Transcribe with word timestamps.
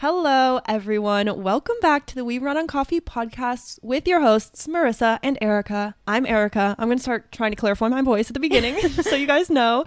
Hello, 0.00 0.60
everyone. 0.66 1.42
Welcome 1.42 1.74
back 1.82 2.06
to 2.06 2.14
the 2.14 2.24
We 2.24 2.38
Run 2.38 2.56
on 2.56 2.68
Coffee 2.68 3.00
podcast 3.00 3.80
with 3.82 4.06
your 4.06 4.20
hosts, 4.20 4.68
Marissa 4.68 5.18
and 5.24 5.36
Arika. 5.40 5.94
I'm 6.06 6.24
Arika. 6.24 6.76
I'm 6.78 6.86
going 6.86 6.98
to 6.98 7.02
start 7.02 7.32
trying 7.32 7.50
to 7.50 7.56
clarify 7.56 7.88
my 7.88 8.00
voice 8.02 8.30
at 8.30 8.34
the 8.34 8.38
beginning 8.38 8.78
so 8.90 9.16
you 9.16 9.26
guys 9.26 9.50
know, 9.50 9.84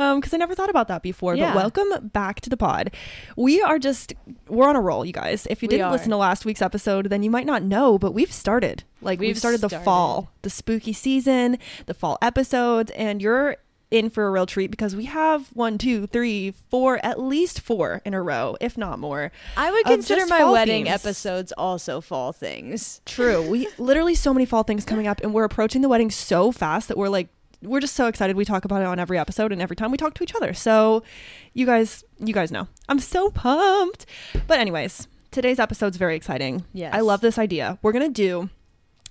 um, 0.00 0.18
because 0.18 0.34
I 0.34 0.38
never 0.38 0.56
thought 0.56 0.68
about 0.68 0.88
that 0.88 1.04
before. 1.04 1.36
Yeah. 1.36 1.54
But 1.54 1.76
welcome 1.76 2.08
back 2.08 2.40
to 2.40 2.50
the 2.50 2.56
pod. 2.56 2.90
We 3.36 3.62
are 3.62 3.78
just, 3.78 4.12
we're 4.48 4.66
on 4.66 4.74
a 4.74 4.80
roll, 4.80 5.04
you 5.04 5.12
guys. 5.12 5.46
If 5.48 5.62
you 5.62 5.68
We 5.68 5.76
didn't 5.76 5.86
are. 5.86 5.92
listen 5.92 6.10
to 6.10 6.16
last 6.16 6.44
week's 6.44 6.60
episode, 6.60 7.08
then 7.08 7.22
you 7.22 7.30
might 7.30 7.46
not 7.46 7.62
know, 7.62 8.00
but 8.00 8.14
we've 8.14 8.32
started. 8.32 8.82
Like, 9.00 9.20
we've, 9.20 9.28
We've 9.28 9.38
started 9.38 9.60
the 9.60 9.68
fall, 9.68 10.32
the 10.42 10.50
spooky 10.50 10.92
season, 10.92 11.58
the 11.86 11.94
fall 11.94 12.18
episodes, 12.20 12.90
and 12.96 13.22
you're 13.22 13.58
in 13.92 14.10
for 14.10 14.26
a 14.26 14.30
real 14.30 14.46
treat 14.46 14.70
because 14.70 14.96
we 14.96 15.04
have 15.04 15.48
one, 15.48 15.78
two, 15.78 16.06
three, 16.06 16.54
four, 16.70 16.98
at 17.04 17.20
least 17.20 17.60
four 17.60 18.00
in 18.04 18.14
a 18.14 18.22
row, 18.22 18.56
if 18.60 18.78
not 18.78 18.98
more. 18.98 19.30
I 19.56 19.70
would 19.70 19.84
consider 19.84 20.26
my 20.26 20.44
wedding 20.50 20.86
themes. 20.86 21.04
episodes 21.04 21.52
also 21.52 22.00
fall 22.00 22.32
things. 22.32 23.00
True. 23.04 23.48
We 23.48 23.68
literally 23.78 24.14
so 24.14 24.32
many 24.32 24.46
fall 24.46 24.62
things 24.62 24.84
coming 24.84 25.06
up, 25.06 25.20
and 25.22 25.34
we're 25.34 25.44
approaching 25.44 25.82
the 25.82 25.88
wedding 25.88 26.10
so 26.10 26.50
fast 26.50 26.88
that 26.88 26.96
we're 26.96 27.08
like, 27.08 27.28
we're 27.60 27.80
just 27.80 27.94
so 27.94 28.06
excited. 28.08 28.34
We 28.36 28.44
talk 28.44 28.64
about 28.64 28.80
it 28.80 28.86
on 28.86 28.98
every 28.98 29.18
episode 29.18 29.52
and 29.52 29.62
every 29.62 29.76
time 29.76 29.92
we 29.92 29.96
talk 29.96 30.14
to 30.14 30.24
each 30.24 30.34
other. 30.34 30.52
So, 30.52 31.04
you 31.52 31.64
guys, 31.66 32.02
you 32.18 32.34
guys 32.34 32.50
know, 32.50 32.66
I'm 32.88 32.98
so 32.98 33.30
pumped. 33.30 34.06
But 34.48 34.58
anyways, 34.58 35.06
today's 35.30 35.60
episode's 35.60 35.96
very 35.96 36.16
exciting. 36.16 36.64
Yes. 36.72 36.92
I 36.92 37.00
love 37.00 37.20
this 37.20 37.38
idea. 37.38 37.78
We're 37.82 37.92
gonna 37.92 38.08
do. 38.08 38.50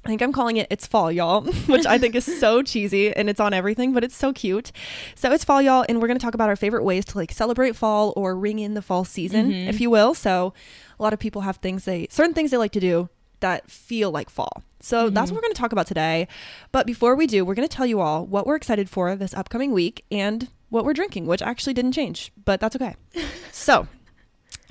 I 0.03 0.07
think 0.09 0.21
I'm 0.23 0.31
calling 0.33 0.57
it 0.57 0.65
It's 0.71 0.87
Fall, 0.87 1.11
y'all, 1.11 1.41
which 1.67 1.85
I 1.85 1.97
think 1.99 2.15
is 2.15 2.25
so 2.39 2.63
cheesy 2.71 3.15
and 3.15 3.29
it's 3.29 3.39
on 3.39 3.53
everything, 3.53 3.93
but 3.93 4.03
it's 4.03 4.15
so 4.15 4.33
cute. 4.33 4.71
So 5.15 5.31
it's 5.31 5.43
fall, 5.43 5.61
y'all, 5.61 5.85
and 5.87 6.01
we're 6.01 6.07
going 6.07 6.17
to 6.17 6.23
talk 6.23 6.33
about 6.33 6.49
our 6.49 6.55
favorite 6.55 6.83
ways 6.83 7.05
to 7.05 7.17
like 7.17 7.31
celebrate 7.31 7.75
fall 7.75 8.11
or 8.15 8.35
ring 8.35 8.57
in 8.59 8.73
the 8.73 8.81
fall 8.81 9.03
season, 9.05 9.51
Mhm. 9.51 9.67
if 9.67 9.79
you 9.79 9.89
will. 9.91 10.15
So 10.15 10.53
a 10.99 11.03
lot 11.03 11.13
of 11.13 11.19
people 11.19 11.41
have 11.41 11.57
things 11.57 11.85
they, 11.85 12.07
certain 12.09 12.33
things 12.33 12.49
they 12.49 12.57
like 12.57 12.71
to 12.71 12.79
do 12.79 13.09
that 13.41 13.69
feel 13.69 14.09
like 14.11 14.29
fall. 14.31 14.63
So 14.79 15.09
that's 15.11 15.29
Mhm. 15.29 15.35
what 15.35 15.37
we're 15.37 15.41
going 15.47 15.53
to 15.53 15.59
talk 15.61 15.71
about 15.71 15.85
today. 15.87 16.27
But 16.71 16.87
before 16.87 17.15
we 17.15 17.27
do, 17.27 17.45
we're 17.45 17.53
going 17.55 17.67
to 17.67 17.75
tell 17.75 17.85
you 17.85 17.99
all 18.01 18.25
what 18.25 18.47
we're 18.47 18.55
excited 18.55 18.89
for 18.89 19.15
this 19.15 19.33
upcoming 19.35 19.71
week 19.71 20.03
and 20.11 20.47
what 20.69 20.83
we're 20.83 20.93
drinking, 20.93 21.27
which 21.27 21.41
actually 21.43 21.73
didn't 21.75 21.91
change, 21.91 22.31
but 22.45 22.59
that's 22.59 22.75
okay. 22.75 22.95
so 23.51 23.87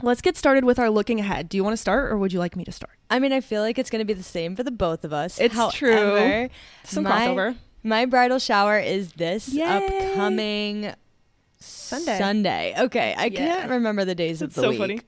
let's 0.02 0.20
get 0.20 0.36
started 0.36 0.64
with 0.64 0.78
our 0.78 0.90
looking 0.90 1.20
ahead. 1.20 1.48
Do 1.48 1.56
you 1.56 1.64
want 1.64 1.74
to 1.74 1.80
start 1.80 2.10
or 2.10 2.18
would 2.18 2.32
you 2.32 2.38
like 2.38 2.56
me 2.56 2.64
to 2.64 2.72
start? 2.72 2.92
I 3.08 3.18
mean, 3.18 3.32
I 3.32 3.40
feel 3.40 3.62
like 3.62 3.78
it's 3.78 3.90
going 3.90 4.00
to 4.00 4.04
be 4.04 4.14
the 4.14 4.22
same 4.22 4.56
for 4.56 4.62
the 4.62 4.70
both 4.70 5.04
of 5.04 5.12
us. 5.12 5.38
It's 5.40 5.54
true. 5.74 6.48
Some 6.84 7.04
my, 7.04 7.10
crossover. 7.26 7.56
My 7.82 8.06
bridal 8.06 8.38
shower 8.38 8.78
is 8.78 9.12
this 9.12 9.48
Yay. 9.48 9.62
upcoming 9.64 10.94
Sunday. 11.58 12.18
Sunday. 12.18 12.74
Okay, 12.78 13.14
I 13.16 13.26
Yeah. 13.26 13.38
can't 13.38 13.70
remember 13.70 14.04
the 14.04 14.14
days 14.14 14.42
of 14.42 14.54
the 14.54 14.62
so 14.62 14.70
week. 14.70 14.78
funny. 14.78 15.00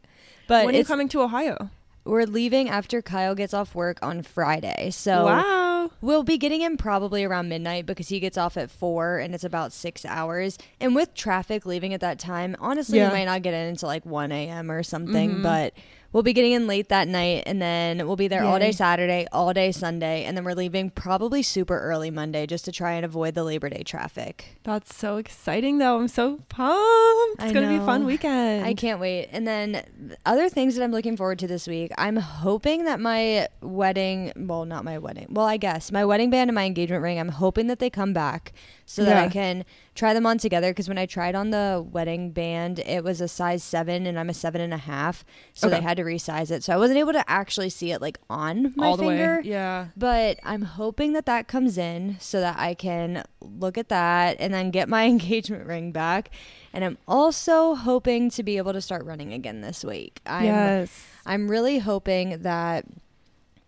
But 0.48 0.66
when 0.66 0.74
are 0.74 0.78
you 0.78 0.80
it's, 0.80 0.88
coming 0.88 1.08
to 1.10 1.22
Ohio? 1.22 1.70
we're 2.04 2.24
leaving 2.27 2.68
after 2.68 3.00
Kyle 3.00 3.34
gets 3.34 3.54
off 3.54 3.74
work 3.74 3.98
on 4.02 4.22
Friday. 4.22 4.90
So 4.90 5.27
wow. 5.27 5.71
We'll 6.00 6.22
be 6.22 6.38
getting 6.38 6.61
him 6.61 6.77
probably 6.77 7.25
around 7.25 7.48
midnight 7.48 7.86
because 7.86 8.08
he 8.08 8.20
gets 8.20 8.36
off 8.38 8.56
at 8.56 8.70
four 8.70 9.19
and 9.19 9.34
it's 9.34 9.44
about 9.44 9.72
six 9.72 10.05
hours. 10.05 10.58
And 10.80 10.94
with 10.94 11.14
traffic 11.14 11.64
leaving 11.66 11.92
at 11.94 12.00
that 12.00 12.19
time, 12.19 12.56
honestly, 12.61 12.98
Yeah. 12.98 13.08
we 13.08 13.14
might 13.19 13.24
not 13.24 13.42
get 13.42 13.55
in 13.55 13.69
until 13.69 13.89
like 13.89 14.05
1 14.06 14.33
a.m. 14.33 14.70
or 14.70 14.83
something, 14.83 15.36
Mhm. 15.36 15.42
but 15.42 15.74
we'll 16.12 16.22
be 16.22 16.32
getting 16.32 16.52
in 16.52 16.66
late 16.66 16.88
that 16.88 17.08
night 17.08 17.44
and 17.46 17.60
then 17.60 18.06
we'll 18.06 18.16
be 18.16 18.28
there 18.28 18.44
all 18.44 18.58
day 18.58 18.72
Saturday, 18.72 19.27
all 19.32 19.52
day 19.52 19.72
Sunday. 19.72 20.24
And 20.24 20.36
then 20.36 20.44
we're 20.44 20.55
leaving 20.55 20.91
probably 20.91 21.42
super 21.42 21.78
early 21.78 22.10
Monday 22.10 22.46
just 22.46 22.64
to 22.66 22.72
try 22.72 22.92
and 22.92 23.05
avoid 23.05 23.34
the 23.34 23.44
Labor 23.44 23.68
Day 23.68 23.82
traffic. 23.82 24.58
That's 24.62 24.94
so 24.94 25.16
exciting, 25.16 25.78
though. 25.78 25.98
I'm 25.98 26.08
so 26.08 26.40
pumped. 26.48 27.42
It's 27.42 27.52
going 27.52 27.66
to 27.66 27.68
be 27.68 27.83
a 27.83 27.86
fun 27.86 28.05
weekend. 28.05 28.64
I 28.64 28.74
can't 28.74 29.00
wait. 29.00 29.28
And 29.33 29.46
then 29.46 30.14
other 30.27 30.48
things 30.48 30.77
that 30.77 30.84
I'm 30.84 30.92
looking 30.92 31.16
forward 31.16 31.38
to 31.40 31.46
this 31.46 31.66
week. 31.66 31.92
I'm 31.96 32.16
hoping 32.16 32.84
that 32.84 33.00
my 33.00 33.48
wedding, 33.60 34.33
well, 34.36 34.64
not 34.64 34.84
my 34.84 34.98
wedding. 34.98 35.29
Well, 35.30 35.46
I 35.46 35.56
guess 35.56 35.90
my 35.90 36.05
wedding 36.05 36.30
band 36.30 36.50
and 36.50 36.55
my 36.55 36.64
engagement 36.64 37.02
ring. 37.02 37.18
I'm 37.18 37.30
hoping 37.30 37.67
that 37.68 37.79
they 37.79 37.90
come 37.90 38.12
back 38.12 38.52
so 38.84 39.05
that 39.05 39.17
I 39.17 39.29
can 39.29 39.64
try 39.95 40.14
them 40.14 40.27
on 40.27 40.39
together. 40.39 40.70
Because 40.70 40.89
when 40.89 40.98
I 40.98 41.07
tried 41.07 41.35
on 41.35 41.51
the 41.51 41.85
wedding 41.92 42.30
band, 42.30 42.79
it 42.80 43.05
was 43.05 43.20
a 43.20 43.29
size 43.29 43.63
seven, 43.63 44.07
and 44.07 44.19
I'm 44.19 44.30
a 44.30 44.35
seven 44.35 44.61
and 44.61 44.73
a 44.73 44.79
half, 44.79 45.25
so 45.55 45.67
Okay. 45.69 45.77
they 45.77 45.83
had 45.83 45.97
to 45.98 46.03
resize 46.05 46.51
it. 46.51 46.64
So 46.64 46.73
I 46.73 46.77
wasn't 46.77 46.98
able 46.98 47.13
to 47.13 47.29
actually 47.30 47.69
see 47.70 47.92
it 47.92 48.01
like 48.01 48.19
on 48.30 48.73
my 48.77 48.86
All 48.86 48.97
the 48.97 49.05
finger. 49.05 49.41
way. 49.42 49.48
Yeah. 49.51 49.89
But 49.97 50.39
I'm 50.45 50.63
hoping 50.63 51.13
that 51.13 51.27
that 51.27 51.48
comes 51.48 51.77
in 51.79 52.17
so 52.20 52.41
that 52.41 52.58
I 52.58 52.75
can 52.75 53.25
look 53.41 53.77
at 53.77 53.89
that 53.91 54.36
and 54.41 54.53
then 54.55 54.70
get 54.70 54.89
my 54.89 55.05
engagement 55.07 55.67
ring 55.67 55.92
back. 55.92 56.30
And 56.73 56.85
I'm 56.85 56.97
also 57.07 57.74
hoping 57.74 58.30
to 58.30 58.42
be 58.42 58.57
able 58.57 58.73
to 58.73 58.80
start 58.80 59.05
running 59.05 59.33
again 59.35 59.61
this 59.61 59.85
week. 59.85 60.20
I'm, 60.24 60.45
yes. 60.45 61.07
I'm 61.27 61.51
really 61.51 61.79
hoping 61.80 62.39
that. 62.42 62.86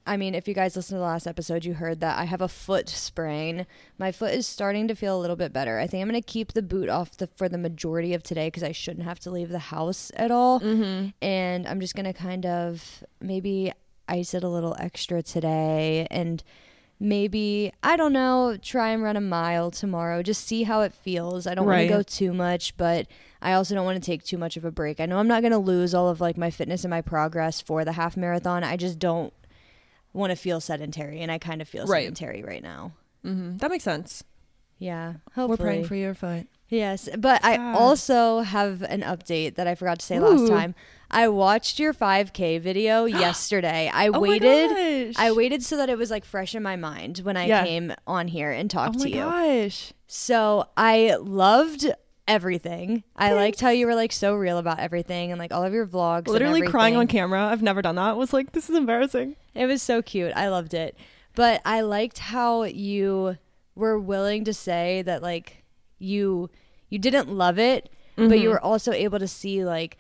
I 0.07 0.17
mean, 0.19 0.35
if 0.35 0.47
you 0.47 0.53
guys 0.55 0.77
listened 0.77 0.97
to 0.97 1.01
the 1.01 1.05
last 1.07 1.27
episode, 1.27 1.65
you 1.65 1.73
heard 1.75 2.01
that 2.01 2.19
I 2.19 2.25
have 2.25 2.43
a 2.43 2.49
foot 2.49 2.89
sprain. 2.91 3.67
My 3.99 4.13
foot 4.13 4.35
is 4.35 4.47
starting 4.47 4.87
to 4.89 4.95
feel 4.95 5.17
a 5.17 5.21
little 5.21 5.37
bit 5.37 5.53
better. 5.53 5.79
I 5.79 5.87
think 5.87 6.03
I'm 6.03 6.11
going 6.11 6.21
to 6.21 6.27
keep 6.27 6.53
the 6.53 6.61
boot 6.63 6.91
off 6.91 7.17
the, 7.17 7.27
for 7.37 7.49
the 7.49 7.57
majority 7.57 8.13
of 8.13 8.23
today 8.23 8.49
because 8.49 8.63
I 8.63 8.73
shouldn't 8.73 9.07
have 9.07 9.19
to 9.21 9.31
leave 9.31 9.49
the 9.49 9.59
house 9.59 10.13
at 10.17 10.31
all 10.31 10.61
Mm-hmm. 10.61 11.09
and 11.23 11.67
I'm 11.67 11.81
just 11.81 11.95
gonna 11.95 12.13
kind 12.13 12.45
of 12.45 13.03
maybe 13.21 13.73
ice 14.09 14.35
it 14.35 14.45
a 14.45 14.49
little 14.49 14.77
extra 14.79 15.23
today 15.23 16.07
and 16.11 16.43
maybe 17.01 17.73
I 17.83 17.97
don't 17.97 18.13
know 18.13 18.57
try 18.61 18.91
and 18.91 19.03
run 19.03 19.17
a 19.17 19.21
mile 19.21 19.71
tomorrow 19.71 20.23
just 20.23 20.47
see 20.47 20.63
how 20.63 20.83
it 20.83 20.93
feels 20.93 21.47
I 21.47 21.55
don't 21.55 21.67
Right. 21.67 21.91
want 21.91 21.91
to 21.91 21.95
go 21.97 22.03
too 22.03 22.33
much 22.33 22.77
but 22.77 23.07
I 23.43 23.53
also 23.55 23.75
don't 23.75 23.85
want 23.85 24.03
to 24.03 24.07
take 24.07 24.23
too 24.25 24.39
much 24.39 24.57
of 24.57 24.65
a 24.65 24.71
break 24.71 25.01
I 25.01 25.07
know 25.07 25.19
I'm 25.19 25.29
not 25.29 25.43
gonna 25.43 25.59
lose 25.59 25.95
all 25.95 26.09
of 26.09 26.21
like 26.21 26.37
my 26.37 26.51
fitness 26.51 26.85
and 26.85 26.91
my 26.91 27.01
progress 27.01 27.61
for 27.61 27.85
the 27.85 27.93
half 27.93 28.17
marathon 28.17 28.63
I 28.63 28.77
just 28.77 28.99
don't 28.99 29.33
want 30.15 30.31
to 30.31 30.37
feel 30.37 30.61
sedentary 30.61 31.21
and 31.21 31.31
I 31.31 31.37
kind 31.39 31.61
of 31.61 31.69
feel 31.69 31.85
Right. 31.87 32.05
sedentary 32.05 32.43
right 32.43 32.63
now 32.63 32.93
Mm-hmm. 33.27 33.59
That 33.59 33.71
makes 33.71 33.85
sense. 33.85 34.25
yeah 34.79 35.15
hopefully 35.35 35.49
We're 35.49 35.57
praying 35.57 35.85
for 35.87 35.95
your 35.95 36.15
foot. 36.15 36.47
Yes, 36.71 37.09
but 37.19 37.45
I 37.45 37.73
also 37.75 38.41
have 38.41 38.83
an 38.83 39.03
update 39.03 39.55
that 39.57 39.67
I 39.69 39.75
forgot 39.77 40.01
to 40.01 40.07
say 40.07 40.19
last 40.19 40.49
time. 40.49 40.75
I 41.11 41.29
watched 41.29 41.79
your 41.79 41.93
5K 41.95 42.59
video 42.61 43.05
yesterday. 43.25 43.91
I 43.93 44.09
Oh 44.09 44.13
my 44.13 44.19
waited. 44.19 44.71
gosh. 45.15 45.15
I 45.23 45.31
waited 45.33 45.63
so 45.63 45.77
that 45.77 45.89
it 45.91 45.97
was 45.99 46.11
like 46.11 46.25
fresh 46.25 46.55
in 46.55 46.63
my 46.63 46.75
mind 46.77 47.19
when 47.19 47.37
I 47.37 47.47
Yeah. 47.47 47.65
came 47.65 47.93
on 48.07 48.29
here 48.29 48.51
and 48.51 48.69
Oh 48.73 48.75
talked 48.79 48.99
my 48.99 49.05
to 49.05 49.11
you. 49.11 49.23
Oh 49.23 49.31
my 49.31 49.59
gosh. 49.63 49.93
So 50.09 50.67
I 50.77 51.17
loved 51.21 51.87
everything. 52.27 53.05
I 53.15 53.33
liked 53.35 53.61
how 53.61 53.71
you 53.71 53.87
were 53.87 53.95
like 53.95 54.11
so 54.13 54.35
real 54.35 54.59
about 54.59 54.81
everything 54.81 55.31
and 55.31 55.39
like 55.39 55.53
all 55.53 55.63
of 55.63 55.73
your 55.73 55.87
vlogs. 55.87 56.27
Literally 56.29 56.63
crying 56.63 56.97
on 56.97 57.07
camera. 57.07 57.45
I've 57.45 57.63
never 57.63 57.83
done 57.83 57.95
that. 57.97 58.03
I 58.11 58.13
was 58.15 58.33
like, 58.33 58.53
this 58.53 58.69
is 58.69 58.77
embarrassing. 58.77 59.37
It 59.55 59.67
was 59.67 59.83
so 59.83 60.03
cute. 60.03 60.33
I 60.35 60.49
loved 60.49 60.75
it. 60.75 60.97
But 61.35 61.61
I 61.65 61.81
liked 61.81 62.19
how 62.19 62.65
you 62.65 63.37
were 63.75 63.99
willing 63.99 64.45
to 64.45 64.55
say 64.55 65.03
that 65.03 65.23
like 65.23 65.65
you 65.99 66.51
you 66.91 66.99
didn't 66.99 67.29
love 67.29 67.59
it, 67.59 67.89
but 68.17 68.39
you 68.39 68.49
Mhm. 68.49 68.53
were 68.53 68.61
also 68.65 68.93
able 68.93 69.19
to 69.19 69.27
see 69.29 69.65
like 69.65 69.97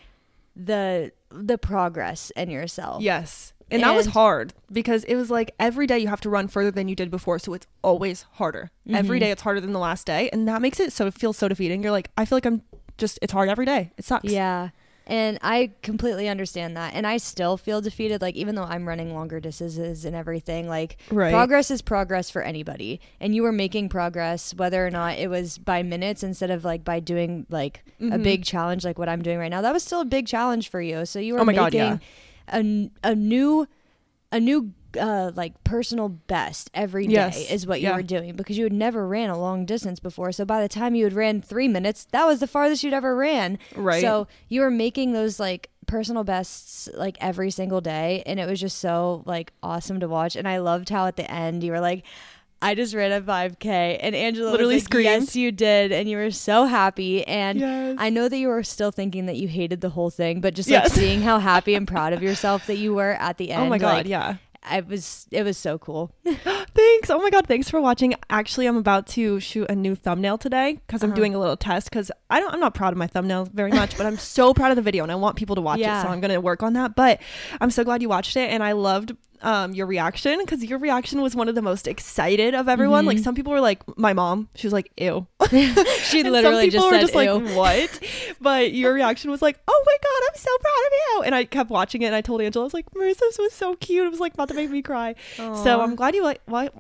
the 0.56 1.12
the 1.30 1.58
progress 1.58 2.30
in 2.36 2.50
yourself. 2.50 3.02
Yes. 3.02 3.52
And, 3.70 3.82
that 3.82 3.96
was 3.96 4.06
hard 4.06 4.52
because 4.70 5.02
it 5.04 5.16
was 5.16 5.30
like 5.30 5.52
every 5.58 5.86
day 5.88 5.98
you 5.98 6.06
have 6.06 6.20
to 6.20 6.30
run 6.30 6.46
further 6.46 6.70
than 6.70 6.86
you 6.86 6.94
did 6.94 7.10
before. 7.10 7.40
So 7.40 7.54
it's 7.54 7.66
always 7.82 8.22
harder. 8.32 8.70
Every 8.88 9.16
Mhm. 9.18 9.22
day 9.22 9.30
it's 9.32 9.42
harder 9.42 9.60
than 9.60 9.72
the 9.72 9.80
last 9.80 10.06
day. 10.06 10.28
And 10.32 10.46
that 10.46 10.62
makes 10.62 10.78
it 10.78 10.92
so 10.92 11.06
it 11.08 11.14
feels 11.14 11.36
so 11.38 11.48
defeating. 11.48 11.82
You're 11.82 11.90
like, 11.90 12.10
I 12.16 12.24
feel 12.24 12.36
like 12.36 12.46
I'm 12.46 12.62
just, 12.98 13.18
it's 13.22 13.32
hard 13.32 13.48
every 13.48 13.66
day. 13.66 13.90
It 13.96 14.04
sucks. 14.04 14.26
Yeah. 14.26 14.68
And 15.06 15.38
I 15.42 15.72
completely 15.82 16.28
understand 16.28 16.76
that. 16.78 16.94
And 16.94 17.06
I 17.06 17.18
still 17.18 17.56
feel 17.58 17.80
defeated 17.82 18.22
like 18.22 18.36
even 18.36 18.54
though 18.54 18.62
I'm 18.64 18.88
running 18.88 19.12
longer 19.14 19.38
distances 19.38 20.04
and 20.06 20.16
everything, 20.16 20.66
like 20.66 20.96
Right. 21.10 21.30
progress 21.30 21.70
is 21.70 21.82
progress 21.82 22.30
for 22.30 22.40
anybody. 22.40 23.00
And 23.20 23.34
you 23.34 23.42
were 23.42 23.52
making 23.52 23.90
progress 23.90 24.54
whether 24.54 24.86
or 24.86 24.90
not 24.90 25.18
it 25.18 25.28
was 25.28 25.58
by 25.58 25.82
minutes 25.82 26.22
instead 26.22 26.50
of 26.50 26.64
like 26.64 26.84
by 26.84 27.00
doing 27.00 27.44
like 27.50 27.84
a 28.00 28.04
Mhm. 28.04 28.22
big 28.22 28.44
challenge 28.44 28.84
like 28.84 28.98
what 28.98 29.08
I'm 29.10 29.20
doing 29.22 29.38
right 29.38 29.50
now. 29.50 29.60
That 29.60 29.74
was 29.74 29.82
still 29.82 30.00
a 30.00 30.06
big 30.06 30.26
challenge 30.26 30.70
for 30.70 30.80
you. 30.80 31.04
So 31.04 31.18
you 31.18 31.34
were 31.34 31.40
Oh 31.40 31.44
making 31.44 31.62
God, 31.62 31.74
yeah. 31.74 31.98
a, 32.48 32.90
a 33.02 33.14
new 33.14 33.66
a 34.32 34.40
new 34.40 34.72
uh, 34.96 35.32
like 35.34 35.62
personal 35.64 36.08
best 36.08 36.70
every 36.74 37.06
day 37.06 37.12
Yes. 37.14 37.50
is 37.50 37.66
what 37.66 37.80
you 37.80 37.88
Yeah. 37.88 37.96
were 37.96 38.02
doing 38.02 38.34
because 38.36 38.56
you 38.58 38.64
had 38.64 38.72
never 38.72 39.06
ran 39.06 39.30
a 39.30 39.38
long 39.38 39.64
distance 39.66 40.00
before. 40.00 40.32
So 40.32 40.44
by 40.44 40.60
the 40.62 40.68
time 40.68 40.94
you 40.94 41.04
had 41.04 41.12
ran 41.12 41.40
three 41.42 41.68
minutes, 41.68 42.06
that 42.12 42.26
was 42.26 42.40
the 42.40 42.46
farthest 42.46 42.82
you'd 42.82 42.92
ever 42.94 43.14
ran. 43.16 43.58
Right. 43.74 44.00
So 44.00 44.26
you 44.48 44.60
were 44.60 44.70
making 44.70 45.12
those 45.12 45.38
like 45.40 45.70
personal 45.86 46.24
bests 46.24 46.88
like 46.94 47.16
every 47.20 47.50
single 47.50 47.80
day, 47.80 48.22
and 48.26 48.40
it 48.40 48.48
was 48.48 48.60
just 48.60 48.78
so 48.78 49.22
like 49.26 49.52
awesome 49.62 50.00
to 50.00 50.08
watch. 50.08 50.34
And 50.36 50.48
I 50.48 50.58
loved 50.58 50.88
how 50.88 51.06
at 51.06 51.16
the 51.16 51.30
end 51.30 51.62
you 51.64 51.72
were 51.72 51.80
like. 51.80 52.04
I 52.62 52.74
just 52.74 52.94
ran 52.94 53.12
a 53.12 53.20
5K, 53.20 53.98
and 54.00 54.14
Angelo 54.14 54.50
Literally 54.50 54.76
like, 54.76 54.84
screamed. 54.84 55.04
"Yes, 55.04 55.36
you 55.36 55.52
did," 55.52 55.92
and 55.92 56.08
you 56.08 56.16
were 56.16 56.30
so 56.30 56.64
happy. 56.64 57.22
And 57.26 57.60
Yes. 57.60 57.96
I 57.98 58.08
know 58.08 58.26
that 58.26 58.38
you 58.38 58.48
were 58.48 58.62
still 58.62 58.90
thinking 58.90 59.26
that 59.26 59.36
you 59.36 59.48
hated 59.48 59.82
the 59.82 59.90
whole 59.90 60.08
thing, 60.08 60.40
but 60.40 60.54
just 60.54 60.70
Yes. 60.70 60.84
like 60.88 60.92
seeing 60.98 61.20
how 61.20 61.38
happy 61.40 61.74
and 61.74 61.86
proud 61.86 62.14
of 62.14 62.22
yourself 62.22 62.66
that 62.68 62.76
you 62.78 62.94
were 62.94 63.12
at 63.20 63.36
the 63.36 63.50
end. 63.50 63.62
oh 63.66 63.68
my 63.68 63.76
God. 63.76 63.92
like, 63.98 64.06
yeah. 64.06 64.36
I 64.64 64.80
was 64.80 65.26
it 65.30 65.42
was 65.42 65.58
so 65.58 65.78
cool. 65.78 66.10
Thanks. 66.24 67.10
Oh 67.10 67.18
my 67.18 67.30
god, 67.30 67.46
thanks 67.46 67.68
for 67.68 67.80
watching. 67.80 68.14
Actually, 68.30 68.66
I'm 68.66 68.76
about 68.76 69.06
to 69.08 69.38
shoot 69.40 69.66
a 69.70 69.74
new 69.74 69.94
thumbnail 69.94 70.38
today 70.38 70.78
because 70.86 71.02
I'm 71.02 71.10
Uh-huh. 71.10 71.16
doing 71.16 71.34
a 71.34 71.38
little 71.38 71.56
test 71.56 71.90
because 71.90 72.10
I 72.30 72.40
don't 72.40 72.52
I'm 72.52 72.60
not 72.60 72.74
proud 72.74 72.92
of 72.92 72.98
my 72.98 73.06
thumbnail 73.06 73.48
very 73.52 73.70
much, 73.70 73.96
but 73.96 74.06
I'm 74.06 74.18
so 74.18 74.54
proud 74.54 74.70
of 74.70 74.76
the 74.76 74.82
video 74.82 75.02
and 75.02 75.12
I 75.12 75.16
want 75.16 75.36
people 75.36 75.54
to 75.56 75.62
watch 75.62 75.78
Yeah. 75.80 75.98
it. 76.00 76.02
So 76.02 76.08
I'm 76.08 76.20
gonna 76.20 76.40
work 76.40 76.62
on 76.62 76.72
that. 76.74 76.96
But 76.96 77.20
I'm 77.60 77.70
so 77.70 77.84
glad 77.84 78.02
you 78.02 78.08
watched 78.08 78.36
it 78.36 78.50
and 78.50 78.62
I 78.62 78.72
loved 78.72 79.14
um 79.42 79.74
your 79.74 79.86
reaction 79.86 80.38
because 80.40 80.64
your 80.64 80.78
reaction 80.78 81.20
was 81.20 81.36
one 81.36 81.48
of 81.50 81.54
the 81.54 81.60
most 81.62 81.86
excited 81.86 82.54
of 82.54 82.68
everyone. 82.68 83.04
Like 83.04 83.18
Mhm. 83.18 83.24
some 83.24 83.34
people 83.34 83.52
were 83.52 83.60
like 83.60 83.82
my 83.98 84.14
mom, 84.14 84.48
she 84.54 84.66
was 84.66 84.72
like, 84.72 84.90
ew. 84.96 85.26
she 86.04 86.22
literally 86.22 86.70
some 86.70 86.80
people 86.80 86.80
just 86.80 86.86
were 86.86 86.92
said 86.92 87.00
just 87.00 87.14
like, 87.14 87.56
"What?" 87.56 88.00
But 88.40 88.72
your 88.72 88.92
reaction 88.92 89.30
was 89.30 89.42
like, 89.42 89.58
"Oh 89.66 89.82
my 89.86 89.96
god, 90.02 90.28
I'm 90.30 90.38
so 90.38 90.50
proud 90.58 90.86
of 90.86 90.92
you!" 90.92 91.22
And 91.24 91.34
I 91.34 91.44
kept 91.44 91.70
watching 91.70 92.02
it, 92.02 92.06
and 92.06 92.14
I 92.14 92.20
told 92.20 92.40
Angelo, 92.40 92.64
"I 92.64 92.66
was 92.66 92.74
like, 92.74 92.90
Marissa's 92.90 93.38
was 93.38 93.52
so 93.52 93.76
cute. 93.76 94.06
It 94.06 94.10
was 94.10 94.20
like 94.20 94.34
about 94.34 94.48
to 94.48 94.54
make 94.54 94.70
me 94.70 94.82
cry." 94.82 95.14
So 95.36 95.80
I'm 95.80 95.94
glad 95.96 96.14
you 96.14 96.22
like, 96.22 96.40
why, 96.46 96.70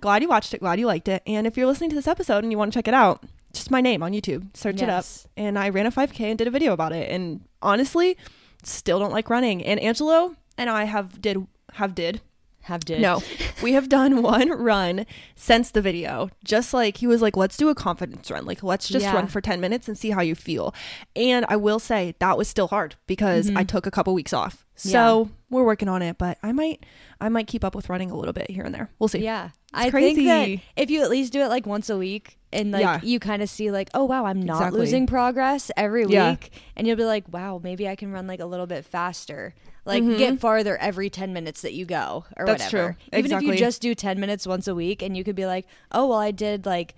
glad 0.00 0.22
you 0.22 0.28
watched 0.28 0.54
it, 0.54 0.60
glad 0.60 0.78
you 0.80 0.86
liked 0.86 1.08
it. 1.08 1.22
And 1.26 1.46
if 1.46 1.56
you're 1.56 1.66
listening 1.66 1.90
to 1.90 1.96
this 1.96 2.08
episode 2.08 2.44
and 2.44 2.52
you 2.52 2.58
want 2.58 2.72
to 2.72 2.78
check 2.78 2.88
it 2.88 2.94
out, 2.94 3.22
just 3.52 3.70
my 3.70 3.80
name 3.80 4.02
on 4.02 4.12
YouTube, 4.12 4.56
search 4.56 4.76
it 4.82 4.88
up. 4.88 5.04
And 5.36 5.58
I 5.58 5.68
ran 5.70 5.86
a 5.86 5.90
5K 5.90 6.20
and 6.20 6.38
did 6.38 6.46
a 6.46 6.50
video 6.50 6.72
about 6.72 6.92
it. 6.92 7.10
And 7.10 7.40
honestly, 7.62 8.16
still 8.62 8.98
don't 8.98 9.12
like 9.12 9.30
running. 9.30 9.64
And 9.64 9.80
Angelo 9.80 10.34
and 10.56 10.68
I 10.70 10.84
have 10.84 11.20
did 11.20 11.46
have 11.74 11.94
did 11.94 12.20
have 12.68 12.84
did 12.84 13.00
no, 13.02 13.22
we 13.62 13.72
have 13.72 13.88
done 13.88 14.22
one 14.22 14.48
run 14.50 15.04
since 15.34 15.70
the 15.72 15.82
video. 15.82 16.30
Just 16.44 16.72
like 16.72 16.96
he 16.98 17.06
was 17.06 17.20
like, 17.20 17.36
let's 17.36 17.56
do 17.56 17.68
a 17.68 17.74
confidence 17.74 18.30
run. 18.30 18.46
Like, 18.46 18.62
let's 18.62 18.88
just 18.88 19.02
Yeah. 19.04 19.14
run 19.14 19.26
for 19.26 19.40
10 19.40 19.60
minutes 19.60 19.88
and 19.88 19.98
see 19.98 20.10
how 20.10 20.22
you 20.22 20.34
feel. 20.34 20.74
And 21.16 21.44
I 21.48 21.56
will 21.56 21.78
say 21.78 22.14
that 22.20 22.38
was 22.38 22.48
still 22.48 22.68
hard 22.68 22.94
because 23.06 23.50
I 23.54 23.64
took 23.64 23.86
a 23.86 23.90
couple 23.90 24.14
weeks 24.14 24.32
off. 24.32 24.64
So 24.76 24.88
Mm-hmm. 24.88 25.30
Yeah. 25.30 25.34
we're 25.50 25.64
working 25.64 25.88
on 25.88 26.02
it, 26.02 26.18
but 26.18 26.38
I 26.42 26.52
might, 26.52 26.86
I 27.20 27.28
might 27.28 27.48
keep 27.48 27.64
up 27.64 27.74
with 27.74 27.88
running 27.88 28.10
a 28.12 28.16
little 28.16 28.32
bit 28.32 28.48
here 28.50 28.62
and 28.64 28.72
there. 28.74 28.90
We'll 29.00 29.08
see. 29.08 29.18
Yeah. 29.18 29.46
It's 29.46 29.54
I 29.74 29.90
crazy. 29.90 30.24
think 30.24 30.64
that 30.76 30.82
if 30.82 30.88
you 30.90 31.02
at 31.02 31.10
least 31.10 31.32
do 31.32 31.40
it 31.40 31.48
like 31.48 31.66
once 31.66 31.90
a 31.90 31.98
week 31.98 32.38
and 32.52 32.70
like 32.70 32.80
Yeah. 32.82 33.00
you 33.02 33.18
kind 33.18 33.42
of 33.42 33.50
see 33.50 33.70
like, 33.70 33.90
oh 33.92 34.04
wow, 34.04 34.24
I'm 34.24 34.40
not 34.40 34.56
Exactly. 34.56 34.80
losing 34.80 35.06
progress 35.06 35.70
every 35.76 36.04
Yeah. 36.06 36.30
week 36.30 36.52
and 36.76 36.86
you'll 36.86 36.96
be 36.96 37.04
like, 37.04 37.24
wow, 37.32 37.60
maybe 37.62 37.88
I 37.88 37.96
can 37.96 38.12
run 38.12 38.26
like 38.26 38.40
a 38.40 38.46
little 38.46 38.66
bit 38.66 38.84
faster. 38.86 39.54
Like 39.84 40.02
Mhm. 40.02 40.18
get 40.18 40.40
farther 40.40 40.76
every 40.76 41.08
10 41.10 41.32
minutes 41.32 41.62
that 41.62 41.72
you 41.72 41.86
go 41.86 42.24
or 42.36 42.44
That's 42.46 42.64
whatever. 42.64 42.92
true. 42.92 42.96
Even 43.12 43.24
Exactly. 43.26 43.48
if 43.48 43.54
you 43.54 43.58
just 43.58 43.80
do 43.80 43.94
10 43.94 44.20
minutes 44.20 44.46
once 44.46 44.68
a 44.68 44.74
week 44.74 45.02
and 45.02 45.16
you 45.16 45.24
could 45.24 45.36
be 45.36 45.46
like, 45.46 45.66
oh 45.92 46.06
well, 46.08 46.18
I 46.18 46.30
did 46.30 46.66
like 46.66 46.94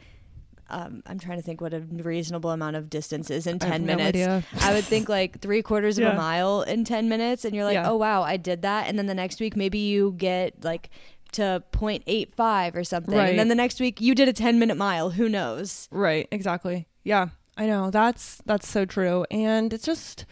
um, 0.72 1.02
I'm 1.04 1.18
trying 1.18 1.36
to 1.36 1.42
think 1.42 1.60
what 1.60 1.74
a 1.74 1.80
reasonable 1.80 2.50
amount 2.50 2.76
of 2.76 2.88
distance 2.88 3.28
is 3.28 3.48
in 3.48 3.58
I 3.60 3.64
have 3.64 3.72
10 3.72 3.86
no 3.86 3.96
minutes. 3.96 4.08
idea. 4.16 4.44
I 4.60 4.72
would 4.72 4.84
think 4.84 5.08
like 5.08 5.40
three 5.40 5.62
quarters 5.62 5.98
of 5.98 6.04
Yeah. 6.04 6.12
a 6.12 6.16
mile 6.16 6.62
in 6.62 6.84
10 6.84 7.08
minutes. 7.08 7.44
And 7.44 7.56
you're 7.56 7.64
like, 7.64 7.74
Yeah. 7.74 7.90
oh, 7.90 7.96
wow, 7.96 8.22
I 8.22 8.36
did 8.36 8.62
that. 8.62 8.86
And 8.86 8.96
then 8.96 9.06
the 9.06 9.14
next 9.14 9.40
week, 9.40 9.56
maybe 9.56 9.78
you 9.78 10.14
get 10.16 10.62
like 10.62 10.90
to 11.32 11.64
0.85 11.72 12.76
or 12.76 12.84
something. 12.84 13.16
Right. 13.18 13.30
And 13.30 13.38
then 13.38 13.48
the 13.48 13.56
next 13.56 13.80
week, 13.80 14.00
you 14.00 14.14
did 14.14 14.28
a 14.28 14.32
10 14.32 14.60
minute 14.60 14.76
mile. 14.76 15.10
Who 15.10 15.28
knows? 15.28 15.88
Right. 15.90 16.28
Exactly. 16.30 16.86
Yeah. 17.02 17.30
I 17.56 17.66
know. 17.66 17.90
That's, 17.90 18.40
that's 18.46 18.68
so 18.68 18.84
true. 18.84 19.26
And 19.28 19.72
it's 19.72 19.84
just, 19.84 20.24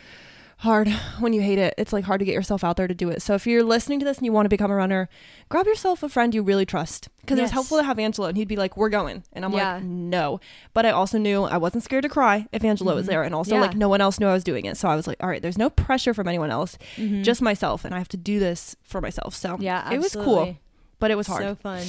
hard 0.58 0.88
when 1.20 1.32
you 1.32 1.40
hate 1.40 1.58
it. 1.58 1.74
It's 1.78 1.92
like 1.92 2.04
hard 2.04 2.18
to 2.20 2.24
get 2.24 2.34
yourself 2.34 2.64
out 2.64 2.76
there 2.76 2.88
to 2.88 2.94
do 2.94 3.08
it. 3.08 3.22
So 3.22 3.34
if 3.34 3.46
you're 3.46 3.62
listening 3.62 3.98
to 4.00 4.04
this 4.04 4.18
and 4.18 4.26
you 4.26 4.32
want 4.32 4.46
to 4.46 4.48
become 4.50 4.70
a 4.70 4.74
runner, 4.74 5.08
grab 5.48 5.66
yourself 5.66 6.02
a 6.02 6.08
friend 6.08 6.34
you 6.34 6.42
really 6.42 6.66
trust. 6.66 7.08
Because 7.20 7.38
it 7.38 7.42
was 7.42 7.50
helpful 7.50 7.76
to 7.78 7.84
have 7.84 7.98
Angelo 7.98 8.26
and 8.28 8.36
he'd 8.36 8.48
be 8.48 8.56
like, 8.56 8.76
We're 8.76 8.88
going. 8.88 9.22
And 9.32 9.44
I'm 9.44 9.52
Yeah. 9.52 9.74
like, 9.74 9.82
No. 9.84 10.40
But 10.74 10.86
I 10.86 10.90
also 10.90 11.18
knew 11.18 11.44
I 11.44 11.58
wasn't 11.58 11.84
scared 11.84 12.02
to 12.02 12.08
cry 12.08 12.46
if 12.52 12.64
Angelo 12.64 12.94
was 12.94 13.04
Mhm. 13.04 13.08
there. 13.10 13.22
And 13.22 13.34
also 13.34 13.54
Yeah. 13.54 13.60
like 13.60 13.76
no 13.76 13.88
one 13.88 14.00
else 14.00 14.18
knew 14.18 14.26
I 14.26 14.32
was 14.32 14.44
doing 14.44 14.64
it. 14.64 14.76
So 14.76 14.88
I 14.88 14.96
was 14.96 15.06
like, 15.06 15.22
All 15.22 15.28
right, 15.28 15.42
there's 15.42 15.58
no 15.58 15.70
pressure 15.70 16.14
from 16.14 16.26
anyone 16.28 16.50
else. 16.50 16.78
Mhm. 16.96 17.22
Just 17.24 17.40
myself. 17.42 17.84
And 17.84 17.94
I 17.94 17.98
have 17.98 18.08
to 18.08 18.16
do 18.16 18.38
this 18.38 18.76
for 18.82 19.00
myself. 19.00 19.34
So 19.34 19.56
yeah, 19.60 19.92
it 19.92 19.98
was 19.98 20.14
cool. 20.14 20.56
But 20.98 21.10
it 21.10 21.16
was 21.16 21.26
hard. 21.28 21.42
So 21.42 21.54
fun. 21.54 21.84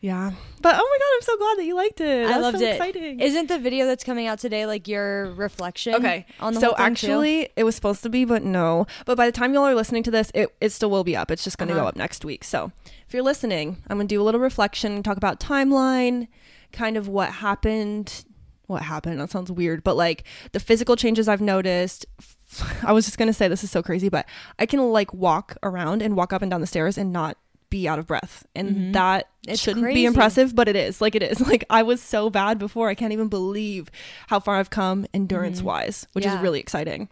Yeah. 0.00 0.30
But 0.60 0.74
oh 0.74 0.88
my 0.90 0.98
god, 0.98 1.14
I'm 1.16 1.22
so 1.22 1.36
glad 1.38 1.58
that 1.58 1.64
you 1.64 1.74
liked 1.74 2.00
it. 2.00 2.24
I 2.24 2.28
That's 2.28 2.42
loved 2.42 2.58
so 2.58 2.64
it. 2.64 2.70
exciting. 2.72 3.20
Isn't 3.20 3.48
the 3.48 3.58
video 3.58 3.86
that's 3.86 4.04
coming 4.04 4.26
out 4.26 4.38
today 4.38 4.64
like 4.66 4.86
your 4.88 5.30
reflection? 5.32 5.94
Okay. 5.96 6.26
On 6.40 6.54
the 6.54 6.60
so 6.60 6.66
whole 6.68 6.76
thing, 6.76 6.84
too? 6.86 6.90
actually, 7.06 7.48
it 7.56 7.64
was 7.64 7.74
supposed 7.74 8.02
to 8.04 8.08
be, 8.08 8.24
but 8.24 8.42
no. 8.42 8.86
But 9.06 9.16
by 9.16 9.26
the 9.26 9.32
time 9.32 9.54
y'all 9.54 9.64
are 9.64 9.74
listening 9.74 10.02
to 10.04 10.10
this, 10.10 10.30
it, 10.34 10.54
it 10.60 10.70
still 10.70 10.90
will 10.90 11.04
be 11.04 11.16
up. 11.16 11.30
It's 11.30 11.44
just 11.44 11.58
going 11.58 11.68
to 11.68 11.74
Uh-huh. 11.74 11.82
go 11.84 11.88
up 11.88 11.96
next 11.96 12.24
week. 12.24 12.44
So 12.44 12.70
if 13.06 13.14
you're 13.14 13.22
listening, 13.22 13.78
I'm 13.88 13.96
going 13.98 14.08
to 14.08 14.14
do 14.14 14.20
a 14.20 14.24
little 14.24 14.40
reflection, 14.40 14.92
and 14.92 15.04
talk 15.04 15.16
about 15.16 15.40
timeline, 15.40 16.28
kind 16.72 16.96
of 16.96 17.08
what 17.08 17.30
happened. 17.34 18.24
What 18.66 18.82
happened? 18.82 19.18
That 19.20 19.30
sounds 19.30 19.50
weird, 19.50 19.82
but 19.82 19.96
like 19.96 20.24
the 20.52 20.60
physical 20.60 20.94
changes 20.96 21.26
I've 21.28 21.40
noticed. 21.40 22.04
I 22.82 22.92
was 22.92 23.04
just 23.06 23.16
going 23.18 23.28
to 23.28 23.32
say 23.32 23.48
this 23.48 23.64
is 23.64 23.70
so 23.70 23.82
crazy, 23.82 24.08
but 24.08 24.26
I 24.58 24.66
can 24.66 24.80
like 24.92 25.12
walk 25.14 25.56
around 25.62 26.02
and 26.02 26.14
walk 26.16 26.32
up 26.32 26.42
and 26.42 26.50
down 26.50 26.60
the 26.60 26.66
stairs 26.66 26.98
and 26.98 27.12
not 27.12 27.38
be 27.70 27.86
out 27.88 27.98
of 27.98 28.06
breath. 28.06 28.46
And 28.54 28.76
Mhm. 28.76 28.92
that 28.94 29.28
It's 29.48 29.60
shouldn't 29.62 29.84
crazy. 29.84 29.94
be 30.00 30.04
impressive, 30.06 30.54
but 30.54 30.68
it 30.68 30.76
is. 30.76 31.00
Like 31.00 31.14
it 31.14 31.22
is. 31.22 31.40
Like 31.48 31.64
I 31.70 31.82
was 31.82 32.02
so 32.02 32.30
bad 32.30 32.58
before. 32.58 32.88
I 32.88 32.94
can't 32.94 33.12
even 33.12 33.28
believe 33.28 33.90
how 34.28 34.38
far 34.40 34.56
I've 34.56 34.70
come 34.70 35.06
endurance 35.14 35.62
wise, 35.62 36.06
which 36.12 36.24
Mm-hmm. 36.24 36.32
Yeah. 36.34 36.38
is 36.38 36.42
really 36.42 36.60
exciting. 36.60 37.08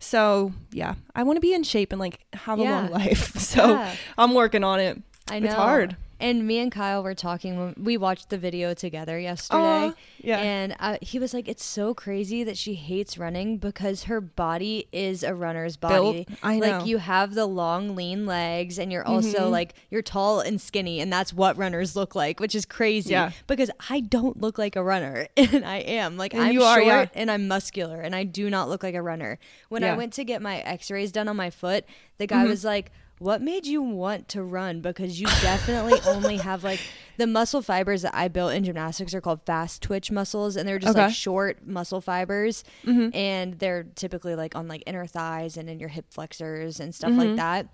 So 0.00 0.52
yeah, 0.72 0.94
I 1.14 1.22
want 1.24 1.36
to 1.36 1.40
be 1.40 1.52
in 1.54 1.62
shape 1.64 1.92
and 1.92 2.00
like 2.00 2.20
have 2.34 2.58
a 2.58 2.62
long 2.62 2.90
life. 2.90 3.34
So 3.38 3.68
Yeah. 3.68 3.94
I'm 4.16 4.34
working 4.34 4.64
on 4.64 4.80
it. 4.80 5.00
I 5.30 5.38
know. 5.40 5.46
It's 5.46 5.54
hard. 5.54 5.96
And 6.20 6.46
me 6.46 6.58
and 6.58 6.72
Kyle 6.72 7.02
were 7.02 7.14
talking 7.14 7.58
when 7.58 7.74
we 7.78 7.96
watched 7.96 8.28
the 8.30 8.38
video 8.38 8.74
together 8.74 9.18
yesterday. 9.18 9.58
Aw, 9.88 9.94
yeah. 10.18 10.38
And 10.38 10.74
uh, 10.80 10.98
he 11.00 11.18
was 11.20 11.32
like, 11.32 11.46
"It's 11.48 11.64
so 11.64 11.94
crazy 11.94 12.42
that 12.44 12.56
she 12.56 12.74
hates 12.74 13.16
running 13.18 13.58
because 13.58 14.04
her 14.04 14.20
body 14.20 14.88
is 14.90 15.22
a 15.22 15.34
runner's 15.34 15.76
body. 15.76 16.24
Built- 16.26 16.38
I 16.42 16.58
know. 16.58 16.66
Like 16.78 16.86
you 16.86 16.98
have 16.98 17.34
the 17.34 17.46
long, 17.46 17.94
lean 17.94 18.26
legs, 18.26 18.78
and 18.78 18.90
you're 18.90 19.06
also 19.06 19.46
Mhm. 19.46 19.50
like 19.50 19.74
you're 19.90 20.02
tall 20.02 20.40
and 20.40 20.60
skinny, 20.60 20.98
and 21.00 21.12
that's 21.12 21.32
what 21.32 21.56
runners 21.56 21.94
look 21.94 22.14
like, 22.16 22.40
which 22.40 22.54
is 22.54 22.64
crazy. 22.66 23.10
Yeah. 23.10 23.30
Because 23.46 23.70
I 23.88 24.00
don't 24.00 24.40
look 24.40 24.58
like 24.58 24.74
a 24.74 24.82
runner, 24.82 25.28
and 25.36 25.64
I 25.64 25.76
am. 25.78 26.16
Like 26.16 26.34
And 26.34 26.42
I'm 26.42 26.52
you 26.52 26.62
are, 26.64 26.76
short 26.78 26.86
yeah. 26.86 27.06
and 27.14 27.30
I'm 27.30 27.46
muscular, 27.46 28.00
and 28.00 28.16
I 28.16 28.24
do 28.24 28.50
not 28.50 28.68
look 28.68 28.82
like 28.82 28.94
a 28.96 29.02
runner. 29.02 29.38
When 29.68 29.84
I 29.84 29.94
went 29.96 30.12
to 30.14 30.24
get 30.24 30.42
my 30.42 30.58
X-rays 30.58 31.12
done 31.12 31.28
on 31.28 31.36
my 31.36 31.50
foot, 31.50 31.84
the 32.18 32.26
guy 32.26 32.44
Mhm. 32.44 32.48
was 32.48 32.64
like 32.64 32.90
what 33.18 33.42
made 33.42 33.66
you 33.66 33.82
want 33.82 34.28
to 34.28 34.42
run 34.42 34.80
because 34.80 35.20
you 35.20 35.26
definitely 35.42 35.98
only 36.06 36.36
have 36.36 36.62
like 36.64 36.80
the 37.16 37.26
muscle 37.26 37.60
fibers 37.62 38.02
that 38.02 38.14
i 38.14 38.28
built 38.28 38.52
in 38.52 38.62
gymnastics 38.64 39.12
are 39.14 39.20
called 39.20 39.40
fast 39.44 39.82
twitch 39.82 40.10
muscles 40.10 40.56
and 40.56 40.68
they're 40.68 40.78
just 40.78 40.96
Okay. 40.96 41.06
like 41.06 41.14
short 41.14 41.66
muscle 41.66 42.00
fibers 42.00 42.64
Mhm. 42.84 43.14
and 43.14 43.58
they're 43.58 43.84
typically 43.94 44.34
like 44.34 44.54
on 44.56 44.68
like 44.68 44.82
inner 44.86 45.06
thighs 45.06 45.56
and 45.56 45.68
in 45.68 45.78
your 45.80 45.88
hip 45.88 46.06
flexors 46.10 46.78
and 46.80 46.94
stuff 46.94 47.10
Mhm. 47.10 47.18
like 47.18 47.36
that 47.36 47.66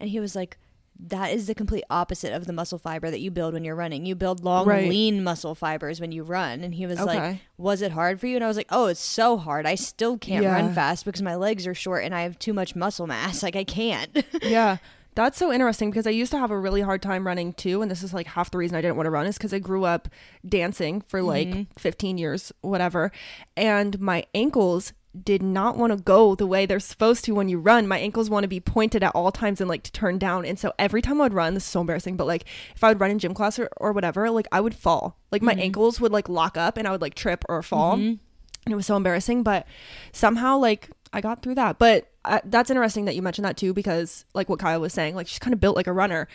and 0.00 0.08
he 0.10 0.20
was 0.20 0.34
like 0.36 0.56
that 1.00 1.32
is 1.32 1.46
the 1.46 1.54
complete 1.54 1.84
opposite 1.90 2.32
of 2.32 2.46
the 2.46 2.52
muscle 2.52 2.78
fiber 2.78 3.10
that 3.10 3.20
you 3.20 3.30
build 3.30 3.54
when 3.54 3.64
you're 3.64 3.74
running. 3.74 4.06
You 4.06 4.14
build 4.14 4.44
long, 4.44 4.66
Right. 4.66 4.88
lean 4.88 5.24
muscle 5.24 5.54
fibers 5.54 6.00
when 6.00 6.12
you 6.12 6.22
run. 6.22 6.62
And 6.62 6.74
he 6.74 6.86
was 6.86 7.00
like, 7.00 7.40
Was 7.58 7.82
it 7.82 7.92
hard 7.92 8.20
for 8.20 8.26
you? 8.28 8.36
And 8.36 8.44
I 8.44 8.48
was 8.48 8.56
like, 8.56 8.68
Oh, 8.70 8.86
it's 8.86 9.00
so 9.00 9.36
hard. 9.36 9.66
I 9.66 9.74
still 9.74 10.16
can't 10.18 10.44
Yeah. 10.44 10.52
run 10.52 10.74
fast 10.74 11.04
because 11.04 11.22
my 11.22 11.34
legs 11.34 11.66
are 11.66 11.74
short 11.74 12.04
and 12.04 12.14
I 12.14 12.22
have 12.22 12.38
too 12.38 12.52
much 12.52 12.76
muscle 12.76 13.06
mass. 13.06 13.42
Like, 13.42 13.56
I 13.56 13.64
can't. 13.64 14.24
yeah. 14.42 14.76
That's 15.14 15.36
so 15.36 15.52
interesting 15.52 15.90
because 15.90 16.06
I 16.06 16.10
used 16.10 16.30
to 16.32 16.38
have 16.38 16.50
a 16.50 16.58
really 16.58 16.80
hard 16.80 17.02
time 17.02 17.26
running 17.26 17.52
too. 17.52 17.82
And 17.82 17.90
this 17.90 18.02
is 18.02 18.14
like 18.14 18.28
half 18.28 18.50
the 18.50 18.56
reason 18.58 18.76
I 18.76 18.80
didn't 18.80 18.96
want 18.96 19.06
to 19.06 19.10
run 19.10 19.26
is 19.26 19.36
because 19.36 19.52
I 19.52 19.58
grew 19.58 19.84
up 19.84 20.08
dancing 20.48 21.02
for 21.02 21.20
like 21.20 21.48
Mhm. 21.48 21.66
15 21.78 22.16
years, 22.16 22.50
whatever. 22.62 23.12
And 23.56 24.00
my 24.00 24.24
ankles 24.34 24.92
did 25.24 25.42
not 25.42 25.76
want 25.76 25.92
to 25.92 26.02
go 26.02 26.34
the 26.34 26.46
way 26.46 26.64
they're 26.64 26.80
supposed 26.80 27.24
to 27.26 27.32
when 27.32 27.48
you 27.48 27.58
run. 27.58 27.86
My 27.86 27.98
ankles 27.98 28.30
want 28.30 28.44
to 28.44 28.48
be 28.48 28.60
pointed 28.60 29.02
at 29.02 29.14
all 29.14 29.30
times 29.30 29.60
and 29.60 29.68
like 29.68 29.82
to 29.82 29.92
turn 29.92 30.18
down. 30.18 30.44
And 30.46 30.58
so 30.58 30.72
every 30.78 31.02
time 31.02 31.20
I 31.20 31.24
would 31.24 31.34
run, 31.34 31.54
this 31.54 31.64
is 31.64 31.68
so 31.70 31.80
embarrassing, 31.82 32.16
but 32.16 32.26
like 32.26 32.44
if 32.74 32.82
I 32.82 32.88
would 32.88 33.00
run 33.00 33.10
in 33.10 33.18
gym 33.18 33.34
class 33.34 33.58
or, 33.58 33.68
or 33.76 33.92
whatever, 33.92 34.30
like 34.30 34.46
I 34.52 34.60
would 34.60 34.74
fall. 34.74 35.18
Like 35.30 35.42
my 35.42 35.54
Mhm. 35.54 35.60
ankles 35.60 36.00
would 36.00 36.12
like 36.12 36.28
lock 36.30 36.56
up 36.56 36.76
and 36.78 36.88
I 36.88 36.92
would 36.92 37.02
like 37.02 37.14
trip 37.14 37.44
or 37.48 37.62
fall. 37.62 37.96
Mhm. 37.96 38.18
and 38.64 38.72
it 38.72 38.76
was 38.76 38.86
so 38.86 38.94
embarrassing 38.96 39.42
but 39.42 39.66
somehow 40.12 40.56
like 40.56 40.88
i 41.12 41.20
got 41.20 41.42
through 41.42 41.56
that 41.56 41.80
but 41.80 42.06
uh, 42.24 42.38
that's 42.44 42.70
interesting 42.70 43.06
that 43.06 43.16
you 43.16 43.20
mentioned 43.20 43.44
that 43.44 43.56
too 43.56 43.74
because 43.74 44.24
like 44.34 44.48
what 44.48 44.60
kyle 44.60 44.80
was 44.80 44.92
saying 44.92 45.16
like 45.16 45.26
she's 45.26 45.40
kind 45.40 45.52
of 45.52 45.58
built 45.58 45.74
like 45.74 45.88
a 45.88 45.92
runner 45.92 46.28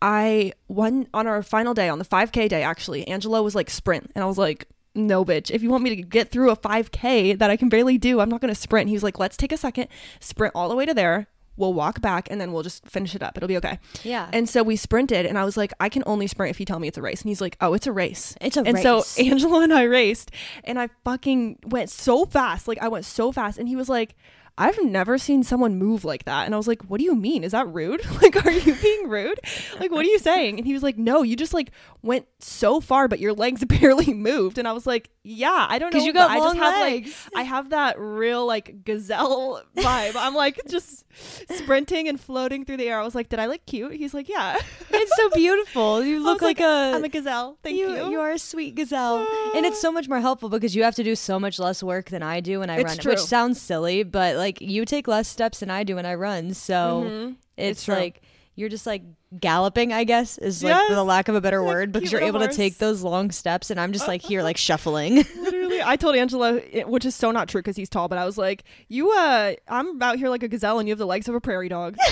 i 0.00 0.52
one 0.68 1.08
on 1.12 1.26
our 1.26 1.42
final 1.42 1.74
day 1.74 1.88
on 1.88 1.98
the 1.98 2.04
5k 2.04 2.48
day 2.48 2.62
actually 2.62 3.06
angelo 3.08 3.42
was 3.42 3.56
like 3.56 3.68
sprint 3.70 4.08
and 4.14 4.22
i 4.22 4.26
was 4.26 4.38
like 4.38 4.68
no 4.94 5.24
bitch. 5.24 5.50
If 5.50 5.62
you 5.62 5.70
want 5.70 5.82
me 5.82 5.90
to 5.90 6.02
get 6.02 6.30
through 6.30 6.50
a 6.50 6.56
5k 6.56 7.38
that 7.38 7.50
i 7.50 7.56
can 7.56 7.68
barely 7.68 7.98
do 7.98 8.20
i'm 8.20 8.28
not 8.28 8.40
going 8.40 8.52
to 8.52 8.60
sprint. 8.60 8.82
And 8.82 8.88
he 8.90 8.94
was 8.94 9.02
like 9.02 9.18
let's 9.18 9.36
take 9.36 9.52
a 9.52 9.56
second 9.56 9.88
sprint 10.20 10.52
all 10.54 10.68
the 10.68 10.76
way 10.76 10.86
to 10.86 10.94
there. 10.94 11.26
We'll 11.56 11.72
walk 11.72 12.00
back 12.00 12.28
and 12.32 12.40
then 12.40 12.52
we'll 12.52 12.64
just 12.64 12.84
finish 12.86 13.14
it 13.14 13.22
up. 13.22 13.36
It'll 13.36 13.48
be 13.48 13.56
okay. 13.58 13.78
Yeah. 14.02 14.28
and 14.32 14.48
so 14.48 14.62
we 14.62 14.76
sprinted 14.76 15.26
and 15.26 15.38
i 15.38 15.44
was 15.44 15.56
like 15.56 15.72
i 15.78 15.88
can 15.88 16.02
only 16.06 16.26
sprint 16.26 16.50
if 16.50 16.58
you 16.60 16.66
tell 16.66 16.78
me 16.78 16.88
it's 16.88 16.98
a 16.98 17.02
race. 17.02 17.22
And 17.22 17.28
he's 17.28 17.40
like 17.40 17.56
oh 17.60 17.74
it's 17.74 17.86
a 17.86 17.92
race. 17.92 18.36
It's 18.40 18.56
a 18.56 18.60
and 18.60 18.74
race. 18.74 18.82
so 18.82 19.04
Angelo 19.22 19.60
and 19.60 19.72
I 19.72 19.82
raced, 19.84 20.30
and 20.64 20.78
I 20.78 20.88
fucking 21.04 21.58
went 21.66 21.90
so 21.90 22.24
fast. 22.24 22.68
Like 22.68 22.78
I 22.78 22.88
went 22.88 23.04
so 23.04 23.32
fast, 23.32 23.58
and 23.58 23.68
he 23.68 23.76
was 23.76 23.88
like, 23.88 24.16
I've 24.56 24.80
never 24.84 25.18
seen 25.18 25.42
someone 25.42 25.78
move 25.78 26.04
like 26.04 26.26
that. 26.26 26.46
And 26.46 26.54
I 26.54 26.56
was 26.56 26.68
like, 26.68 26.82
What 26.84 26.98
do 26.98 27.04
you 27.04 27.16
mean? 27.16 27.42
Is 27.42 27.52
that 27.52 27.66
rude? 27.66 28.02
like, 28.22 28.44
are 28.46 28.52
you 28.52 28.74
being 28.76 29.08
rude? 29.08 29.40
Like, 29.80 29.90
what 29.90 30.06
are 30.06 30.08
you 30.08 30.20
saying? 30.20 30.58
And 30.58 30.66
he 30.66 30.72
was 30.72 30.82
like, 30.82 30.96
No, 30.96 31.22
you 31.22 31.34
just 31.34 31.52
like 31.52 31.72
went 32.02 32.26
so 32.38 32.80
far, 32.80 33.08
but 33.08 33.18
your 33.18 33.32
legs 33.32 33.64
barely 33.80 34.14
moved. 34.14 34.58
And 34.58 34.68
I 34.68 34.72
was 34.72 34.86
like, 34.86 35.10
Yeah, 35.24 35.66
I 35.68 35.80
don't 35.80 35.92
know. 35.92 36.04
You 36.04 36.12
got 36.12 36.30
I 36.30 36.38
long 36.38 36.54
just 36.54 36.58
have 36.58 36.80
like 36.80 36.92
legs. 36.92 37.28
I 37.34 37.42
have 37.42 37.70
that 37.70 37.98
real 37.98 38.46
like 38.46 38.84
gazelle 38.84 39.60
vibe. 39.76 40.14
I'm 40.16 40.36
like 40.36 40.60
just 40.68 41.04
sprinting 41.50 42.06
and 42.06 42.20
floating 42.20 42.64
through 42.64 42.76
the 42.76 42.88
air. 42.88 43.00
I 43.00 43.04
was 43.04 43.16
like, 43.16 43.30
Did 43.30 43.40
I 43.40 43.46
look 43.46 43.66
cute? 43.66 43.94
He's 43.94 44.14
like, 44.14 44.28
Yeah. 44.28 44.56
it's 44.90 45.16
so 45.16 45.30
beautiful. 45.30 46.04
You 46.04 46.22
look 46.22 46.42
was 46.42 46.42
like, 46.42 46.60
a. 46.60 46.92
I'm 46.94 47.02
a 47.02 47.08
gazelle. 47.08 47.58
Thank 47.64 47.76
you. 47.76 47.88
you, 47.88 48.20
are 48.20 48.30
a 48.30 48.38
sweet 48.38 48.76
gazelle, 48.76 49.26
and 49.56 49.66
it's 49.66 49.78
ah. 49.78 49.80
so 49.80 49.92
much 49.92 50.08
more 50.08 50.20
helpful 50.20 50.48
because 50.48 50.76
you 50.76 50.84
have 50.84 50.94
to 50.94 51.02
do 51.02 51.16
so 51.16 51.40
much 51.40 51.58
less 51.58 51.82
work 51.82 52.10
than 52.10 52.22
I 52.22 52.38
do 52.38 52.60
when 52.60 52.70
I 52.70 52.82
run. 52.82 52.96
true. 52.98 53.12
Which 53.12 53.20
sounds 53.20 53.60
silly, 53.60 54.04
but 54.04 54.36
like 54.36 54.43
you 54.60 54.84
take 54.84 55.08
less 55.08 55.28
steps 55.28 55.60
than 55.60 55.70
I 55.70 55.84
do 55.84 55.96
when 55.96 56.06
I 56.06 56.14
run, 56.14 56.54
so 56.54 57.04
Mhm. 57.06 57.36
it's, 57.56 57.80
It's 57.80 57.88
like 57.88 58.22
you're 58.56 58.68
just 58.68 58.86
like 58.86 59.02
galloping. 59.40 59.92
I 59.92 60.04
guess 60.04 60.38
is 60.38 60.62
like 60.62 60.70
Yes. 60.74 60.88
for 60.88 60.94
the 60.94 61.02
lack 61.04 61.28
of 61.28 61.34
a 61.34 61.40
better 61.40 61.60
Like 61.60 61.66
word 61.74 61.92
because 61.92 62.12
you're 62.12 62.20
able 62.20 62.38
little 62.38 62.52
to 62.54 62.56
take 62.56 62.78
those 62.78 63.02
long 63.02 63.30
steps, 63.32 63.70
and 63.70 63.80
I'm 63.80 63.92
just 63.92 64.06
like 64.06 64.22
here 64.22 64.42
like 64.42 64.56
shuffling. 64.68 65.16
Literally, 65.36 65.82
I 65.82 65.96
told 65.96 66.14
Angelo, 66.16 66.60
which 66.86 67.04
is 67.04 67.14
so 67.16 67.30
not 67.32 67.48
true 67.48 67.60
because 67.62 67.76
he's 67.76 67.88
tall, 67.88 68.06
but 68.08 68.16
I 68.18 68.24
was 68.24 68.38
like, 68.38 68.62
"You, 68.88 69.10
uh, 69.10 69.54
I'm 69.66 70.00
out 70.02 70.18
here 70.18 70.28
like 70.28 70.42
a 70.44 70.48
gazelle, 70.48 70.78
and 70.78 70.88
you 70.88 70.92
have 70.92 70.98
the 71.00 71.06
legs 71.06 71.28
of 71.28 71.34
a 71.34 71.40
prairie 71.40 71.68
dog," 71.68 71.96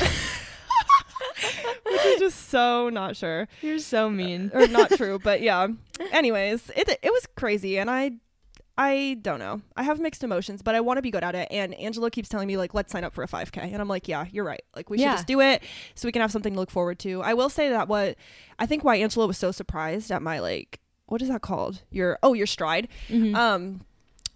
which 1.85 2.05
is 2.07 2.19
just 2.21 2.49
so 2.51 2.89
not 2.89 3.17
sure 3.17 3.49
you're 3.61 3.79
so 3.79 4.09
mean. 4.11 4.51
or 4.55 4.67
not 4.67 4.91
true. 4.93 5.19
But 5.23 5.43
yeah. 5.43 5.69
Anyways, 6.11 6.71
it 6.77 6.89
it 7.03 7.12
was 7.12 7.27
crazy, 7.37 7.79
and 7.79 7.91
I. 7.91 8.12
I 8.79 9.19
don't 9.21 9.38
know. 9.38 9.61
I 9.76 9.83
have 9.83 10.00
mixed 10.00 10.25
emotions, 10.25 10.62
but 10.62 10.75
I 10.75 10.81
want 10.81 10.97
to 10.99 11.02
be 11.02 11.11
good 11.11 11.23
at 11.23 11.35
it. 11.35 11.49
And 11.50 11.75
Angelo 11.75 12.09
keeps 12.09 12.29
telling 12.29 12.49
me 12.49 12.57
like, 12.57 12.73
let's 12.73 12.91
sign 12.91 13.05
up 13.05 13.12
for 13.12 13.23
a 13.23 13.29
5K, 13.29 13.59
and 13.73 13.76
I'm 13.81 13.88
like, 13.88 14.09
yeah, 14.09 14.25
you're 14.33 14.45
right. 14.45 14.62
Like 14.75 14.88
we 14.88 14.97
should 14.99 15.05
just 15.17 15.26
do 15.26 15.41
it 15.41 15.62
so 15.95 16.09
we 16.09 16.12
can 16.12 16.23
have 16.23 16.33
something 16.33 16.55
to 16.55 16.59
look 16.59 16.71
forward 16.71 16.99
to. 17.00 17.23
I 17.23 17.35
will 17.35 17.50
say 17.50 17.69
that 17.69 17.87
what 17.88 18.17
I 18.59 18.67
think 18.67 18.83
why 18.85 18.97
Angelo 18.97 19.26
was 19.26 19.37
so 19.38 19.52
surprised 19.52 20.11
at 20.11 20.23
my 20.23 20.38
like, 20.38 20.81
what 21.07 21.21
is 21.21 21.29
that 21.29 21.43
called? 21.43 21.83
Your 21.91 22.19
oh, 22.23 22.33
your 22.33 22.47
stride 22.47 22.88
Mhm. 23.11 23.35
um 23.35 23.81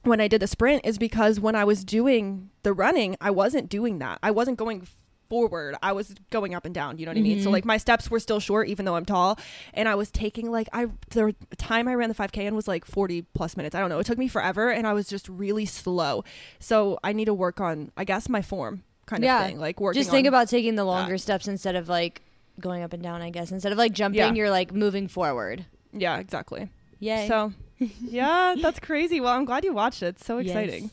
when 0.03 0.21
I 0.21 0.29
did 0.29 0.41
the 0.41 0.47
sprint 0.47 0.85
is 0.87 0.99
because 0.99 1.41
when 1.41 1.57
I 1.57 1.65
was 1.65 1.85
doing 1.85 2.51
the 2.63 2.73
running, 2.73 3.17
I 3.21 3.31
wasn't 3.33 3.69
doing 3.69 3.99
that. 3.99 4.19
I 4.23 4.31
wasn't 4.31 4.57
going 4.59 4.87
forward. 5.29 5.77
I 5.83 5.93
was 5.93 6.15
going 6.31 6.55
up 6.55 6.65
and 6.65 6.75
down, 6.75 6.99
you 6.99 7.07
know 7.07 7.11
what 7.11 7.19
I 7.19 7.23
mean? 7.23 7.41
So 7.43 7.49
Mhm. 7.49 7.53
like 7.53 7.65
my 7.65 7.77
steps 7.79 8.11
were 8.11 8.21
still 8.21 8.41
short 8.41 8.69
even 8.69 8.85
though 8.85 8.97
I'm 8.97 9.05
tall, 9.05 9.39
and 9.75 9.89
I 9.89 9.95
was 9.95 10.11
taking 10.11 10.51
like 10.51 10.69
I 10.73 10.87
the 11.11 11.35
time 11.57 11.89
I 11.89 11.95
ran 11.95 12.09
the 12.09 12.15
5k 12.15 12.47
in 12.47 12.55
was 12.55 12.67
like 12.69 12.85
40 12.85 13.23
plus 13.35 13.57
minutes. 13.57 13.75
I 13.75 13.81
don't 13.81 13.89
know. 13.91 13.99
It 13.99 14.07
took 14.07 14.19
me 14.19 14.29
forever 14.29 14.71
and 14.71 14.87
I 14.87 14.93
was 14.93 15.09
just 15.09 15.29
really 15.29 15.67
slow. 15.67 16.25
So 16.59 16.99
I 17.05 17.13
need 17.13 17.27
to 17.27 17.35
work 17.35 17.61
on 17.61 17.91
I 17.97 18.05
guess 18.05 18.29
my 18.29 18.43
form 18.43 18.83
kind 19.07 19.23
Yeah. 19.23 19.41
of 19.43 19.47
thing. 19.47 19.59
Like 19.61 19.81
working 19.81 20.01
just 20.01 20.11
think 20.11 20.27
about 20.27 20.49
taking 20.49 20.75
the 20.75 20.85
longer 20.85 21.19
steps 21.19 21.47
instead 21.49 21.77
of 21.77 21.89
like 21.89 22.23
going 22.59 22.83
up 22.83 22.93
and 22.93 23.03
down. 23.03 23.23
I 23.23 23.31
guess 23.31 23.53
instead 23.53 23.73
of 23.73 23.79
like 23.79 23.93
jumping, 23.93 24.19
Yeah. 24.19 24.33
you're 24.33 24.51
like 24.51 24.73
moving 24.73 25.09
forward. 25.09 25.67
Yeah, 25.93 26.19
exactly. 26.19 26.69
yeah 26.99 27.27
So, 27.29 27.53
yeah, 28.01 28.55
that's 28.61 28.81
crazy. 28.81 29.21
Well, 29.21 29.33
I'm 29.35 29.45
glad 29.45 29.65
you 29.65 29.73
watched 29.75 30.03
it. 30.03 30.17
It's 30.17 30.27
so 30.27 30.39
exciting. 30.39 30.85
Yes. 30.85 30.93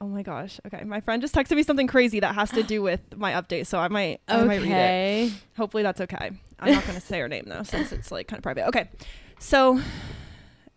Oh 0.00 0.06
my 0.08 0.22
gosh. 0.22 0.58
Okay, 0.66 0.82
my 0.84 1.00
friend 1.00 1.20
just 1.20 1.34
texted 1.34 1.56
me 1.56 1.62
something 1.62 1.86
crazy 1.86 2.20
that 2.20 2.34
has 2.34 2.50
to 2.52 2.62
do 2.62 2.80
with 2.88 3.00
my 3.16 3.32
update, 3.32 3.66
so 3.66 3.78
I 3.78 3.88
might 3.88 4.20
I 4.28 4.42
might 4.44 4.60
read 4.62 4.70
it. 4.70 4.74
Okay. 4.74 5.32
Hopefully 5.56 5.82
that's 5.82 6.00
okay. 6.00 6.30
I'm 6.58 6.72
not 6.72 6.84
going 6.84 6.94
to 6.98 7.04
say 7.06 7.20
her 7.20 7.28
name 7.28 7.44
though 7.46 7.62
since 7.62 7.92
it's 7.92 8.10
like 8.10 8.26
kind 8.28 8.38
of 8.38 8.42
private. 8.42 8.66
Okay. 8.68 8.88
So 9.38 9.80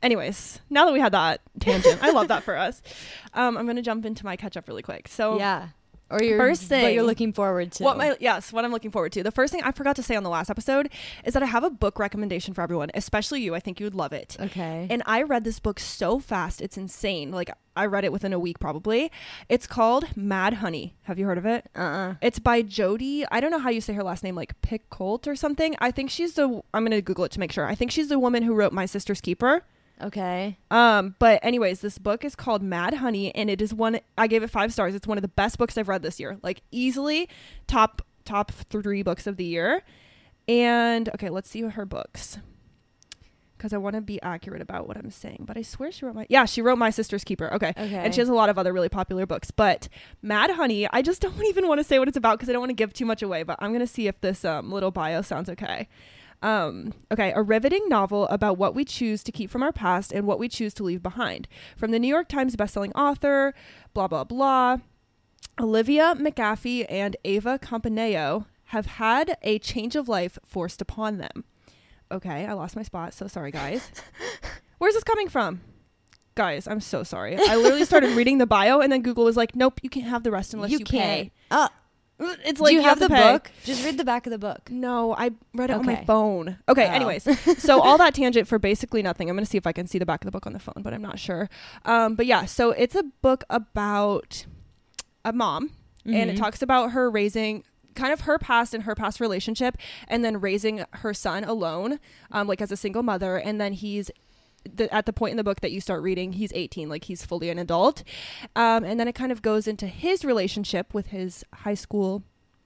anyways, 0.01 0.60
now 0.70 0.86
that 0.86 0.94
we 0.94 1.00
had 1.00 1.13
that 1.13 1.42
tangent, 1.60 2.03
I 2.03 2.12
love 2.12 2.27
that 2.30 2.44
for 2.44 2.56
us. 2.58 2.82
Um, 3.36 3.58
I'm 3.58 3.65
going 3.65 3.77
to 3.77 3.82
jump 3.82 4.06
into 4.06 4.24
my 4.25 4.36
catch 4.36 4.56
up 4.58 4.68
really 4.68 4.84
quick. 4.84 5.08
So 5.08 5.39
yeah. 5.39 5.70
Or 6.12 6.22
you're 6.22 6.38
First 6.38 6.62
what 6.63 6.70
thing- 6.70 6.94
you're 6.94 7.03
looking 7.03 7.34
forward 7.34 7.72
to. 7.72 7.84
what 7.84 7.98
my 7.98 8.15
yes, 8.20 8.53
what 8.53 8.63
I'm 8.63 8.72
looking 8.72 8.92
forward 8.92 9.12
to. 9.13 9.24
The 9.24 9.32
first 9.32 9.51
thing 9.51 9.63
I 9.63 9.72
forgot 9.72 9.96
to 9.96 10.03
say 10.03 10.15
on 10.15 10.22
the 10.22 10.30
last 10.30 10.51
episode 10.51 10.89
is 11.25 11.34
that 11.34 11.42
I 11.42 11.48
have 11.48 11.63
a 11.63 11.72
book 11.72 11.98
recommendation 11.98 12.53
for 12.53 12.62
everyone, 12.62 12.92
especially 12.94 13.42
you. 13.42 13.56
I 13.56 13.60
think 13.60 13.80
you 13.80 13.88
would 13.88 13.96
love 13.96 14.13
it. 14.13 14.38
okay. 14.39 14.86
And 14.92 15.01
I 15.08 15.24
read 15.24 15.44
this 15.46 15.60
book 15.60 15.80
so 15.80 16.20
fast, 16.20 16.62
it's 16.62 16.77
insane. 16.77 17.32
Like 17.32 17.50
I 17.75 17.86
read 17.86 18.06
it 18.06 18.12
within 18.12 18.34
a 18.34 18.39
week 18.39 18.60
probably. 18.60 19.12
It's 19.50 19.68
called 19.68 20.15
Mad 20.15 20.56
Honey. 20.56 20.96
Have 21.03 21.18
you 21.20 21.25
heard 21.25 21.38
of 21.38 21.46
it? 21.46 21.70
uh 21.75 21.82
uh 21.82 22.13
It's 22.22 22.39
by 22.39 22.62
Jodi. 22.62 23.25
I 23.32 23.39
don't 23.39 23.51
know 23.51 23.60
how 23.60 23.70
you 23.70 23.82
say 23.82 23.94
her 23.94 24.03
last 24.03 24.24
name, 24.24 24.36
like 24.36 24.60
Picoult 24.62 25.27
or 25.27 25.36
something. 25.36 25.75
I 25.80 25.92
think 25.92 26.10
she's 26.10 26.34
the. 26.34 26.62
I'm 26.74 26.84
gonna 26.84 27.01
Google 27.01 27.25
it 27.25 27.32
to 27.34 27.39
make 27.39 27.51
sure. 27.51 27.65
I 27.65 27.75
think 27.75 27.92
she's 27.92 28.10
the 28.10 28.20
woman 28.20 28.44
who 28.44 28.53
wrote 28.53 28.74
My 28.74 28.86
Sister's 28.86 29.22
Keeper. 29.22 29.63
Okay. 30.01 30.58
Um, 30.72 31.15
but 31.20 31.39
anyways, 31.44 31.82
this 31.82 31.98
book 31.98 32.25
is 32.25 32.36
called 32.36 32.62
Mad 32.62 32.96
Honey, 32.96 33.34
and 33.36 33.50
it 33.50 33.62
is 33.62 33.74
one. 33.74 34.00
I 34.18 34.27
gave 34.27 34.44
it 34.44 34.50
five 34.50 34.74
stars. 34.74 34.96
It's 34.96 35.08
one 35.08 35.18
of 35.18 35.22
the 35.22 35.27
best 35.27 35.58
books 35.58 35.77
I've 35.77 35.88
read 35.88 36.01
this 36.01 36.20
year. 36.20 36.38
Like 36.44 36.62
easily 36.72 37.30
top 37.68 38.01
top 38.25 38.51
three 38.51 39.03
books 39.03 39.27
of 39.27 39.38
the 39.38 39.46
year. 39.46 39.84
And 40.48 41.10
okay, 41.10 41.30
let's 41.30 41.50
see 41.50 41.62
her 41.62 41.86
books. 41.86 42.38
Because 43.63 43.72
I 43.72 43.77
want 43.77 43.96
to 43.96 44.01
be 44.01 44.22
accurate 44.22 44.62
about 44.62 44.89
what 44.89 44.98
I'm 44.98 45.10
saying, 45.10 45.46
but 45.48 45.55
I 45.58 45.62
swear 45.62 45.89
she 45.89 46.03
wrote 46.03 46.15
my 46.15 46.25
yeah 46.27 46.43
she 46.43 46.62
wrote 46.62 46.77
My 46.77 46.89
Sister's 46.89 47.24
Keeper. 47.24 47.50
Okay, 47.53 47.70
Okay. 47.70 47.96
and 47.96 48.13
she 48.13 48.20
has 48.20 48.27
a 48.27 48.34
lot 48.34 48.50
of 48.50 48.58
other 48.58 48.74
really 48.74 48.89
popular 48.89 49.25
books. 49.25 49.51
But 49.51 49.88
Mad 50.22 50.50
Honey, 50.51 50.86
I 50.91 51.01
just 51.01 51.22
don't 51.25 51.46
even 51.46 51.70
want 51.70 51.79
to 51.79 51.84
say 51.86 51.98
what 51.98 52.10
it's 52.10 52.17
about 52.17 52.38
because 52.38 52.50
I 52.50 52.51
don't 52.51 52.60
want 52.60 52.72
to 52.72 52.75
give 52.75 52.91
too 52.91 53.05
much 53.05 53.22
away. 53.22 53.43
But 53.43 53.55
I'm 53.62 53.72
gonna 53.72 53.88
see 53.88 54.08
if 54.08 54.20
this 54.20 54.43
um, 54.43 54.70
little 54.70 54.91
bio 54.91 55.22
sounds 55.22 55.48
okay. 55.50 55.88
Um, 56.41 56.91
okay, 57.10 57.32
a 57.34 57.41
riveting 57.41 57.88
novel 57.88 58.27
about 58.27 58.58
what 58.58 58.75
we 58.75 58.84
choose 58.84 59.24
to 59.24 59.32
keep 59.32 59.50
from 59.50 59.63
our 59.63 59.72
past 59.72 60.12
and 60.12 60.27
what 60.27 60.39
we 60.39 60.50
choose 60.50 60.74
to 60.74 60.84
leave 60.84 61.01
behind. 61.01 61.48
From 61.77 61.91
the 61.91 62.00
New 62.00 62.10
York 62.10 62.27
Times 62.27 62.58
bestselling 62.58 62.91
author, 62.96 63.53
blah 63.93 64.10
blah 64.10 64.25
blah. 64.25 64.79
Olivia 65.58 66.15
McAfee 66.17 66.86
and 66.89 67.15
Ava 67.24 67.58
Campaneo 67.60 68.46
have 68.65 68.88
had 68.88 69.38
a 69.41 69.58
change 69.60 69.96
of 69.96 70.10
life 70.10 70.38
forced 70.46 70.82
upon 70.82 71.17
them. 71.17 71.46
Okay, 72.13 72.46
I 72.46 72.53
lost 72.53 72.75
my 72.75 72.84
spot, 72.84 73.13
so 73.13 73.27
sorry 73.27 73.51
guys. 73.51 73.89
Where's 74.77 74.93
this 74.93 75.03
coming 75.03 75.29
from? 75.29 75.62
Guys, 76.36 76.67
I'm 76.67 76.79
so 76.79 77.03
sorry. 77.03 77.38
I 77.38 77.55
literally 77.55 77.86
started 77.86 78.12
reading 78.17 78.38
the 78.38 78.46
bio 78.48 78.79
and 78.79 78.91
then 78.91 79.01
Google 79.01 79.24
was 79.25 79.38
like, 79.38 79.55
"Nope, 79.55 79.79
you 79.84 79.89
can't 79.89 80.08
have 80.08 80.24
the 80.24 80.32
rest 80.32 80.53
unless 80.53 80.72
you, 80.72 80.79
can't. 80.79 81.29
pay." 81.29 81.32
Uh, 81.51 81.70
It's 82.20 82.60
do 82.60 82.63
like 82.65 82.74
you 82.74 82.82
have 82.82 83.00
to 83.00 83.08
the 83.08 83.13
pay. 83.13 83.32
book? 83.34 83.51
Just 83.63 83.84
read 83.84 83.98
the 83.98 84.03
back 84.05 84.25
of 84.27 84.32
the 84.32 84.38
book. 84.38 84.70
No, 84.72 85.13
I 85.15 85.32
read 85.53 85.70
it 85.70 85.74
on 85.74 85.86
my 85.86 86.03
phone. 86.05 86.58
Okay, 86.70 86.88
Oh. 86.88 86.91
anyways. 86.91 87.24
so 87.60 87.82
all 87.86 87.98
that 87.98 88.13
tangent 88.15 88.48
for 88.48 88.60
basically 88.60 89.01
nothing. 89.01 89.29
I'm 89.29 89.36
going 89.36 89.46
to 89.46 89.50
see 89.50 89.58
if 89.58 89.65
I 89.67 89.72
can 89.74 89.88
see 89.88 89.98
the 90.00 90.05
back 90.05 90.22
of 90.24 90.25
the 90.25 90.32
book 90.32 90.46
on 90.48 90.53
the 90.53 90.60
phone, 90.60 90.82
but 90.82 90.93
I'm 90.93 91.01
not 91.01 91.20
sure. 91.20 91.50
Um, 91.86 92.15
but 92.15 92.25
yeah, 92.25 92.46
so 92.46 92.72
it's 92.72 92.96
a 92.96 93.03
book 93.22 93.43
about 93.50 94.46
a 95.25 95.34
mom 95.34 95.72
and 96.05 96.29
it 96.29 96.36
Mhm. 96.36 96.39
talks 96.39 96.62
about 96.62 96.91
her 96.91 97.10
raising 97.10 97.63
kind 97.96 98.14
of 98.14 98.22
her 98.22 98.38
past 98.38 98.74
and 98.74 98.84
her 98.84 98.96
past 98.96 99.20
relationship 99.20 99.78
and 100.08 100.24
then 100.24 100.40
raising 100.40 100.84
her 100.92 101.14
son 101.14 101.44
alone 101.44 102.00
um, 102.32 102.48
like 102.48 102.62
as 102.62 102.72
a 102.72 102.78
single 102.78 103.04
mother 103.04 103.38
and 103.38 103.60
then 103.60 103.74
he's 103.74 104.12
the, 104.72 104.94
at 104.94 105.06
the 105.06 105.14
point 105.14 105.32
in 105.32 105.38
the 105.38 105.44
book 105.44 105.62
that 105.62 105.72
you 105.72 105.82
start 105.82 106.02
reading 106.02 106.34
he's 106.34 106.52
18 106.54 106.90
like 106.90 107.06
he's 107.06 107.26
fully 107.26 107.50
an 107.50 107.60
adult. 107.60 108.04
Um, 108.56 108.84
and 108.84 109.00
then 109.00 109.08
it 109.08 109.14
kind 109.14 109.32
of 109.32 109.42
goes 109.42 109.68
into 109.68 109.88
his 109.88 110.24
relationship 110.24 110.94
with 110.94 111.08
his 111.08 111.44
high 111.54 111.74
school 111.74 112.24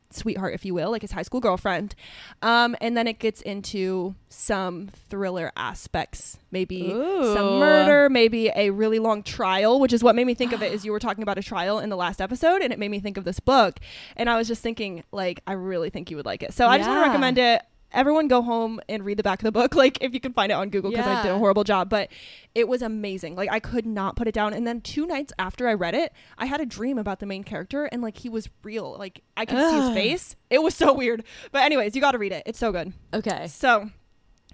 sweetheart 0.09 0.53
if 0.53 0.65
you 0.65 0.73
will 0.73 0.91
like 0.91 1.01
his 1.01 1.11
high 1.11 1.21
school 1.21 1.39
girlfriend. 1.39 1.95
Um, 2.41 2.75
and 2.81 2.95
then 2.95 3.07
it 3.07 3.19
gets 3.19 3.41
into 3.41 4.15
some 4.29 4.87
thriller 5.09 5.51
aspects 5.55 6.37
maybe 6.51 6.89
some 6.89 7.59
murder 7.59 8.09
maybe 8.09 8.49
a 8.55 8.69
really 8.69 8.99
long 8.99 9.23
trial 9.23 9.79
which 9.79 9.93
is 9.93 10.03
what 10.03 10.15
made 10.15 10.25
me 10.27 10.33
think 10.33 10.51
of 10.51 10.61
it 10.61 10.71
is 10.73 10.85
you 10.85 10.91
were 10.91 10.99
talking 10.99 11.23
about 11.23 11.37
a 11.37 11.43
trial 11.43 11.79
in 11.79 11.89
the 11.89 11.95
last 11.95 12.21
episode 12.21 12.61
and 12.61 12.71
it 12.73 12.79
made 12.79 12.89
me 12.91 12.99
think 12.99 13.17
of 13.17 13.23
this 13.23 13.39
book. 13.39 13.79
And 14.15 14.29
i 14.29 14.37
was 14.37 14.47
just 14.47 14.61
thinking 14.61 15.03
like 15.11 15.41
i 15.47 15.53
really 15.53 15.89
think 15.89 16.09
you 16.11 16.17
would 16.17 16.25
like 16.25 16.43
it. 16.43 16.53
So 16.53 16.67
i 16.67 16.77
just 16.77 16.89
want 16.89 17.03
to 17.03 17.07
recommend 17.07 17.37
it 17.37 17.61
everyone 17.93 18.27
go 18.27 18.41
home 18.41 18.79
and 18.89 19.05
read 19.05 19.17
the 19.17 19.23
back 19.23 19.39
of 19.39 19.43
the 19.43 19.51
book 19.51 19.73
like 19.83 19.97
if 20.01 20.13
you 20.13 20.19
can 20.19 20.33
find 20.33 20.51
it 20.51 20.55
on 20.55 20.69
google 20.69 20.91
because 20.91 21.07
i 21.07 21.23
did 21.23 21.31
a 21.31 21.37
horrible 21.37 21.63
job 21.63 21.89
but 21.89 22.09
it 22.53 22.67
was 22.67 22.81
amazing. 22.81 23.35
Like 23.35 23.51
i 23.51 23.59
could 23.59 23.85
not 23.85 24.15
put 24.15 24.27
it 24.27 24.33
down. 24.33 24.51
And 24.53 24.65
then 24.65 24.81
two 24.81 25.05
nights 25.05 25.31
after 25.37 25.67
i 25.67 25.73
read 25.73 25.93
it 25.93 26.11
i 26.37 26.45
had 26.47 26.59
a 26.59 26.65
dream 26.65 26.97
about 26.97 27.19
the 27.19 27.25
main 27.25 27.43
character 27.43 27.85
and 27.85 28.01
like 28.01 28.17
he 28.17 28.29
was 28.29 28.49
real. 28.63 28.95
Like 28.97 29.21
i 29.35 29.45
could 29.45 29.57
see 29.57 29.75
his 29.79 29.89
face. 29.93 30.35
It 30.49 30.63
was 30.63 30.75
so 30.75 30.93
weird. 30.93 31.23
But 31.51 31.63
anyways 31.63 31.95
you 31.95 32.01
got 32.01 32.11
to 32.13 32.17
read 32.17 32.31
it. 32.31 32.43
It's 32.45 32.59
so 32.59 32.71
good. 32.71 32.93
Okay. 33.13 33.47
so 33.47 33.89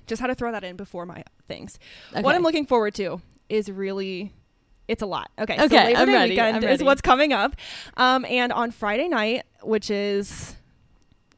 just 0.05 0.21
had 0.21 0.27
to 0.27 0.35
throw 0.35 0.51
that 0.51 0.63
in 0.63 0.75
before 0.75 1.05
my 1.05 1.23
things. 1.47 1.79
Okay. 2.11 2.21
what 2.21 2.35
I'm 2.35 2.43
looking 2.43 2.65
forward 2.65 2.93
to 2.95 3.21
is 3.49 3.71
really 3.71 4.33
it's 4.87 5.01
a 5.01 5.05
lot. 5.05 5.31
Okay, 5.39 5.57
so 5.57 5.63
Okay, 5.63 5.85
Labor 5.85 5.99
I'm 5.99 6.07
Day 6.07 6.13
ready, 6.13 6.29
weekend 6.31 6.63
is 6.65 6.83
what's 6.83 7.01
coming 7.01 7.31
up. 7.31 7.55
Um, 7.95 8.25
and 8.25 8.51
on 8.51 8.71
Friday 8.71 9.07
night, 9.07 9.43
which 9.61 9.89
is 9.89 10.57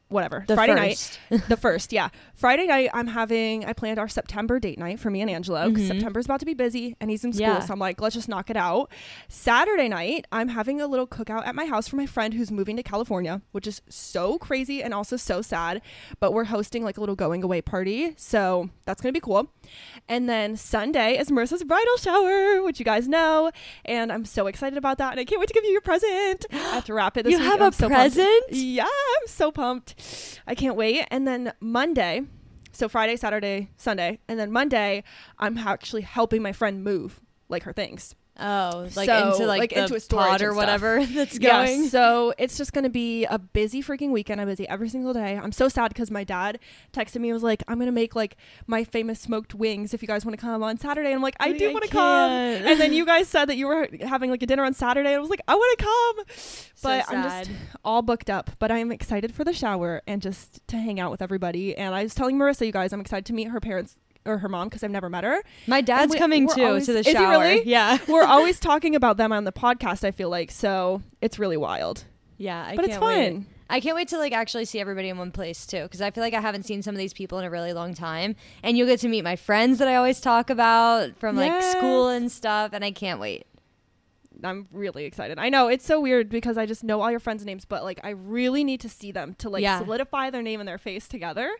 whatever. 0.08 0.44
The 0.46 0.54
Friday 0.54 0.74
first. 0.90 1.18
night. 1.30 1.42
the 1.48 1.56
first, 1.56 1.92
yeah. 1.92 2.08
Friday 2.34 2.66
night, 2.66 2.90
I'm 2.94 3.08
having, 3.08 3.64
I 3.64 3.72
planned 3.72 3.98
our 3.98 4.08
September 4.08 4.60
date 4.60 4.78
night 4.78 5.00
for 5.00 5.10
me 5.10 5.20
and 5.20 5.30
Angelo 5.30 5.68
because 5.68 5.84
Mhm. 5.84 5.88
September's 5.88 6.26
about 6.26 6.40
to 6.40 6.46
be 6.46 6.54
busy 6.54 6.96
and 7.00 7.10
he's 7.10 7.24
in 7.24 7.32
school. 7.32 7.46
Yeah. 7.46 7.60
So 7.60 7.72
I'm 7.72 7.78
like, 7.80 8.00
let's 8.00 8.14
just 8.14 8.28
knock 8.28 8.48
it 8.50 8.56
out. 8.56 8.90
Saturday 9.28 9.88
night, 9.88 10.26
I'm 10.32 10.48
having 10.48 10.80
a 10.80 10.86
little 10.86 11.06
cookout 11.06 11.46
at 11.46 11.54
my 11.54 11.66
house 11.66 11.88
for 11.88 11.96
my 11.96 12.06
friend 12.06 12.34
who's 12.34 12.50
moving 12.50 12.76
to 12.76 12.82
California, 12.82 13.42
which 13.52 13.66
is 13.66 13.82
so 13.88 14.38
crazy 14.38 14.82
and 14.82 14.94
also 14.94 15.16
so 15.16 15.42
sad. 15.42 15.82
But 16.20 16.32
we're 16.32 16.44
hosting 16.44 16.84
like 16.84 16.96
a 16.96 17.00
little 17.00 17.16
going 17.16 17.42
away 17.42 17.60
party. 17.62 18.14
So 18.16 18.70
that's 18.84 19.00
going 19.02 19.12
to 19.12 19.16
be 19.16 19.22
cool. 19.24 19.48
And 20.08 20.28
then 20.28 20.56
Sunday 20.56 21.18
is 21.18 21.30
Marissa's 21.30 21.64
bridal 21.64 21.96
shower, 21.96 22.62
which 22.62 22.78
you 22.78 22.84
guys 22.84 23.08
know. 23.08 23.50
And 23.84 24.12
I'm 24.12 24.24
so 24.24 24.46
excited 24.46 24.76
about 24.78 24.98
that. 24.98 25.12
And 25.12 25.20
I 25.20 25.24
can't 25.24 25.40
wait 25.40 25.48
to 25.48 25.54
give 25.54 25.64
you 25.64 25.70
your 25.72 25.80
present. 25.80 26.46
I 26.52 26.56
have 26.56 26.84
to 26.84 26.94
wrap 26.94 27.16
it 27.16 27.24
this 27.24 27.32
You 27.32 27.38
week. 27.38 27.46
have 27.48 27.60
I'm 27.60 27.68
a 27.68 27.72
so 27.72 27.88
pumped. 27.88 28.14
present? 28.14 28.44
Yeah, 28.50 28.84
I'm 28.84 29.26
so 29.26 29.50
pumped. 29.50 29.94
I 30.46 30.54
can't 30.54 30.76
wait. 30.76 31.06
And 31.10 31.26
then 31.26 31.52
Monday, 31.60 32.22
so 32.72 32.88
Friday, 32.88 33.16
Saturday, 33.16 33.70
Sunday, 33.76 34.20
and 34.28 34.38
then 34.38 34.52
Monday, 34.52 35.02
I'm 35.38 35.58
actually 35.58 36.02
helping 36.02 36.42
my 36.42 36.52
friend 36.52 36.84
move 36.84 37.20
like 37.48 37.62
her 37.64 37.72
things. 37.72 38.14
Oh, 38.38 38.88
like 38.94 39.06
So, 39.06 39.32
into 39.32 39.46
like, 39.46 39.58
like, 39.60 39.70
the 39.70 39.82
into 39.82 39.94
a 39.94 40.00
storage 40.00 40.42
or 40.42 40.52
whatever 40.52 41.04
that's 41.06 41.38
Yeah, 41.38 41.64
going. 41.64 41.88
so 41.88 42.34
it's 42.36 42.58
just 42.58 42.72
gonna 42.74 42.90
be 42.90 43.24
a 43.24 43.38
busy 43.38 43.82
freaking 43.82 44.10
weekend. 44.10 44.40
I'm 44.40 44.46
busy 44.46 44.68
every 44.68 44.90
single 44.90 45.14
day. 45.14 45.36
I'm 45.42 45.52
so 45.52 45.68
sad 45.68 45.88
because 45.88 46.10
my 46.10 46.22
dad 46.22 46.58
texted 46.92 47.20
me 47.20 47.30
and 47.30 47.34
was 47.34 47.42
like, 47.42 47.62
"I'm 47.66 47.78
gonna 47.78 47.92
make 47.92 48.14
like 48.14 48.36
my 48.66 48.84
famous 48.84 49.20
smoked 49.20 49.54
wings 49.54 49.94
if 49.94 50.02
you 50.02 50.08
guys 50.08 50.24
want 50.26 50.38
to 50.38 50.40
come 50.40 50.62
on 50.62 50.76
Saturday." 50.78 51.08
And 51.08 51.16
I'm 51.16 51.22
like, 51.22 51.36
"I 51.40 51.48
Like, 51.48 51.58
do 51.58 51.72
want 51.72 51.84
to 51.84 51.90
come." 51.90 52.30
And 52.66 52.80
then 52.80 52.92
you 52.92 53.06
guys 53.06 53.26
said 53.28 53.46
that 53.46 53.56
you 53.56 53.66
were 53.68 53.88
having 54.02 54.30
like 54.30 54.42
a 54.42 54.46
dinner 54.46 54.64
on 54.64 54.74
Saturday, 54.74 55.08
and 55.08 55.16
I 55.16 55.20
was 55.20 55.30
like, 55.30 55.40
"I 55.48 55.54
want 55.54 55.78
to 55.78 55.84
come," 55.84 56.24
but 56.82 57.04
I'm 57.08 57.22
just 57.22 57.50
all 57.84 58.02
booked 58.02 58.28
up. 58.28 58.50
But 58.58 58.70
I'm 58.70 58.92
excited 58.92 59.34
for 59.34 59.44
the 59.44 59.52
shower 59.54 60.02
and 60.06 60.20
just 60.20 60.66
to 60.68 60.76
hang 60.76 61.00
out 61.00 61.10
with 61.10 61.22
everybody. 61.22 61.76
And 61.76 61.94
I 61.94 62.02
was 62.02 62.14
telling 62.14 62.36
Marissa, 62.36 62.66
you 62.66 62.72
guys, 62.72 62.92
I'm 62.92 63.00
excited 63.00 63.24
to 63.26 63.32
meet 63.32 63.48
her 63.48 63.60
parents 63.60 63.96
or 64.26 64.38
her 64.38 64.48
mom 64.48 64.68
because 64.68 64.82
I've 64.84 64.90
never 64.90 65.08
met 65.08 65.24
her. 65.24 65.42
My 65.66 65.80
dad's 65.80 66.12
we- 66.12 66.18
coming 66.18 66.48
too 66.48 66.64
always- 66.64 66.86
to 66.86 66.92
the 66.92 67.02
shower. 67.04 67.40
really? 67.42 67.62
Yeah. 67.66 67.98
We're 68.08 68.24
always 68.24 68.58
talking 68.70 68.94
about 68.94 69.16
them 69.16 69.32
on 69.32 69.44
the 69.44 69.52
podcast. 69.52 70.04
I 70.04 70.10
feel 70.10 70.28
like 70.30 70.50
so 70.50 71.02
it's 71.20 71.38
really 71.38 71.56
wild, 71.56 72.04
Yeah, 72.38 72.64
I 72.66 72.76
but 72.76 72.84
it's 72.86 72.94
can't 72.94 73.04
wait. 73.04 73.32
fun. 73.32 73.46
I 73.68 73.80
can't 73.80 73.96
wait 73.96 74.06
to 74.08 74.18
like 74.18 74.32
actually 74.32 74.64
see 74.64 74.78
everybody 74.78 75.08
in 75.08 75.18
one 75.18 75.32
place 75.32 75.66
too, 75.66 75.82
because 75.82 76.00
I 76.00 76.10
feel 76.12 76.22
like 76.22 76.34
I 76.34 76.40
haven't 76.40 76.64
seen 76.64 76.82
some 76.82 76.94
of 76.94 76.98
these 76.98 77.12
people 77.12 77.38
in 77.40 77.44
a 77.44 77.50
really 77.50 77.72
long 77.72 77.94
time, 77.94 78.36
and 78.62 78.78
you'll 78.78 78.86
get 78.86 79.00
to 79.00 79.08
meet 79.08 79.24
my 79.24 79.34
friends 79.34 79.78
that 79.80 79.88
I 79.88 79.96
always 79.96 80.20
talk 80.20 80.50
about 80.50 81.16
from 81.18 81.34
like 81.36 81.62
school 81.64 82.08
and 82.08 82.30
stuff, 82.30 82.70
and 82.72 82.84
I 82.84 82.92
can't 82.92 83.18
wait. 83.20 83.44
I'm 84.44 84.68
really 84.70 85.04
excited. 85.06 85.38
I 85.38 85.48
know 85.48 85.66
it's 85.68 85.84
so 85.86 85.98
weird 86.00 86.28
because 86.28 86.58
I 86.58 86.66
just 86.66 86.84
know 86.84 87.00
all 87.00 87.10
your 87.10 87.18
friends' 87.20 87.44
names, 87.44 87.64
but 87.64 87.82
like 87.82 87.98
I 88.04 88.10
really 88.10 88.64
need 88.64 88.80
to 88.82 88.88
see 88.88 89.10
them 89.10 89.34
to 89.38 89.48
like 89.48 89.62
Yeah. 89.62 89.78
solidify 89.78 90.30
their 90.30 90.42
name 90.42 90.60
and 90.60 90.68
their 90.68 90.78
face 90.78 91.08
together, 91.08 91.50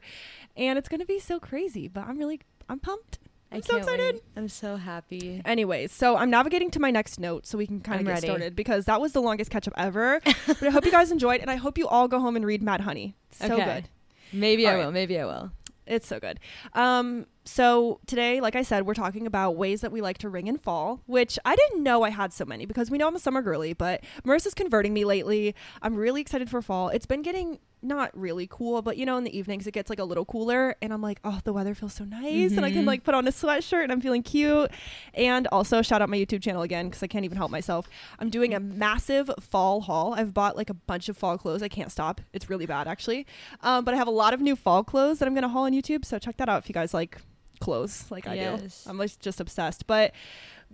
and 0.56 0.78
it's 0.78 0.88
gonna 0.88 1.06
be 1.06 1.18
so 1.18 1.40
crazy. 1.40 1.88
But 1.88 2.04
I'm 2.06 2.18
really 2.18 2.40
I'm 2.68 2.78
pumped. 2.80 3.18
I'm 3.52 3.58
I 3.58 3.60
so 3.60 3.76
excited. 3.76 4.14
wait. 4.14 4.22
I'm 4.36 4.48
so 4.48 4.76
happy. 4.76 5.40
Anyways, 5.44 5.92
so 5.92 6.16
I'm 6.16 6.30
navigating 6.30 6.70
to 6.72 6.80
my 6.80 6.90
next 6.90 7.20
note 7.20 7.46
so 7.46 7.56
we 7.56 7.66
can 7.66 7.80
kind 7.80 8.00
of 8.00 8.06
get 8.06 8.12
ready. 8.14 8.26
started 8.26 8.56
because 8.56 8.86
that 8.86 9.00
was 9.00 9.12
the 9.12 9.22
longest 9.22 9.50
catch 9.52 9.68
up 9.68 9.74
ever. 9.76 10.20
but 10.46 10.62
I 10.62 10.70
hope 10.70 10.84
you 10.84 10.90
guys 10.90 11.12
enjoyed, 11.12 11.40
and 11.40 11.50
I 11.50 11.54
hope 11.56 11.78
you 11.78 11.86
all 11.86 12.08
go 12.08 12.18
home 12.18 12.34
and 12.36 12.44
read 12.44 12.62
Mad 12.62 12.80
Honey. 12.80 13.14
It's 13.30 13.38
so 13.38 13.54
Okay. 13.54 13.64
good. 13.64 13.88
Maybe 14.32 14.66
All 14.66 14.72
I 14.72 14.76
right. 14.76 14.84
will. 14.86 14.92
Maybe 14.92 15.18
I 15.18 15.24
will. 15.26 15.52
It's 15.86 16.08
so 16.08 16.18
good. 16.18 16.40
Um, 16.72 17.26
so 17.46 18.00
today, 18.06 18.40
like 18.40 18.56
I 18.56 18.62
said, 18.62 18.86
we're 18.86 18.94
talking 18.94 19.26
about 19.26 19.52
ways 19.56 19.80
that 19.80 19.92
we 19.92 20.00
like 20.00 20.18
to 20.18 20.28
ring 20.28 20.48
in 20.48 20.58
fall, 20.58 21.00
which 21.06 21.38
I 21.44 21.54
didn't 21.56 21.82
know 21.82 22.02
I 22.02 22.10
had 22.10 22.32
so 22.32 22.44
many 22.44 22.66
because 22.66 22.90
we 22.90 22.98
know 22.98 23.06
I'm 23.08 23.14
a 23.16 23.20
summer 23.20 23.40
girly, 23.40 23.72
but 23.72 24.02
Marissa's 24.24 24.52
converting 24.54 24.92
me 24.92 25.04
lately. 25.04 25.54
I'm 25.80 25.94
really 25.94 26.20
excited 26.20 26.50
for 26.50 26.60
fall. 26.60 26.88
It's 26.88 27.06
been 27.06 27.22
getting 27.22 27.58
not 27.82 28.10
really 28.18 28.48
cool, 28.50 28.82
but 28.82 28.96
you 28.96 29.06
know, 29.06 29.16
in 29.16 29.22
the 29.22 29.36
evenings 29.38 29.64
it 29.66 29.70
gets 29.72 29.88
like 29.90 30.00
a 30.00 30.04
little 30.04 30.24
cooler, 30.24 30.74
and 30.82 30.92
I'm 30.92 31.02
like, 31.02 31.20
oh, 31.22 31.38
the 31.44 31.52
weather 31.52 31.72
feels 31.74 31.92
so 31.92 32.04
nice, 32.04 32.56
and 32.56 32.64
I 32.64 32.72
can 32.72 32.82
Mhm. 32.82 32.86
like 32.86 33.04
put 33.04 33.14
on 33.14 33.28
a 33.28 33.30
sweatshirt 33.30 33.84
and 33.84 33.92
I'm 33.92 34.00
feeling 34.00 34.24
cute. 34.24 34.70
And 35.14 35.46
also, 35.52 35.82
shout 35.82 36.02
out 36.02 36.08
my 36.08 36.16
YouTube 36.16 36.42
channel 36.42 36.62
again 36.62 36.88
because 36.88 37.02
I 37.02 37.06
can't 37.06 37.24
even 37.24 37.36
help 37.36 37.52
myself. 37.52 37.88
I'm 38.18 38.28
doing 38.30 38.54
a 38.54 38.58
massive 38.60 39.30
fall 39.40 39.82
haul. 39.82 40.14
I've 40.14 40.34
bought 40.34 40.56
like 40.56 40.68
a 40.70 40.74
bunch 40.74 41.08
of 41.08 41.16
fall 41.16 41.38
clothes. 41.38 41.62
I 41.62 41.68
can't 41.68 41.92
stop. 41.92 42.20
It's 42.32 42.50
really 42.50 42.66
bad 42.66 42.88
actually. 42.88 43.24
Um, 43.60 43.84
but 43.84 43.94
I 43.94 43.98
have 43.98 44.08
a 44.08 44.10
lot 44.10 44.34
of 44.34 44.40
new 44.40 44.56
fall 44.56 44.82
clothes 44.82 45.20
that 45.20 45.28
I'm 45.28 45.34
gonna 45.34 45.48
haul 45.48 45.64
on 45.66 45.72
YouTube. 45.72 46.04
So 46.04 46.18
check 46.18 46.38
that 46.38 46.48
out 46.48 46.64
if 46.64 46.68
you 46.68 46.72
guys 46.72 46.92
like 46.92 47.18
clothes 47.60 48.04
like 48.10 48.26
I 48.26 48.36
do. 48.36 48.68
I'm 48.86 48.98
like 48.98 49.18
just 49.20 49.40
obsessed. 49.40 49.86
But 49.86 50.12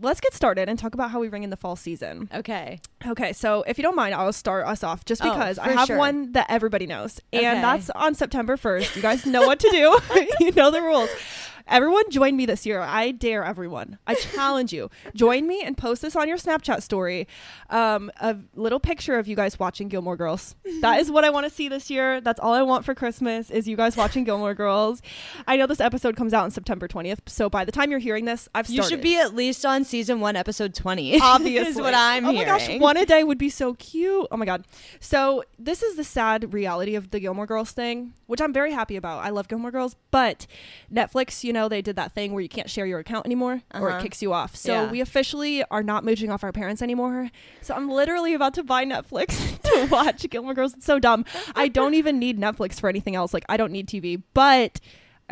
let's 0.01 0.21
get 0.21 0.33
started 0.35 0.69
and 0.69 0.79
talk 0.79 0.95
about 0.95 1.11
how 1.11 1.21
we 1.21 1.29
ring 1.29 1.43
in 1.43 1.51
the 1.51 1.57
fall 1.57 1.77
season. 1.77 2.29
Okay. 2.35 2.81
Okay, 3.07 3.33
so 3.33 3.63
if 3.67 3.79
you 3.79 3.83
don't 3.83 3.97
mind, 3.97 4.15
I'll 4.15 4.33
start 4.33 4.67
us 4.67 4.83
off 4.83 5.05
just 5.05 5.23
Oh, 5.25 5.31
because 5.31 5.59
I 5.59 5.71
have 5.73 5.87
sure. 5.87 5.99
one 5.99 6.33
that 6.33 6.47
everybody 6.49 6.87
knows, 6.87 7.21
Okay. 7.35 7.45
and 7.45 7.63
that's 7.63 7.91
on 7.91 8.15
September 8.15 8.57
1st. 8.57 8.97
You 8.97 9.03
guys 9.03 9.27
know 9.27 9.43
what 9.47 9.59
to 9.61 9.69
do. 9.71 9.99
you 10.45 10.53
know 10.53 10.71
the 10.71 10.81
rules. 10.81 11.11
Everyone 11.67 12.11
join 12.11 12.37
me 12.37 12.47
this 12.47 12.67
year. 12.67 12.81
I 12.81 13.11
dare 13.11 13.45
everyone. 13.45 13.99
I 14.07 14.15
challenge 14.15 14.73
you. 14.73 14.91
Join 15.15 15.47
me 15.47 15.63
and 15.63 15.77
post 15.77 16.03
this 16.03 16.17
on 16.17 16.29
your 16.29 16.37
Snapchat 16.37 16.83
story. 16.83 17.27
Um, 17.71 18.11
a 18.21 18.37
little 18.55 18.81
picture 18.81 19.19
of 19.19 19.27
you 19.29 19.37
guys 19.37 19.59
watching 19.59 19.89
Gilmore 19.89 20.17
Girls. 20.17 20.55
That 20.81 21.01
is 21.01 21.11
what 21.11 21.25
I 21.25 21.31
want 21.31 21.45
to 21.47 21.51
see 21.51 21.69
this 21.69 21.91
year. 21.91 22.21
That's 22.21 22.41
all 22.41 22.53
I 22.53 22.63
want 22.63 22.85
for 22.85 22.95
Christmas 22.95 23.51
is 23.51 23.67
you 23.69 23.77
guys 23.77 23.97
watching 23.97 24.25
Gilmore 24.25 24.55
Girls. 24.55 25.03
I 25.47 25.57
know 25.57 25.67
this 25.67 25.81
episode 25.81 26.17
comes 26.17 26.35
out 26.35 26.45
on 26.45 26.51
September 26.51 26.89
20th, 26.89 27.21
so 27.27 27.49
by 27.49 27.65
the 27.65 27.73
time 27.73 27.91
you're 27.91 28.01
hearing 28.01 28.25
this, 28.25 28.49
I've 28.55 28.67
started. 28.67 28.83
You 28.85 28.89
should 28.89 29.03
be 29.03 29.17
at 29.17 29.35
least 29.35 29.65
on 29.65 29.85
season 29.85 30.21
one, 30.21 30.37
episode 30.37 30.75
twenty. 30.75 31.21
obviously 31.21 31.71
is 31.71 31.77
what 31.77 31.95
I'm 31.95 32.25
oh 32.27 32.31
hearing. 32.33 32.49
my 32.49 32.59
gosh 32.59 32.81
one 32.81 32.97
a 32.97 33.07
day 33.07 33.25
would 33.25 33.39
be 33.39 33.49
so 33.49 33.75
cute 33.75 34.27
oh 34.31 34.37
my 34.37 34.45
god 34.45 34.65
so 35.01 35.43
this 35.59 35.83
is 35.83 35.97
the 35.97 36.05
sad 36.05 36.53
reality 36.53 36.95
of 36.95 37.11
the 37.11 37.21
gilmore 37.21 37.47
girls 37.47 37.71
thing 37.73 38.13
which 38.27 38.41
i'm 38.41 38.53
very 38.53 38.73
happy 38.73 38.97
about 38.97 39.25
i 39.25 39.29
love 39.31 39.49
gilmore 39.49 39.71
girls 39.71 39.97
but 40.11 40.47
netflix 40.93 41.45
you 41.45 41.52
know 41.53 41.69
they 41.69 41.83
did 41.83 41.97
that 41.97 42.13
thing 42.13 42.33
where 42.33 42.43
you 42.43 42.49
can't 42.49 42.69
share 42.71 42.87
your 42.87 42.99
account 42.99 43.27
anymore 43.27 43.63
or 43.75 43.89
it 43.89 43.93
Uh-huh. 43.93 44.03
kicks 44.03 44.23
you 44.23 44.33
off. 44.33 44.57
So 44.57 44.73
Yeah. 44.73 44.91
we 44.91 45.01
officially 45.01 45.63
are 45.71 45.83
not 45.83 46.05
mooching 46.05 46.31
off 46.31 46.43
our 46.45 46.53
parents 46.53 46.83
anymore. 46.83 47.31
So 47.61 47.75
i'm 47.75 47.89
literally 47.91 48.35
about 48.35 48.55
to 48.55 48.63
buy 48.63 48.85
netflix 48.85 49.61
to 49.63 49.87
watch 49.91 50.29
gilmore 50.31 50.55
girls. 50.55 50.75
It's 50.75 50.87
so 50.87 50.99
dumb. 50.99 51.25
I 51.55 51.69
don't 51.69 51.95
even 51.95 52.19
need 52.19 52.39
netflix 52.39 52.81
for 52.81 52.89
anything 52.89 53.15
else. 53.15 53.33
Like 53.35 53.45
i 53.49 53.57
don't 53.57 53.73
need 53.73 53.87
tv 53.89 54.23
but 54.35 54.81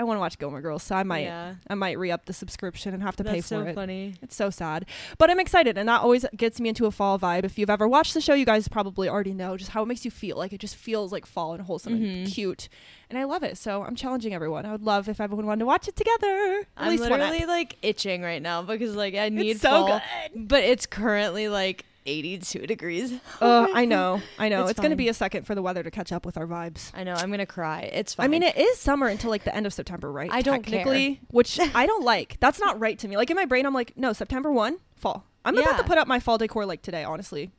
i 0.01 0.03
want 0.03 0.17
to 0.17 0.21
watch 0.21 0.39
gilmore 0.39 0.61
girls 0.61 0.83
so 0.83 0.95
i 0.97 1.03
might 1.03 1.21
Yeah. 1.25 1.55
i 1.69 1.75
might 1.75 1.99
re-up 1.99 2.25
the 2.27 2.33
subscription 2.33 2.95
and 2.95 3.03
have 3.03 3.17
to 3.17 3.25
pay 3.25 3.35
That's 3.41 3.49
for 3.49 3.65
so 3.65 3.71
it 3.71 3.75
funny. 3.75 4.15
it's 4.23 4.35
so 4.35 4.51
sad. 4.51 4.87
But 5.19 5.31
I'm 5.31 5.39
excited, 5.39 5.77
and 5.79 5.89
that 5.89 6.01
always 6.01 6.25
gets 6.37 6.61
me 6.61 6.69
into 6.71 6.87
a 6.87 6.91
fall 6.91 7.19
vibe. 7.19 7.45
If 7.45 7.59
you've 7.59 7.71
ever 7.71 7.87
watched 7.87 8.15
the 8.15 8.21
show, 8.21 8.35
you 8.35 8.45
guys 8.47 8.67
probably 8.69 9.09
already 9.09 9.35
know 9.35 9.57
just 9.57 9.71
how 9.73 9.83
it 9.83 9.87
makes 9.87 10.05
you 10.05 10.11
feel. 10.11 10.37
Like 10.37 10.53
it 10.53 10.59
just 10.61 10.77
feels 10.77 11.13
like 11.13 11.27
fall 11.27 11.53
and 11.53 11.63
wholesome 11.63 11.95
and 11.95 12.27
Mhm. 12.27 12.33
cute. 12.35 12.69
And 13.11 13.19
I 13.19 13.25
love 13.25 13.43
it. 13.43 13.59
So 13.59 13.83
I'm 13.83 13.95
challenging 13.97 14.33
everyone. 14.35 14.65
I 14.67 14.73
would 14.73 14.83
love 14.83 15.09
if 15.09 15.21
everyone 15.21 15.47
wanted 15.47 15.61
to 15.61 15.67
watch 15.67 15.87
it 15.89 15.97
together. 15.97 16.63
I'm 16.77 16.97
literally 16.99 17.45
like 17.47 17.77
itching 17.83 18.23
right 18.23 18.41
now 18.43 18.63
because 18.63 18.95
like 18.97 19.15
I 19.15 19.29
need 19.29 19.51
It's 19.53 19.61
so 19.61 19.71
fall, 19.71 20.03
good. 20.33 20.49
but 20.49 20.63
it's 20.65 20.87
currently 20.87 21.49
like 21.49 21.85
82 22.07 22.67
degrees. 22.67 23.13
Uh, 23.41 23.67
I 23.73 23.87
know. 23.87 24.21
I 24.39 24.51
know. 24.51 24.63
It's 24.63 24.73
It's, 24.73 24.81
going 24.81 24.91
to 24.91 24.97
be 24.97 25.09
a 25.09 25.15
second 25.15 25.47
for 25.47 25.55
the 25.55 25.63
weather 25.63 25.83
to 25.83 25.91
catch 25.91 26.13
up 26.13 26.27
with 26.27 26.37
our 26.37 26.47
vibes. 26.47 26.91
I 26.95 27.05
know 27.05 27.15
I'm 27.15 27.31
gonna 27.31 27.47
cry. 27.47 27.83
It's 27.93 28.15
fine. 28.15 28.25
I 28.25 28.29
mean, 28.29 28.43
it 28.43 28.57
is 28.57 28.79
summer 28.79 29.07
until 29.07 29.31
like 29.31 29.45
the 29.45 29.55
end 29.55 29.67
of 29.67 29.73
September, 29.73 30.13
right? 30.13 30.29
I 30.31 30.43
don't 30.43 30.63
care. 30.63 31.17
Which 31.31 31.59
I 31.59 31.87
don't 31.87 32.05
like. 32.05 32.37
That's 32.39 32.61
not 32.61 32.79
right 32.79 32.99
to 32.99 33.09
me. 33.09 33.17
Like 33.17 33.31
in 33.31 33.37
my 33.37 33.47
brain, 33.47 33.65
I'm 33.65 33.73
like, 33.73 33.97
no, 33.97 34.13
September 34.13 34.53
1, 34.53 34.79
fall. 34.97 35.25
I'm 35.45 35.57
about 35.57 35.79
to 35.79 35.85
put 35.85 35.97
up 35.97 36.07
my 36.07 36.21
fall 36.21 36.37
decor 36.37 36.67
like 36.67 36.83
today, 36.83 37.03
honestly. 37.05 37.51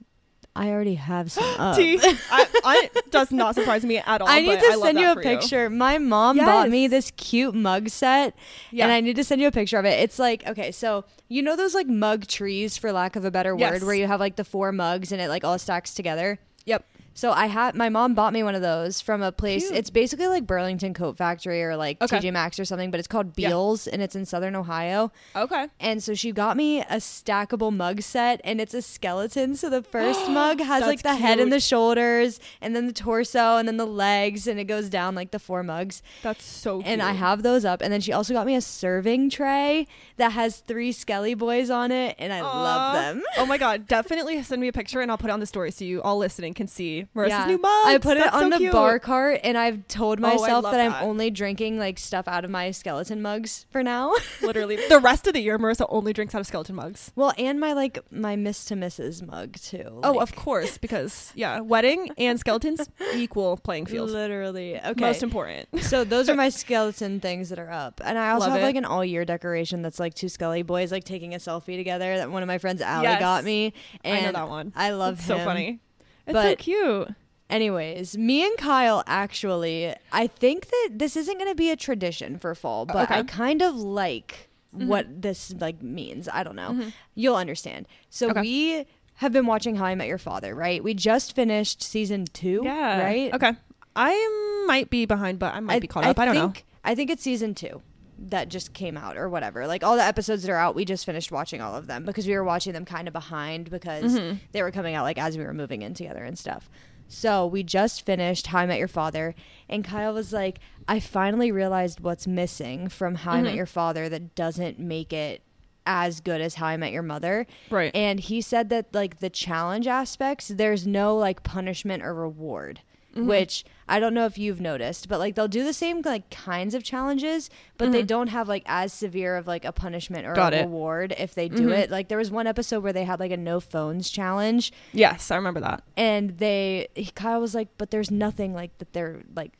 I 0.55 0.69
already 0.69 0.95
have 0.95 1.31
some 1.31 1.43
up. 1.59 1.77
I, 1.79 2.45
I 2.63 2.89
does 3.09 3.31
not 3.31 3.55
surprise 3.55 3.85
me 3.85 3.97
at 3.97 4.21
all. 4.21 4.27
I 4.27 4.41
need 4.41 4.59
to 4.59 4.69
love 4.71 4.81
send 4.81 4.99
you 4.99 5.11
a 5.11 5.15
picture. 5.15 5.69
My 5.69 5.97
mom 5.97 6.37
bought 6.37 6.69
me 6.69 6.87
this 6.87 7.11
cute 7.15 7.55
mug 7.55 7.87
set, 7.89 8.35
Yeah. 8.71 8.83
and 8.83 8.91
I 8.91 8.99
need 8.99 9.15
to 9.15 9.23
send 9.23 9.39
you 9.41 9.47
a 9.47 9.51
picture 9.51 9.77
of 9.79 9.85
it. 9.85 9.99
It's 10.01 10.19
like 10.19 10.45
okay, 10.47 10.71
so 10.71 11.05
you 11.29 11.41
know 11.41 11.55
those 11.55 11.73
like 11.73 11.87
mug 11.87 12.27
trees, 12.27 12.75
for 12.77 12.91
lack 12.91 13.15
of 13.15 13.23
a 13.23 13.31
better 13.31 13.55
Yes. 13.57 13.71
word, 13.73 13.83
where 13.83 13.95
you 13.95 14.07
have 14.07 14.19
like 14.19 14.35
the 14.35 14.43
four 14.43 14.71
mugs 14.71 15.11
and 15.11 15.21
it 15.21 15.29
like 15.29 15.43
all 15.45 15.57
stacks 15.57 15.93
together. 15.93 16.39
Yep. 16.65 16.85
So 17.13 17.31
I 17.31 17.47
had 17.47 17.75
my 17.75 17.89
mom 17.89 18.13
bought 18.15 18.31
me 18.33 18.41
one 18.41 18.55
of 18.55 18.61
those 18.61 19.01
from 19.01 19.21
a 19.21 19.31
place. 19.31 19.67
Cute. 19.67 19.77
It's 19.77 19.89
basically 19.89 20.27
like 20.27 20.47
Burlington 20.47 20.93
Coat 20.93 21.17
Factory 21.17 21.61
or 21.61 21.75
like 21.75 22.01
Okay. 22.01 22.19
TJ 22.19 22.31
Maxx 22.31 22.57
or 22.59 22.65
something, 22.65 22.89
but 22.89 22.99
it's 22.99 23.07
called 23.07 23.33
Yeah. 23.35 23.49
Bealls 23.49 23.85
and 23.87 24.01
it's 24.01 24.15
in 24.15 24.25
Southern 24.25 24.55
Ohio. 24.55 25.11
Okay. 25.35 25.67
And 25.79 26.01
so 26.01 26.13
she 26.13 26.31
got 26.31 26.55
me 26.57 26.79
a 26.81 26.97
stackable 26.97 27.75
mug 27.75 28.01
set 28.01 28.39
and 28.43 28.61
it's 28.61 28.73
a 28.73 28.81
skeleton. 28.81 29.55
So 29.55 29.69
the 29.69 29.83
first 29.83 30.21
mug 30.29 30.59
has 30.61 30.81
like 30.83 30.99
the 30.99 31.03
That's 31.09 31.21
head 31.21 31.39
and 31.39 31.51
the 31.51 31.59
shoulders 31.59 32.39
and 32.61 32.75
then 32.75 32.87
the 32.87 32.93
torso 32.93 33.57
and 33.57 33.67
then 33.67 33.77
the 33.77 33.85
legs 33.85 34.47
and 34.47 34.59
it 34.59 34.65
goes 34.65 34.89
down 34.89 35.13
like 35.13 35.31
the 35.31 35.39
four 35.39 35.63
mugs. 35.63 36.01
That's 36.23 36.43
so 36.45 36.77
cute. 36.77 36.87
And 36.87 37.01
I 37.01 37.11
have 37.11 37.43
those 37.43 37.65
up. 37.65 37.81
And 37.81 37.91
then 37.91 38.01
she 38.01 38.13
also 38.13 38.33
got 38.33 38.45
me 38.45 38.55
a 38.55 38.61
serving 38.61 39.29
tray 39.29 39.87
that 40.17 40.31
has 40.31 40.57
three 40.59 40.91
Skelly 40.91 41.33
boys 41.33 41.69
on 41.69 41.91
it 41.91 42.15
and 42.17 42.31
I 42.31 42.41
love 42.41 42.93
them. 42.93 43.23
Oh 43.37 43.45
my 43.45 43.57
god, 43.59 43.87
definitely 43.87 44.41
send 44.43 44.61
me 44.61 44.69
a 44.69 44.73
picture 44.73 45.01
and 45.01 45.11
I'll 45.11 45.17
put 45.17 45.29
it 45.29 45.33
on 45.33 45.39
the 45.41 45.45
story 45.45 45.71
so 45.71 45.83
you 45.83 46.01
all 46.01 46.17
listening 46.17 46.53
can 46.53 46.67
see 46.67 47.00
Marissa's 47.15 47.29
Yeah. 47.29 47.45
new 47.47 47.57
mugs. 47.57 47.87
I 47.87 47.97
put 47.97 48.17
it 48.17 48.33
on 48.33 48.39
so 48.43 48.49
the 48.49 48.57
cute. 48.57 48.71
bar 48.73 48.99
cart, 48.99 49.39
and 49.43 49.57
I've 49.57 49.87
told 49.87 50.19
Oh, 50.19 50.21
myself 50.21 50.63
love 50.63 50.73
that, 50.73 50.77
that. 50.77 51.01
I'm 51.01 51.03
only 51.09 51.29
drinking 51.29 51.79
like 51.79 51.97
stuff 51.99 52.27
out 52.27 52.45
of 52.45 52.51
my 52.51 52.71
skeleton 52.71 53.21
mugs 53.21 53.65
for 53.69 53.83
now. 53.83 54.13
Literally, 54.41 54.77
the 54.89 54.99
rest 54.99 55.27
of 55.27 55.33
the 55.33 55.41
year, 55.41 55.57
Marissa 55.59 55.85
only 55.89 56.13
drinks 56.13 56.33
out 56.35 56.41
of 56.41 56.47
skeleton 56.47 56.75
mugs. 56.75 57.11
well, 57.15 57.33
and 57.37 57.59
my 57.59 57.73
like 57.73 57.99
my 58.11 58.35
Miss 58.35 58.65
to 58.65 58.75
Mrs. 58.75 59.25
mug 59.25 59.55
too. 59.57 59.99
Oh, 60.03 60.19
of 60.19 60.35
course, 60.35 60.77
because 60.77 61.31
yeah, 61.35 61.59
wedding 61.59 62.09
and 62.17 62.39
skeletons 62.39 62.89
equal 63.15 63.57
playing 63.57 63.85
field. 63.85 64.09
literally. 64.09 64.79
Okay. 64.79 64.93
Most 65.01 65.23
important. 65.23 65.67
so 65.81 66.03
those 66.03 66.29
are 66.29 66.35
my 66.35 66.49
skeleton 66.61 67.19
things 67.19 67.49
that 67.49 67.59
are 67.59 67.71
up, 67.71 68.01
and 68.03 68.17
I 68.17 68.31
also 68.31 68.47
Love 68.47 68.53
have 68.53 68.61
it. 68.61 68.65
like 68.65 68.75
an 68.75 68.85
all 68.85 69.03
year 69.05 69.25
decoration 69.25 69.81
that's 69.81 69.99
like 69.99 70.13
two 70.13 70.29
Scully 70.29 70.61
boys 70.63 70.91
like 70.91 71.03
taking 71.03 71.33
a 71.33 71.37
selfie 71.37 71.77
together 71.77 72.17
that 72.17 72.31
one 72.31 72.43
of 72.43 72.47
my 72.47 72.57
friends 72.57 72.81
Allie 72.81 73.03
Yes. 73.03 73.19
got 73.19 73.43
me. 73.43 73.73
And 74.03 74.17
I 74.17 74.21
know 74.25 74.31
that 74.33 74.49
one. 74.49 74.73
I 74.75 74.91
love 74.91 75.17
It's 75.19 75.25
so 75.27 75.37
funny. 75.39 75.79
It's 76.27 76.39
so 76.39 76.55
cute. 76.55 77.09
Anyways, 77.49 78.17
me 78.17 78.45
and 78.45 78.57
Kyle 78.57 79.03
actually, 79.07 79.93
I 80.13 80.27
think 80.27 80.67
that 80.69 80.89
this 80.93 81.17
isn't 81.17 81.37
going 81.37 81.49
to 81.49 81.55
be 81.55 81.69
a 81.69 81.75
tradition 81.75 82.37
for 82.39 82.55
fall, 82.55 82.85
but 82.85 83.09
Okay. 83.11 83.19
I 83.19 83.23
kind 83.23 83.61
of 83.61 83.75
like 83.75 84.49
Mhm. 84.75 84.87
what 84.87 85.21
this 85.21 85.53
like 85.59 85.81
means. 85.81 86.29
I 86.31 86.43
don't 86.43 86.55
know. 86.55 86.69
Mhm. 86.71 86.93
You'll 87.13 87.35
understand. 87.35 87.87
So 88.09 88.29
Okay. 88.29 88.39
we 88.41 88.85
have 89.15 89.33
been 89.33 89.45
watching 89.45 89.75
How 89.75 89.83
I 89.85 89.95
Met 89.95 90.07
Your 90.07 90.17
Father, 90.17 90.55
right? 90.55 90.81
We 90.81 90.93
just 90.93 91.35
finished 91.35 91.83
season 91.83 92.23
2, 92.31 92.61
Yeah. 92.63 93.03
right? 93.03 93.33
Okay. 93.33 93.51
I 93.97 94.63
might 94.67 94.89
be 94.89 95.05
behind, 95.05 95.37
but 95.39 95.53
I 95.53 95.59
might 95.59 95.81
be 95.81 95.87
caught 95.87 96.05
up. 96.05 96.17
I, 96.17 96.23
don't 96.25 96.35
know. 96.35 96.53
I 96.85 96.95
think 96.95 97.09
it's 97.09 97.21
season 97.21 97.53
2 97.53 97.81
that 98.29 98.49
just 98.49 98.73
came 98.73 98.97
out 98.97 99.17
or 99.17 99.27
whatever. 99.29 99.65
Like 99.67 99.83
all 99.83 99.95
the 99.95 100.03
episodes 100.03 100.43
that 100.43 100.51
are 100.51 100.57
out, 100.57 100.75
we 100.75 100.85
just 100.85 101.05
finished 101.05 101.31
watching 101.31 101.61
all 101.61 101.75
of 101.75 101.87
them 101.87 102.05
because 102.05 102.27
we 102.27 102.33
were 102.35 102.43
watching 102.43 102.73
them 102.73 102.85
kind 102.85 103.07
of 103.07 103.13
behind 103.13 103.69
because 103.69 104.17
Mhm. 104.17 104.39
they 104.51 104.61
were 104.61 104.71
coming 104.71 104.95
out 104.95 105.03
like 105.03 105.17
as 105.17 105.37
we 105.37 105.43
were 105.43 105.53
moving 105.53 105.81
in 105.81 105.93
together 105.93 106.23
and 106.23 106.37
stuff. 106.37 106.69
So 107.07 107.45
we 107.45 107.63
just 107.63 108.05
finished 108.05 108.47
How 108.47 108.59
I 108.59 108.65
Met 108.65 108.79
Your 108.79 108.87
Father, 108.87 109.35
and 109.67 109.83
Kyle 109.83 110.13
was 110.13 110.31
like, 110.31 110.59
I 110.87 110.99
finally 111.01 111.51
realized 111.51 111.99
what's 111.99 112.25
missing 112.25 112.87
from 112.87 113.15
How 113.15 113.33
I 113.33 113.41
Met 113.41 113.53
Mhm. 113.53 113.57
Your 113.57 113.65
Father 113.65 114.07
that 114.07 114.33
doesn't 114.35 114.79
make 114.79 115.11
it 115.11 115.41
as 115.85 116.21
good 116.21 116.39
as 116.41 116.55
How 116.55 116.67
I 116.67 116.77
Met 116.77 116.91
Your 116.93 117.01
Mother. 117.03 117.47
Right. 117.69 117.93
And 117.95 118.19
he 118.19 118.39
said 118.39 118.69
that 118.69 118.93
like 118.93 119.19
the 119.19 119.29
challenge 119.31 119.87
aspects, 119.87 120.47
there's 120.49 120.85
no 120.87 121.17
like 121.17 121.43
punishment 121.43 122.03
or 122.03 122.13
reward. 122.13 122.81
Mhm. 123.15 123.25
Which 123.25 123.65
I 123.89 123.99
don't 123.99 124.13
know 124.13 124.25
if 124.25 124.37
you've 124.37 124.61
noticed, 124.61 125.09
but 125.09 125.19
like 125.19 125.35
they'll 125.35 125.49
do 125.49 125.63
the 125.65 125.73
same 125.73 126.01
like 126.05 126.29
kinds 126.29 126.73
of 126.73 126.81
challenges, 126.83 127.49
but 127.77 127.91
they 127.91 128.03
Mhm. 128.03 128.07
don't 128.07 128.27
have 128.27 128.47
like 128.47 128.63
as 128.65 128.93
severe 128.93 129.35
of 129.35 129.47
like 129.47 129.65
a 129.65 129.71
punishment 129.73 130.25
or 130.25 130.33
Got 130.33 130.53
a 130.53 130.59
it. 130.59 130.61
reward 130.61 131.13
if 131.17 131.35
they 131.35 131.49
do 131.49 131.67
Mhm. 131.69 131.77
it. 131.77 131.91
Like 131.91 132.07
there 132.07 132.17
was 132.17 132.31
one 132.31 132.47
episode 132.47 132.83
where 132.83 132.93
they 132.93 133.03
had 133.03 133.19
like 133.19 133.31
a 133.31 133.37
no 133.37 133.59
phones 133.59 134.09
challenge, 134.09 134.71
yes, 134.93 135.29
I 135.29 135.35
remember 135.35 135.59
that. 135.59 135.83
and 135.97 136.37
they 136.37 136.87
he- 136.95 137.11
Kyle 137.13 137.41
was 137.41 137.53
like, 137.53 137.67
but 137.77 137.91
there's 137.91 138.09
nothing 138.11 138.53
like 138.53 138.77
that 138.77 138.93
they're 138.93 139.21
like. 139.35 139.51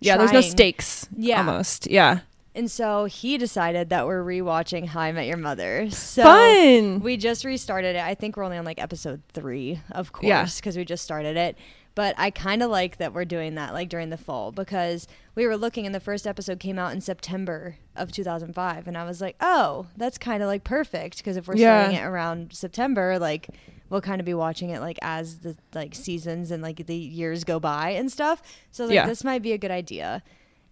Yeah, 0.00 0.16
there's 0.16 0.32
no 0.32 0.40
stakes. 0.40 1.08
Yeah. 1.16 1.38
Almost. 1.38 1.88
Yeah. 1.90 2.20
And 2.56 2.70
so 2.70 3.04
he 3.04 3.36
decided 3.36 3.90
that 3.90 4.06
we're 4.06 4.24
rewatching 4.24 4.86
How 4.86 5.00
I 5.00 5.12
Met 5.12 5.26
Your 5.26 5.36
Mother. 5.36 5.90
So 5.90 6.22
Fun. 6.22 7.00
we 7.00 7.16
just 7.18 7.44
restarted 7.44 7.96
it. 7.96 8.02
I 8.02 8.14
think 8.14 8.36
we're 8.36 8.44
only 8.44 8.56
on 8.56 8.64
like 8.64 8.80
episode 8.80 9.22
three, 9.34 9.78
of 9.90 10.10
Yeah. 10.22 10.38
course, 10.40 10.56
because 10.58 10.76
we 10.76 10.84
just 10.86 11.04
started 11.04 11.36
it. 11.36 11.56
But 11.96 12.14
I 12.18 12.30
kind 12.30 12.62
of 12.62 12.70
like 12.70 12.98
that 12.98 13.12
we're 13.12 13.24
doing 13.24 13.56
that 13.56 13.72
like 13.72 13.88
during 13.88 14.10
the 14.10 14.16
fall 14.18 14.52
because 14.52 15.08
we 15.34 15.46
were 15.46 15.56
looking 15.56 15.86
and 15.86 15.94
the 15.94 15.98
first 16.00 16.26
episode 16.26 16.60
came 16.60 16.78
out 16.78 16.92
in 16.92 17.00
September 17.00 17.76
of 17.96 18.12
2005. 18.12 18.86
And 18.86 18.96
I 18.98 19.04
was 19.04 19.20
like, 19.22 19.34
oh, 19.40 19.86
that's 19.96 20.18
kind 20.18 20.42
of 20.42 20.46
like 20.46 20.62
perfect 20.62 21.16
because 21.16 21.36
if 21.38 21.48
we're 21.48 21.56
Yeah. 21.56 21.80
starting 21.80 21.96
it 21.96 22.04
around 22.04 22.52
September, 22.52 23.18
like 23.18 23.48
we'll 23.88 24.02
kind 24.02 24.20
of 24.20 24.26
be 24.26 24.34
watching 24.34 24.70
it 24.70 24.80
like 24.80 24.98
as 25.00 25.38
the 25.38 25.56
like 25.74 25.94
seasons 25.94 26.50
and 26.50 26.62
like 26.62 26.84
the 26.86 26.94
years 26.94 27.44
go 27.44 27.58
by 27.58 27.90
and 27.90 28.12
stuff. 28.12 28.42
So 28.70 28.84
like, 28.84 28.94
Yeah. 28.94 29.06
this 29.06 29.24
might 29.24 29.40
be 29.42 29.52
a 29.52 29.58
good 29.58 29.70
idea. 29.70 30.22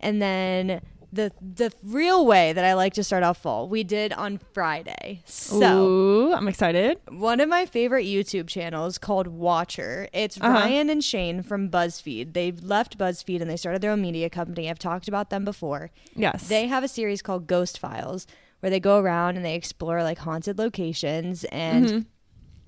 And 0.01 0.21
then 0.21 0.83
the 1.14 1.33
the 1.40 1.72
real 1.83 2.27
way 2.27 2.53
that 2.53 2.64
I 2.64 2.74
like 2.74 2.92
to 2.94 3.05
start 3.05 3.22
off 3.22 3.38
fall, 3.38 3.68
we 3.68 3.85
did 3.85 4.12
on 4.12 4.38
Friday. 4.53 5.22
So 5.24 5.87
Ooh, 5.87 6.33
I'm 6.35 6.48
excited. 6.48 6.98
one 7.09 7.40
of 7.40 7.48
my 7.48 7.66
favorite 7.66 8.05
YouTube 8.05 8.48
channels 8.48 8.98
called 8.98 9.27
Watcher. 9.29 10.09
It's 10.12 10.37
Uh-huh. 10.40 10.48
Ryan 10.53 10.90
and 10.90 11.03
Shane 11.05 11.42
from 11.42 11.70
BuzzFeed. 11.70 12.33
They 12.35 12.53
left 12.53 12.98
BuzzFeed 12.98 13.40
and 13.40 13.48
they 13.50 13.57
started 13.57 13.81
their 13.81 13.90
own 13.92 14.03
media 14.03 14.29
company. 14.29 14.68
I've 14.68 14.79
talked 14.79 15.09
about 15.09 15.31
them 15.31 15.44
before. 15.44 15.90
Yes. 16.16 16.48
They 16.48 16.66
have 16.66 16.83
a 16.85 16.88
series 16.88 17.22
called 17.22 17.46
Ghost 17.46 17.79
Files 17.79 18.27
where 18.61 18.70
they 18.70 18.81
go 18.81 18.98
around 18.98 19.37
and 19.37 19.44
they 19.44 19.55
explore 19.55 20.03
like 20.03 20.18
haunted 20.18 20.59
locations 20.59 21.44
and 21.44 21.87
Mhm. 21.87 22.07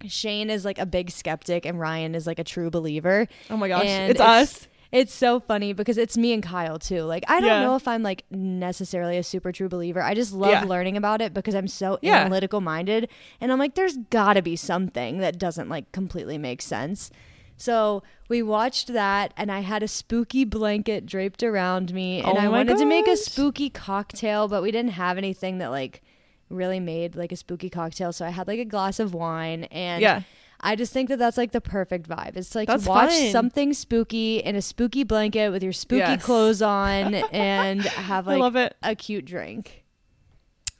Shane 0.08 0.50
is 0.50 0.64
like 0.64 0.78
a 0.78 0.84
big 0.86 1.10
skeptic 1.10 1.64
and 1.64 1.80
Ryan 1.80 2.14
is 2.14 2.26
like 2.26 2.38
a 2.38 2.44
true 2.44 2.70
believer. 2.70 3.26
Oh 3.50 3.56
my 3.56 3.66
gosh. 3.68 3.86
And 3.86 4.10
It's, 4.12 4.20
us. 4.20 4.68
It's 4.92 5.12
so 5.12 5.40
funny 5.40 5.72
because 5.72 5.98
it's 5.98 6.16
me 6.16 6.32
and 6.32 6.42
Kyle 6.42 6.78
too. 6.78 7.02
Like 7.02 7.24
I 7.28 7.40
don't 7.40 7.48
Yeah. 7.50 7.60
know 7.60 7.76
if 7.76 7.86
I'm 7.88 8.02
like 8.02 8.24
necessarily 8.30 9.16
a 9.18 9.22
super 9.22 9.52
true 9.52 9.68
believer. 9.68 10.02
I 10.02 10.14
just 10.14 10.32
love 10.32 10.50
Yeah. 10.50 10.64
learning 10.64 10.96
about 10.96 11.20
it 11.20 11.34
because 11.34 11.54
I'm 11.54 11.68
so 11.68 11.98
Yeah. 12.02 12.18
analytical 12.20 12.60
minded 12.60 13.08
and 13.40 13.50
I'm 13.52 13.58
like 13.58 13.74
there's 13.74 13.96
got 14.10 14.34
to 14.34 14.42
be 14.42 14.56
something 14.56 15.18
that 15.18 15.38
doesn't 15.38 15.68
like 15.68 15.90
completely 15.92 16.38
make 16.38 16.62
sense. 16.62 17.10
So 17.58 18.02
we 18.28 18.42
watched 18.42 18.92
that 18.92 19.32
and 19.36 19.50
I 19.50 19.60
had 19.60 19.82
a 19.82 19.88
spooky 19.88 20.44
blanket 20.44 21.06
draped 21.06 21.42
around 21.42 21.92
me 21.94 22.20
and 22.22 22.36
Oh 22.36 22.40
I 22.40 22.48
wanted 22.48 22.76
to 22.78 22.84
make 22.84 23.06
a 23.08 23.16
spooky 23.16 23.70
cocktail 23.70 24.46
but 24.46 24.62
we 24.62 24.70
didn't 24.70 24.92
have 24.92 25.16
anything 25.18 25.58
that 25.58 25.70
like 25.70 26.02
really 26.48 26.78
made 26.80 27.16
like 27.16 27.32
a 27.32 27.36
spooky 27.36 27.68
cocktail 27.70 28.12
so 28.12 28.24
I 28.24 28.28
had 28.30 28.46
like 28.46 28.60
a 28.60 28.64
glass 28.64 29.00
of 29.00 29.14
wine 29.14 29.64
and 29.64 30.00
Yeah. 30.02 30.20
I 30.60 30.74
just 30.76 30.92
think 30.92 31.08
that 31.10 31.18
that's 31.18 31.36
like 31.36 31.52
the 31.52 31.60
perfect 31.60 32.08
vibe. 32.08 32.36
It's 32.36 32.54
like 32.54 32.68
That's 32.68 32.86
watch 32.86 33.10
fun. 33.10 33.30
something 33.32 33.72
spooky 33.74 34.38
in 34.38 34.56
a 34.56 34.62
spooky 34.62 35.04
blanket 35.04 35.50
with 35.50 35.62
your 35.62 35.72
spooky 35.72 35.98
Yes. 36.00 36.24
clothes 36.24 36.62
on 36.62 37.14
and 37.14 37.82
have 37.82 38.26
I 38.28 38.32
like 38.32 38.40
love 38.40 38.56
it. 38.56 38.74
a 38.82 38.94
cute 38.94 39.24
drink. 39.26 39.84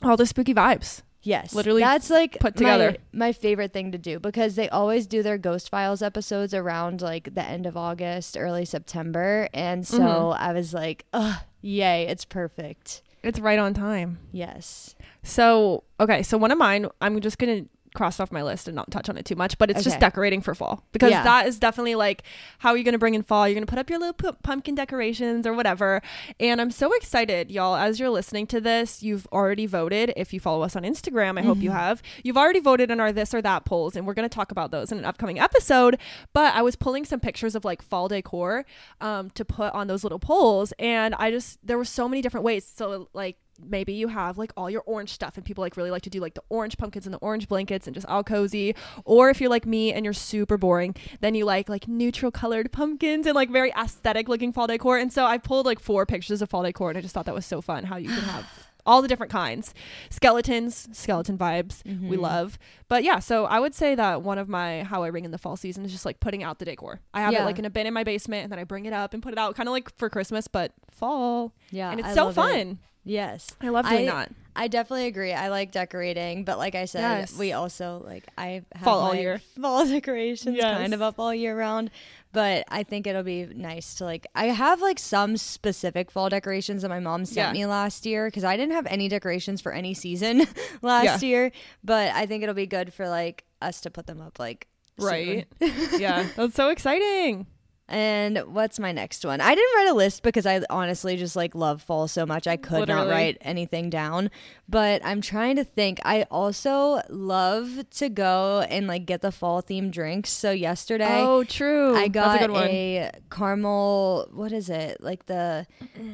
All 0.03 0.17
the 0.17 0.27
spooky 0.27 0.55
vibes. 0.55 1.03
Yes. 1.23 1.55
Literally 1.55 1.81
That's 1.83 2.09
like 2.09 2.39
put 2.39 2.57
together. 2.57 2.97
My, 3.13 3.33
favorite 3.33 3.73
thing 3.73 3.91
to 3.93 3.99
do 3.99 4.21
because 4.21 4.55
they 4.55 4.69
always 4.69 5.07
do 5.09 5.23
their 5.25 5.39
Ghost 5.39 5.71
Files 5.71 6.01
episodes 6.01 6.55
around 6.55 7.03
like 7.03 7.35
the 7.35 7.43
end 7.43 7.67
of 7.67 7.77
August, 7.77 8.37
early 8.39 8.65
September. 8.65 9.49
And 9.53 9.87
so 9.87 9.99
Mhm. 10.01 10.37
I 10.39 10.53
was 10.53 10.73
like, 10.73 11.05
ugh, 11.13 11.41
yay, 11.63 12.07
it's 12.07 12.25
perfect. 12.25 13.03
It's 13.25 13.41
right 13.41 13.59
on 13.59 13.75
time. 13.75 14.21
Yes. 14.31 14.95
So, 15.25 15.83
okay, 15.99 16.23
so 16.23 16.39
one 16.39 16.53
of 16.53 16.59
mine, 16.59 16.87
I'm 17.01 17.21
just 17.21 17.39
going 17.39 17.65
to 17.65 17.71
cross 17.97 18.21
off 18.21 18.31
my 18.31 18.43
list 18.43 18.69
and 18.69 18.77
not 18.77 18.91
touch 18.93 19.09
on 19.09 19.17
it 19.17 19.25
too 19.25 19.35
much, 19.35 19.59
but 19.59 19.71
it's 19.71 19.83
just 19.83 19.99
decorating 19.99 20.41
for 20.41 20.55
fall 20.55 20.85
because 20.93 21.11
Yeah. 21.11 21.25
that 21.25 21.47
is 21.49 21.59
definitely 21.59 21.95
like 21.97 22.23
how 22.59 22.71
are 22.71 22.77
you 22.77 22.85
going 22.85 22.93
to 22.93 22.99
bring 22.99 23.15
in 23.15 23.23
fall? 23.23 23.49
You're 23.49 23.55
going 23.55 23.67
to 23.67 23.71
put 23.71 23.79
up 23.79 23.91
your 23.91 23.99
little 23.99 24.13
pu- 24.13 24.37
pumpkin 24.45 24.75
decorations 24.75 25.47
or 25.47 25.55
whatever. 25.55 26.03
And 26.39 26.61
I'm 26.61 26.71
so 26.71 26.93
excited, 26.95 27.51
y'all. 27.51 27.75
As 27.75 27.99
you're 27.99 28.11
listening 28.11 28.47
to 28.49 28.61
this, 28.61 29.03
you've 29.03 29.27
already 29.33 29.67
voted. 29.67 30.13
If 30.17 30.33
you 30.33 30.39
follow 30.41 30.63
us 30.63 30.77
on 30.77 30.83
Instagram, 30.85 31.39
I 31.39 31.43
hope 31.43 31.59
you 31.59 31.71
Mhm. 31.71 31.75
have. 31.75 32.03
You've 32.23 32.37
already 32.37 32.61
voted 32.61 32.91
in 32.91 33.01
our 33.01 33.13
this 33.13 33.33
or 33.35 33.41
that 33.43 33.65
polls, 33.65 33.97
and 33.97 34.07
we're 34.07 34.15
going 34.15 34.29
to 34.29 34.35
talk 34.35 34.51
about 34.53 34.71
those 34.71 34.93
in 34.93 34.99
an 34.99 35.05
upcoming 35.05 35.39
episode. 35.41 35.99
But 36.35 36.55
I 36.55 36.63
was 36.63 36.77
pulling 36.77 37.05
some 37.07 37.19
pictures 37.21 37.55
of 37.55 37.65
like 37.65 37.81
fall 37.83 38.09
decor 38.09 38.65
um, 39.01 39.31
to 39.31 39.45
put 39.45 39.73
on 39.73 39.87
those 39.87 40.03
little 40.05 40.19
polls, 40.19 40.73
and 40.79 41.15
I 41.17 41.31
just, 41.31 41.59
there 41.67 41.79
were 41.79 41.85
so 41.87 42.09
many 42.09 42.21
different 42.21 42.45
ways. 42.45 42.71
So, 42.77 43.09
like, 43.15 43.39
maybe 43.65 43.93
you 43.93 44.09
have 44.09 44.39
like 44.39 44.53
all 44.57 44.69
your 44.71 44.83
orange 44.87 45.11
stuff 45.11 45.37
and 45.37 45.45
people 45.45 45.63
like 45.63 45.77
really 45.77 45.91
like 45.91 46.03
to 46.03 46.11
do 46.11 46.21
like 46.21 46.35
the 46.35 46.43
orange 46.49 46.77
pumpkins 46.79 47.07
and 47.07 47.15
the 47.15 47.19
orange 47.19 47.49
blankets 47.49 47.87
and 47.87 47.95
just 47.95 48.07
all 48.07 48.23
cozy. 48.25 48.75
Or 49.05 49.31
if 49.31 49.41
you're 49.41 49.51
like 49.51 49.67
me 49.67 49.93
and 49.93 50.05
you're 50.05 50.13
super 50.15 50.57
boring 50.59 50.95
then 51.21 51.35
you 51.35 51.45
like 51.45 51.69
like 51.69 51.89
neutral 51.89 52.31
colored 52.31 52.73
pumpkins 52.73 53.27
and 53.27 53.35
like 53.35 53.51
very 53.51 53.73
aesthetic 53.73 54.29
looking 54.29 54.53
fall 54.53 54.67
decor. 54.67 54.99
And 54.99 55.13
so 55.13 55.25
i 55.25 55.39
pulled 55.39 55.67
like 55.67 55.81
four 55.81 56.07
pictures 56.07 56.43
of 56.43 56.51
fall 56.51 56.63
decor 56.63 56.91
and 56.91 56.99
i 56.99 57.01
just 57.01 57.15
thought 57.15 57.27
that 57.27 57.35
was 57.35 57.47
so 57.47 57.61
fun 57.61 57.85
how 57.85 57.97
you 57.97 58.09
can 58.09 58.19
have 58.23 58.47
all 58.87 59.03
the 59.03 59.09
different 59.09 59.33
kinds. 59.33 59.75
Skeletons 60.11 60.89
skeleton 60.93 61.37
vibes 61.37 61.85
we 61.85 62.17
Mhm. 62.17 62.21
love. 62.21 62.59
But 62.89 63.05
yeah 63.05 63.19
so 63.19 63.45
i 63.47 63.59
would 63.61 63.75
say 63.75 63.95
that 63.95 64.23
one 64.23 64.39
of 64.39 64.49
my 64.49 64.83
how 64.85 65.03
i 65.03 65.09
ring 65.09 65.25
in 65.25 65.31
the 65.31 65.39
fall 65.39 65.57
season 65.57 65.85
is 65.85 65.93
just 65.93 66.05
like 66.07 66.21
putting 66.21 66.43
out 66.43 66.59
the 66.59 66.65
decor. 66.65 67.01
I 67.13 67.21
have 67.21 67.35
it 67.35 67.43
like 67.45 67.59
in 67.59 67.65
a 67.65 67.71
bin 67.71 67.87
in 67.87 67.95
my 67.95 68.05
basement 68.05 68.45
and 68.45 68.53
then 68.53 68.59
i 68.59 68.65
bring 68.65 68.87
it 68.87 68.93
up 68.93 69.13
and 69.15 69.23
put 69.23 69.33
it 69.33 69.39
out 69.39 69.55
kind 69.57 69.69
of 69.69 69.73
like 69.73 69.95
for 69.97 70.09
christmas 70.09 70.49
but 70.49 70.73
fall. 70.91 71.53
Yeah. 71.71 71.91
and 71.91 72.01
it's 72.01 72.09
I 72.11 72.15
so 72.15 72.33
fun 72.33 72.57
it. 72.59 72.77
Yes. 73.09 73.55
i 73.63 73.69
love 73.71 73.89
doing 73.89 74.09
I- 74.11 74.13
that 74.13 74.33
I 74.59 74.69
definitely 74.69 75.05
agree. 75.07 75.35
I 75.35 75.49
like 75.51 75.71
decorating, 75.71 76.45
but 76.45 76.57
like 76.57 76.75
I 76.75 76.87
said, 76.87 77.01
Yes. 77.03 77.37
we 77.39 77.53
also 77.53 78.03
like 78.07 78.27
I 78.39 78.63
have 78.75 78.85
Fall 78.85 79.01
all 79.01 79.15
year. 79.15 79.43
Fall 79.61 79.87
decorations 79.99 80.57
Yes. 80.57 80.79
kind 80.79 80.95
of 80.95 81.03
up 81.03 81.17
all 81.19 81.35
year 81.35 81.55
round, 81.55 81.91
but 82.33 82.65
I 82.71 82.83
think 82.83 83.07
it'll 83.07 83.23
be 83.23 83.45
nice 83.45 83.97
to 83.97 84.05
like. 84.07 84.27
I 84.35 84.47
have 84.47 84.81
like 84.81 84.99
some 84.99 85.37
specific 85.37 86.11
fall 86.11 86.31
decorations 86.31 86.81
that 86.81 86.89
my 86.89 87.01
mom 87.01 87.27
sent 87.27 87.49
Yeah. 87.49 87.53
me 87.53 87.67
last 87.67 88.07
year 88.07 88.29
because 88.29 88.45
I 88.45 88.57
didn't 88.57 88.73
have 88.73 88.87
any 88.87 89.09
decorations 89.11 89.61
for 89.61 89.73
any 89.73 89.93
season 89.93 90.47
last 90.81 91.23
year, 91.23 91.53
but 91.85 92.15
I 92.15 92.25
think 92.25 92.43
it'll 92.43 92.55
be 92.55 92.67
good 92.67 92.95
for 92.95 93.11
like 93.11 93.45
us 93.61 93.83
to 93.83 93.91
put 93.91 94.07
them 94.07 94.23
up 94.23 94.39
like. 94.39 94.69
Right. 94.99 95.47
yeah, 95.99 96.29
that's 96.35 96.55
so 96.55 96.71
exciting. 96.71 97.47
And 97.89 98.39
what's 98.53 98.81
my 98.81 98.91
next 98.91 99.25
one? 99.25 99.41
I 99.41 99.55
didn't 99.55 99.73
write 99.77 99.89
a 99.89 99.95
list 99.95 100.25
because 100.25 100.45
I 100.45 100.61
honestly 100.71 101.17
just 101.17 101.37
like 101.37 101.55
love 101.55 101.81
fall 101.81 102.09
so 102.09 102.27
much. 102.27 102.49
I 102.49 102.57
could 102.57 102.81
Literally. 102.81 103.07
not 103.07 103.11
write 103.13 103.39
anything 103.43 103.91
down. 103.91 104.29
But 104.69 105.03
I'm 105.05 105.21
trying 105.21 105.55
to 105.55 105.63
think. 105.63 106.01
I 106.05 106.23
also 106.29 107.01
love 107.09 107.89
to 107.91 108.09
go 108.09 108.67
and 108.69 108.89
like 108.89 109.07
get 109.07 109.23
the 109.23 109.31
fall 109.31 109.63
themed 109.63 109.93
drinks. 109.93 110.31
So 110.31 110.51
yesterday 110.51 111.21
Oh, 111.23 111.45
true. 111.45 111.95
I 111.97 112.09
got 112.09 112.33
That's 112.33 112.43
a 112.45 112.47
good 112.49 112.53
one. 112.53 112.65
a 112.69 113.11
caramel. 113.31 114.29
What 114.33 114.51
is 114.51 114.69
it? 114.69 115.01
Like 115.01 115.27
the 115.27 115.67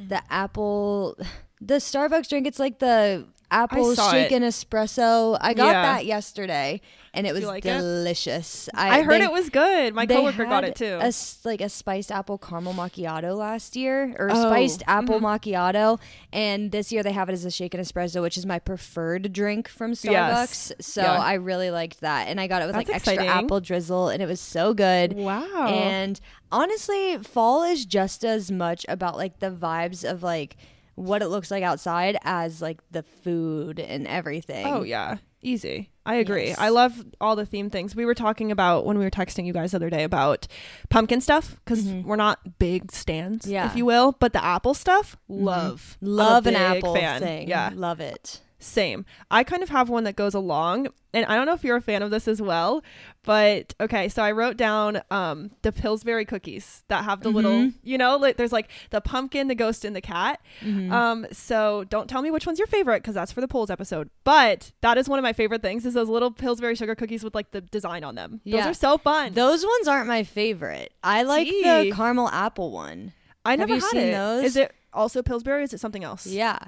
the 0.08 0.22
apple, 0.30 1.16
the 1.60 1.74
Starbucks 1.76 2.28
drink. 2.28 2.46
It's 2.46 2.58
like 2.58 2.80
the 2.80 3.26
apple 3.50 3.94
shaken 3.94 4.42
espresso. 4.42 5.38
I 5.40 5.54
got 5.54 5.68
Yeah. 5.68 5.82
that 5.82 6.04
yesterday, 6.06 6.80
and 7.14 7.26
it 7.26 7.34
was 7.34 7.44
like 7.44 7.64
it? 7.66 7.76
delicious. 7.78 8.68
I 8.74 9.02
heard 9.02 9.20
they- 9.20 9.24
it 9.26 9.32
was 9.32 9.50
good. 9.50 9.94
My 9.94 10.06
coworker 10.06 10.44
got 10.44 10.64
it 10.64 10.74
too. 10.76 10.98
A, 11.00 11.12
like 11.44 11.60
a 11.60 11.68
spiced 11.68 12.10
apple 12.10 12.38
caramel 12.38 12.72
macchiato 12.74 13.36
last 13.36 13.76
year, 13.76 14.14
or 14.18 14.30
Oh, 14.30 14.34
spiced 14.34 14.82
apple 14.86 15.20
mhm. 15.20 15.24
macchiato, 15.40 16.00
and 16.32 16.72
this 16.72 16.90
year 16.90 17.02
they 17.02 17.12
have 17.12 17.28
it 17.28 17.32
as 17.32 17.44
a 17.44 17.50
shaken 17.50 17.80
espresso, 17.80 18.22
which 18.22 18.36
is 18.38 18.46
my 18.46 18.58
preferred 18.58 19.32
drink 19.32 19.68
from 19.68 19.92
Starbucks. 19.92 20.70
Yes. 20.70 20.72
So 20.80 21.02
Yeah. 21.02 21.12
I 21.20 21.34
really 21.34 21.70
liked 21.70 22.00
that, 22.00 22.28
and 22.28 22.40
I 22.40 22.46
got 22.46 22.62
it 22.62 22.66
with 22.66 22.74
That's 22.76 22.88
like 22.88 22.96
extra 22.96 23.24
apple 23.26 23.60
drizzle, 23.60 24.08
and 24.08 24.22
it 24.22 24.26
was 24.26 24.40
so 24.40 24.72
good. 24.74 25.12
wow. 25.14 25.66
And 25.68 26.18
honestly, 26.50 27.18
fall 27.18 27.62
is 27.64 27.84
just 27.84 28.24
as 28.24 28.50
much 28.50 28.86
about 28.88 29.16
like 29.16 29.38
the 29.40 29.50
vibes 29.50 30.08
of 30.08 30.22
like 30.22 30.56
what 30.94 31.22
it 31.22 31.28
looks 31.28 31.50
like 31.50 31.62
outside 31.62 32.16
as 32.22 32.60
like 32.60 32.80
the 32.90 33.02
food 33.02 33.80
and 33.80 34.06
everything. 34.06 34.66
Oh 34.66 34.82
yeah, 34.82 35.16
easy. 35.42 35.90
I 36.04 36.16
agree. 36.16 36.48
Yes. 36.48 36.58
I 36.58 36.70
love 36.70 37.04
all 37.20 37.36
the 37.36 37.46
theme 37.46 37.70
things. 37.70 37.94
We 37.94 38.04
were 38.04 38.14
talking 38.14 38.50
about 38.50 38.84
when 38.86 38.98
we 38.98 39.04
were 39.04 39.10
texting 39.10 39.46
you 39.46 39.52
guys 39.52 39.70
the 39.72 39.76
other 39.76 39.90
day 39.90 40.02
about 40.02 40.46
pumpkin 40.90 41.20
stuff 41.20 41.56
because 41.64 41.84
Mhm. 41.84 42.04
we're 42.04 42.16
not 42.16 42.58
big 42.58 42.90
stands, 42.90 43.46
Yeah. 43.46 43.66
if 43.66 43.76
you 43.76 43.84
will. 43.84 44.16
But 44.18 44.32
the 44.32 44.44
apple 44.44 44.74
stuff, 44.74 45.16
love, 45.28 45.98
a 46.02 46.04
Love 46.06 46.46
an 46.46 46.56
apple 46.56 46.94
fan. 46.94 47.20
thing. 47.20 47.48
Yeah, 47.48 47.70
Love 47.74 48.00
it. 48.00 48.40
Same. 48.62 49.04
I 49.30 49.44
kind 49.44 49.62
of 49.62 49.68
have 49.68 49.88
one 49.88 50.04
that 50.04 50.16
goes 50.16 50.34
along, 50.34 50.88
and 51.14 51.26
I 51.26 51.34
don't 51.36 51.46
know 51.46 51.52
if 51.54 51.64
you're 51.64 51.76
a 51.76 51.80
fan 51.82 52.02
of 52.02 52.10
this 52.10 52.26
as 52.28 52.40
well, 52.40 52.82
but 53.24 53.74
okay. 53.80 54.08
So 54.08 54.22
I 54.22 54.32
wrote 54.32 54.56
down 54.56 55.02
um 55.10 55.50
the 55.62 55.72
Pillsbury 55.72 56.24
cookies 56.24 56.82
that 56.88 57.04
have 57.04 57.22
the 57.22 57.30
little, 57.30 57.52
Mhm. 57.52 57.74
you 57.82 57.98
know, 57.98 58.16
like 58.16 58.36
there's 58.36 58.52
like 58.52 58.68
the 58.90 59.00
pumpkin, 59.00 59.48
the 59.48 59.54
ghost, 59.54 59.84
and 59.84 59.94
the 59.94 60.00
cat. 60.00 60.40
Mhm. 60.62 60.90
Um, 60.90 61.26
so 61.32 61.84
don't 61.84 62.08
tell 62.08 62.22
me 62.22 62.30
which 62.30 62.46
one's 62.46 62.58
your 62.58 62.66
favorite 62.68 63.02
because 63.02 63.14
that's 63.14 63.32
for 63.32 63.40
the 63.40 63.48
polls 63.48 63.70
episode. 63.70 64.10
But 64.24 64.72
that 64.80 64.98
is 64.98 65.08
one 65.08 65.18
of 65.18 65.22
my 65.22 65.32
favorite 65.32 65.62
things 65.62 65.84
is 65.86 65.94
those 65.94 66.08
little 66.08 66.30
Pillsbury 66.30 66.74
sugar 66.74 66.94
cookies 66.94 67.22
with 67.24 67.34
like 67.34 67.50
the 67.50 67.60
design 67.60 68.04
on 68.04 68.14
them. 68.14 68.40
Those 68.46 68.66
are 68.66 68.74
so 68.74 68.98
fun. 68.98 69.34
Those 69.34 69.64
ones 69.64 69.88
aren't 69.88 70.08
my 70.08 70.24
favorite. 70.24 70.92
I 71.04 71.22
like 71.22 71.46
Gee. 71.48 71.62
the 71.62 71.92
caramel 71.94 72.28
apple 72.28 72.70
one. 72.72 73.12
I 73.44 73.50
have 73.50 73.58
never 73.60 73.74
had 73.74 73.82
seen 73.84 74.00
it. 74.02 74.12
those? 74.12 74.44
Is 74.44 74.56
it 74.56 74.72
also 74.92 75.20
Pillsbury? 75.22 75.60
Or 75.60 75.62
is 75.64 75.72
it 75.74 75.80
something 75.80 76.04
else? 76.04 76.26
Yeah. 76.26 76.58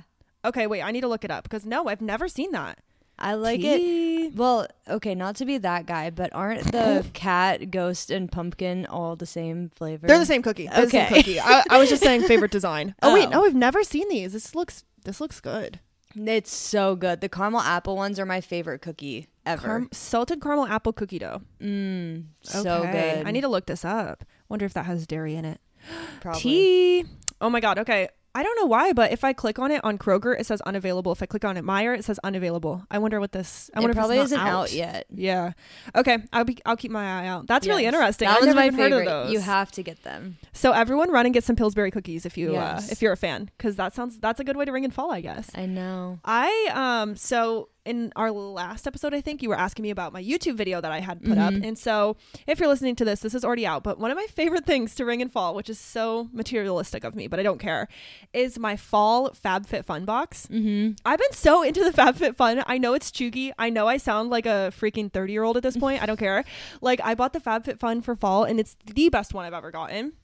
Okay, 0.45 0.67
wait. 0.67 0.83
I 0.83 0.91
need 0.91 1.01
to 1.03 1.09
look 1.09 1.25
it 1.25 1.31
up 1.31 1.45
because 1.45 1.65
no, 1.65 1.89
I've 1.89 2.01
never 2.03 2.29
seen 2.29 2.53
that. 2.53 2.79
I 3.19 3.35
like 3.35 3.61
it. 3.63 4.35
Well, 4.35 4.67
okay, 4.89 5.15
not 5.15 5.37
to 5.37 5.45
be 5.45 5.57
that 5.59 5.87
guy, 5.87 6.11
but 6.11 6.35
aren't 6.35 6.73
the 6.73 7.07
cat, 7.13 7.71
ghost, 7.71 8.11
and 8.11 8.31
pumpkin 8.31 8.87
all 8.87 9.15
the 9.15 9.25
same 9.27 9.71
flavor? 9.77 10.07
They're 10.09 10.19
the 10.19 10.27
same 10.27 10.43
cookie. 10.43 10.67
They're 10.67 10.87
the 10.87 10.91
same 10.91 11.07
Okay. 11.07 11.15
cookie. 11.23 11.41
I, 11.41 11.63
I 11.71 11.79
was 11.79 11.89
just 11.89 12.03
saying 12.03 12.23
favorite 12.23 12.51
design. 12.59 12.95
Oh, 13.03 13.15
wait, 13.15 13.27
Oh. 13.27 13.31
no, 13.31 13.45
I've 13.45 13.55
never 13.55 13.85
seen 13.85 14.09
these. 14.09 14.33
This 14.33 14.55
looks 14.57 14.83
this 15.05 15.21
looks 15.21 15.41
good. 15.41 15.79
It's 16.17 16.53
so 16.53 16.97
good. 16.97 17.21
The 17.21 17.29
caramel 17.29 17.61
apple 17.61 17.95
ones 17.97 18.19
are 18.19 18.27
my 18.27 18.41
favorite 18.41 18.81
cookie 18.83 19.29
ever. 19.47 19.63
Car- 19.81 19.87
salted 19.93 20.41
caramel 20.43 20.67
apple 20.67 20.93
cookie 20.93 21.19
dough. 21.21 21.43
mm, 21.61 22.25
so 22.43 22.79
Okay, 22.83 23.15
good. 23.19 23.27
I 23.29 23.31
need 23.31 23.41
to 23.43 23.49
look 23.49 23.67
this 23.67 23.85
up. 23.85 24.25
Wonder 24.49 24.65
if 24.65 24.73
that 24.75 24.87
has 24.87 25.07
dairy 25.07 25.35
in 25.37 25.45
it. 25.45 25.61
Probably. 26.21 26.41
Tea. 26.41 27.05
Oh 27.41 27.49
my 27.51 27.61
god. 27.61 27.79
Okay. 27.79 28.09
I 28.35 28.43
don't 28.43 28.57
know 28.59 28.67
why, 28.67 28.93
but 28.93 29.13
if 29.13 29.23
I 29.23 29.33
click 29.33 29.59
on 29.61 29.71
it 29.71 29.83
on 29.85 29.97
Kroger, 29.97 30.39
it 30.39 30.45
says 30.47 30.61
unavailable. 30.63 31.13
If 31.13 31.23
I 31.23 31.27
click 31.27 31.45
on 31.45 31.57
it 31.57 31.65
Meijer, 31.65 31.97
it 31.97 32.05
says 32.05 32.19
unavailable. 32.25 32.85
I 32.91 32.99
wonder 32.99 33.21
what 33.21 33.31
this. 33.33 33.71
I 33.75 33.79
It 33.79 33.83
wonder 33.83 33.95
probably 33.95 34.17
if 34.17 34.23
it's 34.25 34.33
isn't 34.33 34.45
not 34.45 34.49
out. 34.53 34.73
yet. 34.73 35.07
Yeah. 35.15 35.53
Okay. 35.95 36.19
I'll 36.33 36.45
be. 36.45 36.59
I'll 36.67 36.77
keep 36.77 36.91
my 36.91 37.23
eye 37.23 37.27
out. 37.29 37.47
That's 37.47 37.67
really 37.67 37.85
interesting. 37.87 38.27
That 38.27 38.39
I've 38.39 38.41
one's 38.47 38.55
never 38.57 38.73
my 38.73 38.77
favorite. 38.77 38.91
heard 38.91 39.07
of 39.09 39.25
those. 39.27 39.33
You 39.33 39.39
have 39.41 39.71
to 39.73 39.83
get 39.83 40.03
them. 40.03 40.37
so 40.53 40.73
everyone 40.73 41.11
run 41.11 41.27
and 41.27 41.33
get 41.35 41.45
some 41.45 41.55
Pillsbury 41.57 41.91
cookies 41.91 42.27
if 42.27 42.37
you 42.37 42.51
uh, 42.51 42.53
Yes. 42.53 42.91
if 42.91 43.01
you're 43.03 43.13
a 43.13 43.17
fan, 43.17 43.51
because 43.57 43.77
that 43.77 43.95
sounds 43.95 44.19
that's 44.19 44.41
a 44.41 44.45
good 44.45 44.57
way 44.57 44.65
to 44.65 44.73
ring 44.73 44.85
in 44.85 44.91
fall, 44.91 45.13
I 45.13 45.21
guess. 45.21 45.51
I 45.55 45.67
know. 45.67 46.19
I 46.25 46.71
um 46.75 47.17
so 47.17 47.69
in 47.85 48.13
our 48.17 48.31
last 48.31 48.87
episode, 48.87 49.13
I 49.13 49.21
think 49.21 49.43
you 49.43 49.49
were 49.49 49.59
asking 49.59 49.83
me 49.83 49.91
about 49.91 50.13
my 50.13 50.23
YouTube 50.23 50.57
video 50.57 50.81
that 50.81 50.91
I 50.91 51.01
had 51.01 51.23
put 51.23 51.37
up, 51.39 51.53
Mhm. 51.53 51.67
and 51.67 51.79
so 51.79 52.17
if 52.47 52.59
you're 52.59 52.69
listening 52.69 52.97
to 52.97 53.05
this, 53.05 53.21
this 53.21 53.35
is 53.35 53.45
already 53.45 53.67
out. 53.67 53.83
But 53.83 53.99
one 53.99 54.11
of 54.11 54.17
my 54.17 54.27
favorite 54.31 54.65
things 54.65 54.95
to 54.95 55.05
ring 55.05 55.21
and 55.21 55.31
fall, 55.31 55.55
which 55.55 55.69
is 55.69 55.79
so 55.79 56.29
materialistic 56.33 57.05
of 57.05 57.15
me, 57.15 57.27
but 57.27 57.39
I 57.39 57.43
don't 57.43 57.59
care, 57.59 57.89
is 58.33 58.59
my 58.59 58.77
fall 58.77 59.31
FabFitFun 59.31 60.07
box. 60.07 60.47
Mm-hmm. 60.51 60.93
I've 61.05 61.19
been 61.19 61.33
so 61.33 61.63
into 61.63 61.85
the 61.85 61.91
FabFitFun. 61.91 62.65
I 62.67 62.79
know 62.79 62.95
it's 62.95 63.11
chuggy. 63.11 63.53
I 63.59 63.69
know 63.71 63.87
I 63.87 63.99
sound 63.99 64.31
like 64.31 64.47
a 64.47 64.73
freaking 64.75 65.13
30 65.13 65.33
year 65.33 65.43
old 65.45 65.57
at 65.57 65.63
this 65.63 65.77
point. 65.77 66.03
I 66.03 66.07
don't 66.07 66.19
care. 66.29 66.45
Like 66.81 67.01
I 67.05 67.15
bought 67.15 67.33
the 67.35 67.41
FabFitFun 67.41 68.03
for 68.03 68.17
fall, 68.17 68.45
and 68.45 68.59
it's 68.59 68.77
the 68.87 69.09
best 69.11 69.35
one 69.35 69.45
I've 69.45 69.53
ever 69.55 69.71
gotten. 69.71 70.15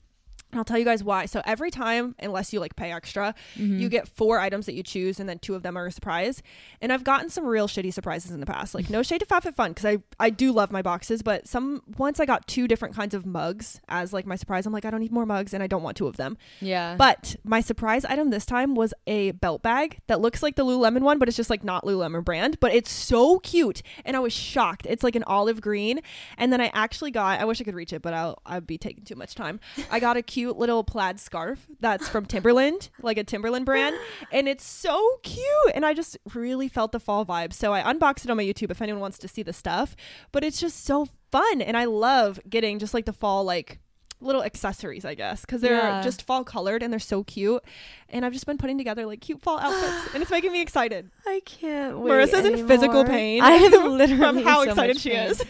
And 0.51 0.59
I'll 0.59 0.65
tell 0.65 0.77
you 0.77 0.85
guys 0.85 1.03
why. 1.03 1.25
So 1.25 1.41
every 1.45 1.71
time, 1.71 2.15
unless 2.19 2.51
you 2.53 2.59
like 2.59 2.75
pay 2.75 2.91
extra, 2.91 3.33
Mm-hmm. 3.57 3.79
you 3.79 3.89
get 3.89 4.07
four 4.07 4.39
items 4.39 4.65
that 4.65 4.73
you 4.73 4.83
choose, 4.83 5.19
and 5.19 5.27
then 5.29 5.39
two 5.39 5.55
of 5.55 5.63
them 5.63 5.77
are 5.77 5.85
a 5.87 5.91
surprise. 5.91 6.41
And 6.81 6.91
I've 6.91 7.03
gotten 7.03 7.29
some 7.29 7.45
real 7.45 7.67
shitty 7.67 7.93
surprises 7.93 8.31
in 8.31 8.39
the 8.39 8.45
past. 8.45 8.73
Like 8.75 8.89
no 8.89 9.03
shade 9.09 9.19
to 9.19 9.25
FabFitFun 9.25 9.69
because 9.69 9.85
I 9.85 9.97
I 10.19 10.29
do 10.29 10.51
love 10.51 10.71
my 10.71 10.81
boxes, 10.81 11.21
but 11.23 11.47
some 11.47 11.81
once 11.97 12.19
I 12.19 12.25
got 12.25 12.47
two 12.47 12.67
different 12.67 12.95
kinds 12.95 13.13
of 13.13 13.25
mugs 13.25 13.79
as 13.89 14.13
like 14.13 14.25
my 14.25 14.35
surprise. 14.35 14.65
I'm 14.65 14.73
like 14.73 14.85
I 14.85 14.89
don't 14.91 14.99
need 15.01 15.11
more 15.11 15.25
mugs, 15.25 15.53
and 15.53 15.63
I 15.63 15.67
don't 15.67 15.83
want 15.83 15.97
two 15.97 16.07
of 16.07 16.17
them. 16.17 16.37
Yeah. 16.59 16.95
But 16.97 17.35
my 17.43 17.61
surprise 17.61 18.03
item 18.05 18.29
this 18.29 18.45
time 18.45 18.75
was 18.75 18.93
a 19.07 19.31
belt 19.31 19.61
bag 19.61 19.99
that 20.07 20.19
looks 20.21 20.43
like 20.43 20.55
the 20.55 20.65
Lululemon 20.65 21.01
one, 21.01 21.19
but 21.19 21.27
it's 21.27 21.37
just 21.37 21.49
like 21.49 21.63
not 21.63 21.83
Lululemon 21.85 22.23
brand. 22.25 22.59
But 22.59 22.73
it's 22.73 22.91
so 22.91 23.39
cute, 23.39 23.81
and 24.05 24.15
I 24.17 24.19
was 24.19 24.33
shocked. 24.33 24.85
It's 24.89 25.03
like 25.03 25.15
an 25.15 25.23
olive 25.25 25.61
green, 25.61 26.01
and 26.37 26.51
then 26.51 26.59
I 26.61 26.69
actually 26.73 27.11
got. 27.11 27.39
I 27.39 27.45
wish 27.45 27.61
I 27.61 27.63
could 27.63 27.75
reach 27.75 27.93
it, 27.93 28.01
but 28.01 28.13
I'll 28.13 28.39
I'd 28.45 28.67
be 28.67 28.77
taking 28.77 29.03
too 29.03 29.15
much 29.15 29.35
time. 29.35 29.59
I 29.89 29.99
got 29.99 30.17
a 30.17 30.21
cute 30.21 30.40
little 30.47 30.83
plaid 30.83 31.19
scarf 31.19 31.67
that's 31.79 32.07
from 32.07 32.25
Timberland, 32.25 32.89
like 33.01 33.17
a 33.17 33.23
Timberland 33.23 33.65
brand, 33.65 33.95
and 34.31 34.47
it's 34.47 34.65
so 34.65 35.19
cute. 35.23 35.45
And 35.73 35.85
I 35.85 35.93
just 35.93 36.17
really 36.33 36.67
felt 36.67 36.91
the 36.91 36.99
fall 36.99 37.25
vibe. 37.25 37.53
So 37.53 37.73
I 37.73 37.81
unboxed 37.89 38.25
it 38.25 38.31
on 38.31 38.37
my 38.37 38.43
YouTube 38.43 38.71
if 38.71 38.81
anyone 38.81 39.01
wants 39.01 39.17
to 39.19 39.27
see 39.27 39.43
the 39.43 39.53
stuff. 39.53 39.95
But 40.31 40.43
it's 40.43 40.59
just 40.59 40.83
so 40.85 41.07
fun, 41.31 41.61
and 41.61 41.75
I 41.77 41.85
love 41.85 42.39
getting 42.49 42.79
just 42.79 42.93
like 42.93 43.05
the 43.05 43.13
fall 43.13 43.43
like 43.43 43.79
little 44.23 44.43
accessories, 44.43 45.03
I 45.03 45.15
guess, 45.15 45.41
because 45.41 45.61
they're 45.61 45.79
Yeah. 45.79 46.01
just 46.03 46.21
fall 46.21 46.43
colored 46.43 46.83
and 46.83 46.93
they're 46.93 46.99
so 46.99 47.23
cute. 47.23 47.63
And 48.07 48.23
I've 48.23 48.33
just 48.33 48.45
been 48.45 48.59
putting 48.59 48.77
together 48.77 49.07
like 49.07 49.19
cute 49.19 49.41
fall 49.41 49.57
outfits, 49.59 50.13
and 50.13 50.21
it's 50.21 50.29
making 50.29 50.51
me 50.51 50.61
excited. 50.61 51.09
I 51.25 51.41
can't 51.43 51.97
wait. 51.99 52.11
Marissa's 52.11 52.45
in 52.45 52.67
physical 52.67 53.03
pain 53.03 53.41
I 53.43 53.53
am 53.53 53.97
literally 53.97 54.17
from 54.19 54.43
how 54.43 54.63
so 54.63 54.69
excited 54.69 54.99
she 54.99 55.09
pain. 55.09 55.31
is. 55.31 55.43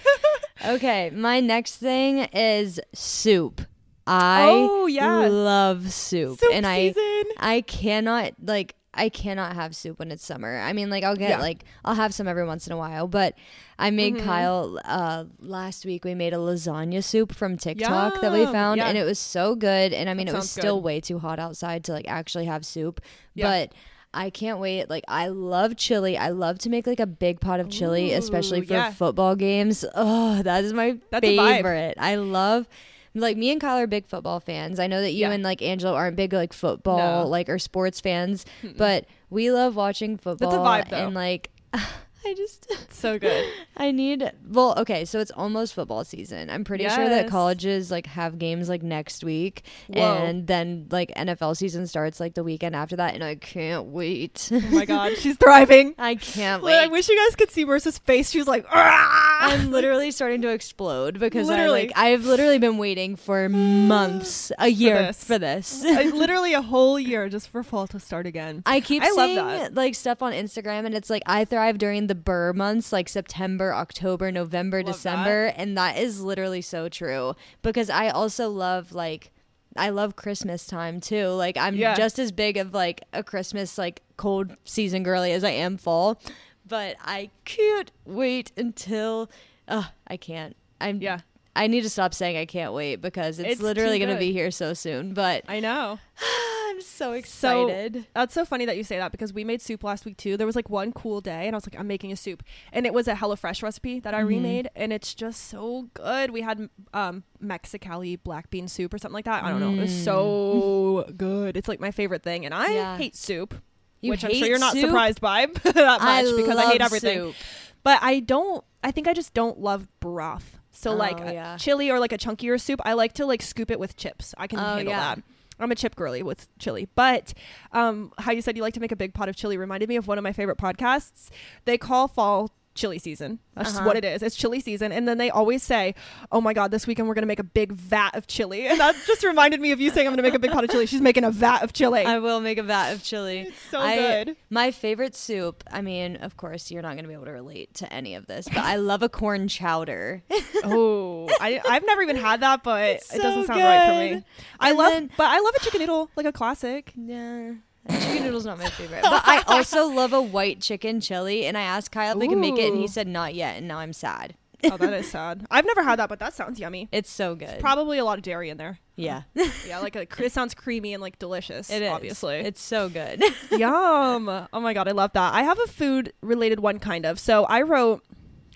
Okay, 0.66 1.10
my 1.10 1.40
next 1.42 1.78
thing 1.78 2.20
is 2.34 2.80
soup. 2.94 3.62
I 4.08 4.48
Oh, 4.50 4.88
yeah. 4.88 5.28
love 5.28 5.92
soup, 5.92 6.40
Soup 6.40 6.50
and 6.52 6.66
I 6.66 6.92
season. 6.92 7.24
I 7.38 7.62
cannot 7.62 8.34
like 8.44 8.76
I 8.94 9.08
cannot 9.08 9.56
have 9.56 9.74
soup 9.74 10.00
when 10.00 10.12
it's 10.12 10.26
summer. 10.26 10.60
I 10.60 10.74
mean, 10.74 10.90
like 10.90 11.04
I'll 11.06 11.16
get 11.16 11.30
Yeah. 11.30 11.40
like 11.40 11.64
I'll 11.86 11.96
have 11.96 12.14
some 12.14 12.28
every 12.28 12.46
once 12.46 12.68
in 12.68 12.74
a 12.74 12.78
while, 12.78 13.08
but 13.08 13.36
I 13.80 13.90
made 13.90 14.16
Mhm. 14.16 14.24
Kyle 14.26 14.80
uh 14.84 15.26
last 15.40 15.86
week. 15.86 16.04
We 16.04 16.14
made 16.14 16.34
a 16.34 16.38
lasagna 16.38 17.02
soup 17.04 17.34
from 17.34 17.58
TikTok 17.58 18.20
that 18.22 18.34
we 18.34 18.46
found, 18.48 18.80
Yeah. 18.80 18.88
and 18.88 18.98
it 18.98 19.04
was 19.06 19.18
so 19.20 19.56
good. 19.56 19.94
And 19.94 20.10
I 20.10 20.14
mean, 20.14 20.26
That 20.28 20.34
it 20.34 20.38
was 20.38 20.50
still 20.52 20.78
good. 20.78 20.84
way 20.86 21.00
too 21.00 21.20
hot 21.20 21.40
outside 21.40 21.84
to 21.86 21.94
like 21.94 22.08
actually 22.08 22.46
have 22.46 22.66
soup, 22.66 23.02
Yeah. 23.36 23.48
but. 23.48 23.74
I 24.14 24.30
can't 24.30 24.60
wait. 24.60 24.90
Like 24.90 25.06
I 25.08 25.30
love 25.30 25.78
chili. 25.78 26.18
I 26.18 26.32
love 26.32 26.60
to 26.60 26.70
make 26.70 26.86
like 26.86 27.00
a 27.00 27.08
big 27.08 27.40
pot 27.40 27.62
of 27.62 27.70
chili, 27.70 28.12
especially 28.12 28.60
for 28.60 28.92
football 28.92 29.38
games. 29.38 29.86
Oh, 29.96 30.42
that 30.44 30.66
is 30.66 30.74
my 30.74 30.98
That's 31.12 31.26
favorite. 31.26 31.96
I 31.98 32.16
love 32.16 32.68
like 33.14 33.36
me 33.38 33.52
and 33.52 33.60
Kyle 33.60 33.78
are 33.78 33.88
big 33.88 34.06
football 34.08 34.40
fans. 34.40 34.80
I 34.80 34.88
know 34.88 35.02
that 35.02 35.12
you 35.12 35.22
Yeah. 35.22 35.32
and 35.32 35.44
like 35.44 35.62
Angelo 35.62 35.94
aren't 35.94 36.16
big 36.16 36.34
like 36.34 36.54
football 36.54 37.24
No. 37.24 37.28
like 37.30 37.50
or 37.50 37.60
sports 37.60 38.00
fans, 38.00 38.46
but 38.78 39.06
we 39.30 39.52
love 39.52 39.76
watching 39.76 40.18
football. 40.18 40.52
vibe, 40.66 40.90
though. 40.90 41.06
And 41.08 41.16
like 41.16 41.50
I 42.26 42.34
just 42.36 42.72
So 42.90 43.18
good. 43.18 43.46
I 43.78 43.92
need 43.92 44.32
well, 44.50 44.76
okay, 44.80 45.06
so 45.06 45.20
it's 45.20 45.32
almost 45.32 45.74
football 45.74 46.04
season. 46.04 46.50
I'm 46.50 46.64
pretty 46.64 46.88
sure 46.88 47.10
that 47.10 47.28
colleges 47.30 47.90
like 47.92 48.06
have 48.08 48.38
games 48.38 48.70
like 48.70 48.84
next 48.84 49.24
week 49.24 49.64
Whoa. 49.88 50.02
and 50.02 50.46
then 50.48 50.88
like 50.92 51.12
NFL 51.16 51.58
season 51.58 51.88
starts 51.88 52.20
like 52.20 52.34
the 52.36 52.44
weekend 52.44 52.76
after 52.76 52.96
that 52.98 53.16
and 53.16 53.24
I 53.24 53.36
can't 53.36 53.88
wait. 53.88 54.50
Oh 54.52 54.60
my 54.72 54.86
god, 54.86 55.14
she's 55.18 55.36
thriving. 55.38 55.96
I 55.98 56.16
can't 56.16 56.62
Wait, 56.64 56.78
I 56.78 56.88
wish 56.88 57.10
you 57.10 57.18
guys 57.18 57.36
could 57.36 57.50
see 57.52 57.66
Marissa's 57.66 57.98
face. 57.98 58.30
She 58.30 58.38
was 58.38 58.48
like, 58.48 58.66
"Ah!" 58.72 59.38
I'm 59.42 59.72
literally 59.72 60.12
starting 60.12 60.42
to 60.44 60.50
explode 60.50 61.20
because 61.20 61.48
Literally. 61.48 61.80
I 61.80 61.84
like 61.84 61.92
I've 61.96 62.26
literally 62.26 62.60
been 62.60 62.78
waiting 62.78 63.16
for 63.16 63.50
months, 63.92 64.52
a 64.60 64.68
year 64.68 65.08
this. 65.08 65.24
for 65.24 65.40
this. 65.40 65.84
I- 65.84 66.04
literally 66.12 66.54
a 66.54 66.62
whole 66.62 67.00
year 67.00 67.30
just 67.30 67.50
for 67.50 67.64
fall 67.64 67.88
to 67.88 68.00
start 68.00 68.26
again. 68.28 68.62
I 68.66 68.80
keep 68.80 69.02
I 69.04 69.10
love 69.12 69.16
seeing 69.30 69.36
that. 69.48 69.74
like 69.76 69.96
stuff 69.96 70.22
on 70.22 70.34
Instagram 70.34 70.86
and 70.86 70.94
it's 70.94 71.10
like 71.10 71.24
I 71.26 71.46
thrive 71.46 71.78
during 71.78 72.08
the 72.08 72.11
Burr 72.16 72.54
months 72.54 72.92
like 72.92 73.10
September, 73.10 73.74
October, 73.74 74.32
November, 74.32 74.84
Love 74.84 74.94
December, 74.96 75.46
and 75.56 75.78
that 75.78 75.98
is 75.98 76.22
literally 76.22 76.62
so 76.62 76.90
true 76.90 77.36
because 77.62 77.90
I 77.90 78.10
also 78.10 78.50
love 78.50 78.92
like 78.94 79.32
I 79.78 79.90
love 79.90 80.16
Christmas 80.16 80.66
time 80.68 81.00
too. 81.00 81.28
Like 81.30 81.58
I'm 81.58 81.76
Yeah. 81.76 81.96
just 81.96 82.20
as 82.20 82.32
big 82.32 82.58
of 82.58 82.74
like 82.74 83.02
a 83.14 83.24
Christmas 83.24 83.78
like 83.78 84.02
cold 84.18 84.56
season 84.66 85.04
girly 85.04 85.32
as 85.32 85.44
I 85.44 85.52
am 85.52 85.78
fall, 85.78 86.20
but 86.68 86.96
I 87.02 87.30
can't 87.46 87.92
wait 88.06 88.52
until 88.58 89.30
uh 89.68 89.86
I 90.08 90.18
can't. 90.18 90.56
I'm 90.80 91.02
Yeah. 91.02 91.20
I 91.56 91.68
need 91.68 91.82
to 91.82 91.90
stop 91.90 92.14
saying 92.14 92.38
I 92.38 92.46
can't 92.46 92.74
wait 92.74 92.98
because 93.02 93.38
it's, 93.40 93.50
It's 93.50 93.62
literally 93.62 94.00
going 94.00 94.10
to 94.10 94.18
be 94.18 94.32
here 94.32 94.52
so 94.52 94.74
soon. 94.74 95.14
But 95.14 95.44
I 95.50 95.60
know. 95.60 96.00
I'm 96.72 96.82
so 96.82 97.12
So 97.24 97.68
excited. 97.68 98.08
that's 98.14 98.34
so 98.34 98.46
funny 98.46 98.66
that 98.66 98.78
you 98.78 98.84
say 98.84 98.98
that 98.98 99.12
because 99.12 99.34
we 99.34 99.44
made 99.44 99.62
soup 99.62 99.84
last 99.84 100.06
week 100.06 100.18
too. 100.18 100.38
There 100.38 100.48
was 100.48 100.56
like 100.56 100.70
one 100.70 100.92
cool 100.94 101.22
day, 101.22 101.46
and 101.48 101.56
I 101.56 101.58
was 101.58 101.66
like, 101.68 101.80
I'm 101.80 101.88
making 101.88 102.12
a 102.12 102.16
soup, 102.16 102.44
and 102.72 102.86
it 102.86 102.94
was 102.94 103.08
a 103.08 103.14
HelloFresh 103.16 103.62
recipe 103.62 104.00
that 104.00 104.14
I 104.14 104.22
Mhm. 104.24 104.28
remade, 104.28 104.70
and 104.76 104.94
it's 104.94 105.14
just 105.14 105.48
so 105.50 105.90
good. 105.94 106.32
We 106.32 106.42
had 106.42 106.70
um 106.94 107.24
Mexicali 107.44 108.18
black 108.24 108.50
bean 108.50 108.68
soup 108.68 108.94
or 108.94 108.98
something 108.98 109.14
like 109.16 109.26
that. 109.26 109.44
I 109.44 109.50
don't 109.52 109.60
know. 109.60 109.74
It 109.74 109.80
was 109.82 109.92
Mm. 109.92 110.04
so 110.04 111.14
good. 111.18 111.58
It's 111.58 111.68
like 111.68 111.80
my 111.80 111.92
favorite 111.92 112.24
thing, 112.24 112.46
and 112.46 112.54
I 112.54 112.72
Yeah. 112.74 112.98
hate 112.98 113.16
soup, 113.16 113.56
You 114.02 114.10
which 114.12 114.24
I'm 114.24 114.34
sure 114.34 114.48
you're 114.48 114.58
not 114.60 114.74
soup? 114.74 114.86
surprised 114.90 115.22
by 115.22 115.46
that 115.64 116.02
much 116.02 116.36
because 116.36 116.58
I 116.58 116.66
hate 116.72 116.82
everything. 116.82 117.18
soup. 117.20 117.36
But 117.84 118.00
I 118.02 118.20
don't. 118.20 118.64
I 118.84 118.92
think 118.92 119.08
I 119.08 119.14
just 119.14 119.34
don't 119.34 119.60
love 119.60 119.88
broth. 120.00 120.58
So 120.72 120.92
Oh, 120.92 120.96
like 120.96 121.20
a 121.20 121.34
yeah. 121.34 121.58
chili 121.58 121.90
or 121.92 122.00
like 122.00 122.14
a 122.14 122.18
chunkier 122.18 122.60
soup, 122.60 122.80
I 122.86 122.94
like 122.94 123.14
to 123.14 123.26
like 123.26 123.42
scoop 123.42 123.70
it 123.70 123.80
with 123.80 123.98
chips. 123.98 124.34
I 124.38 124.48
can 124.48 124.58
Oh, 124.60 124.76
handle 124.76 124.94
yeah. 124.94 125.16
that. 125.16 125.24
I'm 125.64 125.72
a 125.72 125.76
chip 125.76 125.96
girly 125.96 126.24
with 126.24 126.48
chili. 126.60 126.88
But 126.96 127.34
um, 127.72 128.12
how 128.18 128.32
you 128.32 128.42
said 128.42 128.56
you 128.58 128.64
like 128.64 128.74
to 128.76 128.80
make 128.80 128.92
a 128.92 128.96
big 128.96 129.14
pot 129.14 129.30
of 129.30 129.36
chili 129.36 129.58
reminded 129.58 129.90
me 129.90 129.96
of 129.96 130.08
one 130.08 130.18
of 130.18 130.24
my 130.24 130.34
favorite 130.34 130.58
podcasts. 130.58 131.30
They 131.66 131.78
call 131.78 132.08
fall 132.08 132.52
chili 132.74 132.98
season. 132.98 133.38
That's 133.54 133.76
Uh-huh. 133.76 133.86
what 133.86 133.98
it 133.98 134.06
is. 134.06 134.24
It's 134.24 134.34
chili 134.38 134.62
season. 134.62 134.94
And 134.94 135.06
then 135.06 135.18
they 135.18 135.30
always 135.30 135.62
say, 135.62 135.94
oh 136.32 136.40
my 136.40 136.54
God, 136.54 136.72
this 136.72 136.88
weekend 136.88 137.10
we're 137.10 137.14
going 137.16 137.24
to 137.24 137.28
make 137.28 137.38
a 137.40 137.44
big 137.44 137.74
vat 137.74 138.12
of 138.16 138.28
chili. 138.28 138.66
And 138.66 138.80
that 138.80 138.96
just 139.06 139.26
reminded 139.26 139.60
me 139.60 139.74
of 139.74 139.82
you 139.82 139.90
saying 139.90 140.08
I'm 140.08 140.12
going 140.12 140.24
to 140.24 140.24
make 140.24 140.34
a 140.36 140.40
big 140.40 140.52
pot 140.54 140.64
of 140.64 140.70
chili. 140.70 140.86
She's 140.86 141.02
making 141.02 141.26
a 141.26 141.32
vat 141.32 141.64
of 141.64 141.74
chili. 141.74 142.06
I 142.06 142.20
will 142.20 142.40
make 142.40 142.58
a 142.58 142.64
vat 142.64 142.94
of 142.94 143.04
chili. 143.04 143.42
it's 143.42 143.60
so 143.70 143.78
I- 143.82 143.96
good. 143.98 144.38
My 144.50 144.72
favorite 144.72 145.18
soup, 145.18 145.66
I 145.70 145.82
mean, 145.82 146.16
of 146.16 146.38
course, 146.38 146.72
you're 146.72 146.82
not 146.82 146.94
going 146.94 147.04
to 147.04 147.10
be 147.10 147.14
able 147.14 147.26
to 147.26 147.32
relate 147.32 147.74
to 147.76 147.92
any 147.92 148.16
of 148.16 148.28
this, 148.28 148.48
but 148.48 148.60
I 148.60 148.78
love 148.78 149.04
a 149.04 149.10
corn 149.10 149.50
chowder. 149.50 150.24
Oh, 150.64 151.21
I, 151.42 151.62
I've 151.68 151.86
never 151.86 152.02
even 152.02 152.16
had 152.16 152.42
that, 152.42 152.64
but 152.64 152.84
it 152.90 153.04
doesn't 153.10 153.22
so 153.44 153.46
sound 153.46 153.60
right 153.62 153.86
for 154.12 154.16
me. 154.18 154.24
I 154.60 154.70
And 154.70 154.78
love, 154.78 154.92
then- 154.94 155.12
but 155.18 155.26
I 155.28 155.40
love 155.40 155.54
a 155.56 155.60
chicken 155.64 155.80
noodle, 155.82 156.10
like 156.16 156.26
a 156.26 156.32
classic. 156.32 156.94
yeah. 156.96 157.54
Chicken 157.90 158.24
noodle's 158.26 158.46
not 158.46 158.60
my 158.60 158.70
favorite. 158.70 159.02
But 159.02 159.24
I 159.26 159.44
also 159.48 159.88
love 159.88 160.14
a 160.14 160.22
white 160.22 160.62
chicken 160.62 161.02
chili, 161.02 161.46
and 161.46 161.58
I 161.58 161.62
asked 161.62 161.92
Kyle 161.92 162.12
if 162.14 162.18
we 162.20 162.28
can 162.28 162.40
make 162.40 162.58
it, 162.60 162.70
and 162.72 162.78
he 162.78 162.88
said 162.88 163.08
not 163.08 163.34
yet, 163.34 163.58
and 163.58 163.68
now 163.68 163.80
I'm 163.80 163.92
sad. 163.94 164.36
Oh, 164.64 164.78
that 164.78 164.94
is 164.94 165.10
sad. 165.10 165.48
I've 165.50 165.66
never 165.66 165.82
had 165.82 165.98
that, 165.98 166.08
but 166.08 166.20
that 166.20 166.36
sounds 166.36 166.60
yummy. 166.60 166.88
It's 166.92 167.10
so 167.10 167.34
good. 167.34 167.60
Probably 167.60 167.98
a 167.98 168.06
lot 168.06 168.20
of 168.20 168.24
dairy 168.24 168.50
in 168.52 168.58
there. 168.58 168.78
yeah. 168.96 169.24
Yeah, 169.68 169.80
like 169.80 169.96
a, 169.96 170.02
it 170.24 170.32
sounds 170.32 170.54
creamy 170.54 170.94
and 170.94 171.02
like 171.02 171.18
delicious. 171.18 171.72
It 171.72 171.82
is. 171.82 171.90
obviously. 171.90 172.36
It's 172.36 172.62
so 172.62 172.88
good. 172.88 173.24
Yum. 173.52 174.30
Oh 174.54 174.60
my 174.60 174.74
god, 174.76 174.88
I 174.88 174.92
love 174.92 175.14
that. 175.14 175.34
I 175.34 175.42
have 175.42 175.58
a 175.60 175.66
food 175.68 176.14
related 176.22 176.60
one 176.60 176.78
kind 176.78 177.08
of. 177.08 177.18
So 177.20 177.46
I 177.46 177.64
wrote 177.64 178.04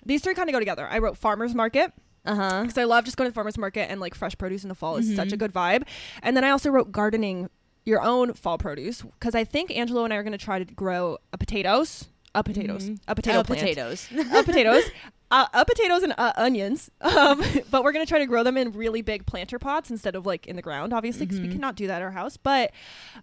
these 0.04 0.22
three 0.22 0.34
kind 0.34 0.48
of 0.48 0.52
go 0.52 0.60
together. 0.60 0.86
I 0.88 0.98
wrote 0.98 1.16
farmers 1.18 1.52
market 1.56 1.92
Uh 2.26 2.34
huh. 2.34 2.62
because 2.62 2.78
I 2.78 2.84
love 2.84 3.04
just 3.04 3.16
going 3.16 3.26
to 3.26 3.30
the 3.30 3.34
farmers 3.34 3.56
market 3.58 3.90
and 3.90 4.00
like 4.00 4.14
fresh 4.14 4.36
produce 4.36 4.62
in 4.64 4.68
the 4.68 4.74
fall 4.74 4.96
is 4.96 5.14
such 5.14 5.32
a 5.32 5.36
Mhm. 5.36 5.38
good 5.38 5.52
vibe. 5.52 5.82
And 6.22 6.36
then 6.36 6.44
I 6.44 6.50
also 6.50 6.70
wrote 6.70 6.92
gardening 6.92 7.48
your 7.84 8.02
own 8.02 8.34
fall 8.34 8.58
produce 8.58 9.02
because 9.02 9.34
I 9.34 9.44
think 9.44 9.70
Angelo 9.76 10.04
and 10.04 10.12
I 10.12 10.16
are 10.16 10.22
going 10.22 10.32
to 10.32 10.44
try 10.44 10.58
to 10.58 10.64
grow 10.64 11.18
a 11.32 11.38
potatoes, 11.38 12.08
a 12.34 12.42
potatoes, 12.42 12.90
Mhm. 12.90 12.98
a 13.08 13.14
potato 13.14 13.42
plant. 13.44 13.60
potatoes. 13.60 14.08
uh, 14.32 14.42
potatoes, 14.42 14.82
uh, 15.30 15.46
uh, 15.54 15.64
potatoes 15.64 16.02
and 16.02 16.12
uh, 16.18 16.32
onions. 16.36 16.90
Um, 17.00 17.42
but 17.70 17.82
we're 17.84 17.92
gonna 17.92 18.04
try 18.06 18.18
to 18.18 18.26
grow 18.26 18.42
them 18.42 18.56
in 18.56 18.72
really 18.72 19.00
big 19.02 19.24
planter 19.26 19.58
pots 19.58 19.90
instead 19.90 20.14
of 20.16 20.26
like 20.26 20.46
in 20.46 20.56
the 20.56 20.62
ground, 20.62 20.92
obviously, 20.92 21.24
because 21.26 21.40
we 21.40 21.46
Mhm. 21.48 21.52
cannot 21.52 21.76
do 21.76 21.86
that 21.86 21.96
at 21.96 22.02
our 22.02 22.10
house. 22.10 22.36
But 22.36 22.72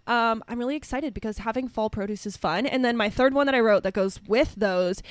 um, 0.07 0.43
I'm 0.47 0.57
really 0.59 0.75
excited 0.77 1.13
because 1.13 1.39
having 1.39 1.67
fall 1.67 1.89
produce 1.89 2.25
is 2.25 2.35
fun. 2.37 2.65
And 2.65 2.83
then 2.83 2.95
my 2.97 3.09
third 3.09 3.33
one 3.33 3.45
that 3.45 3.55
I 3.55 3.59
wrote 3.59 3.83
that 3.83 3.93
goes 3.93 4.19
with 4.27 4.55
those 4.55 5.03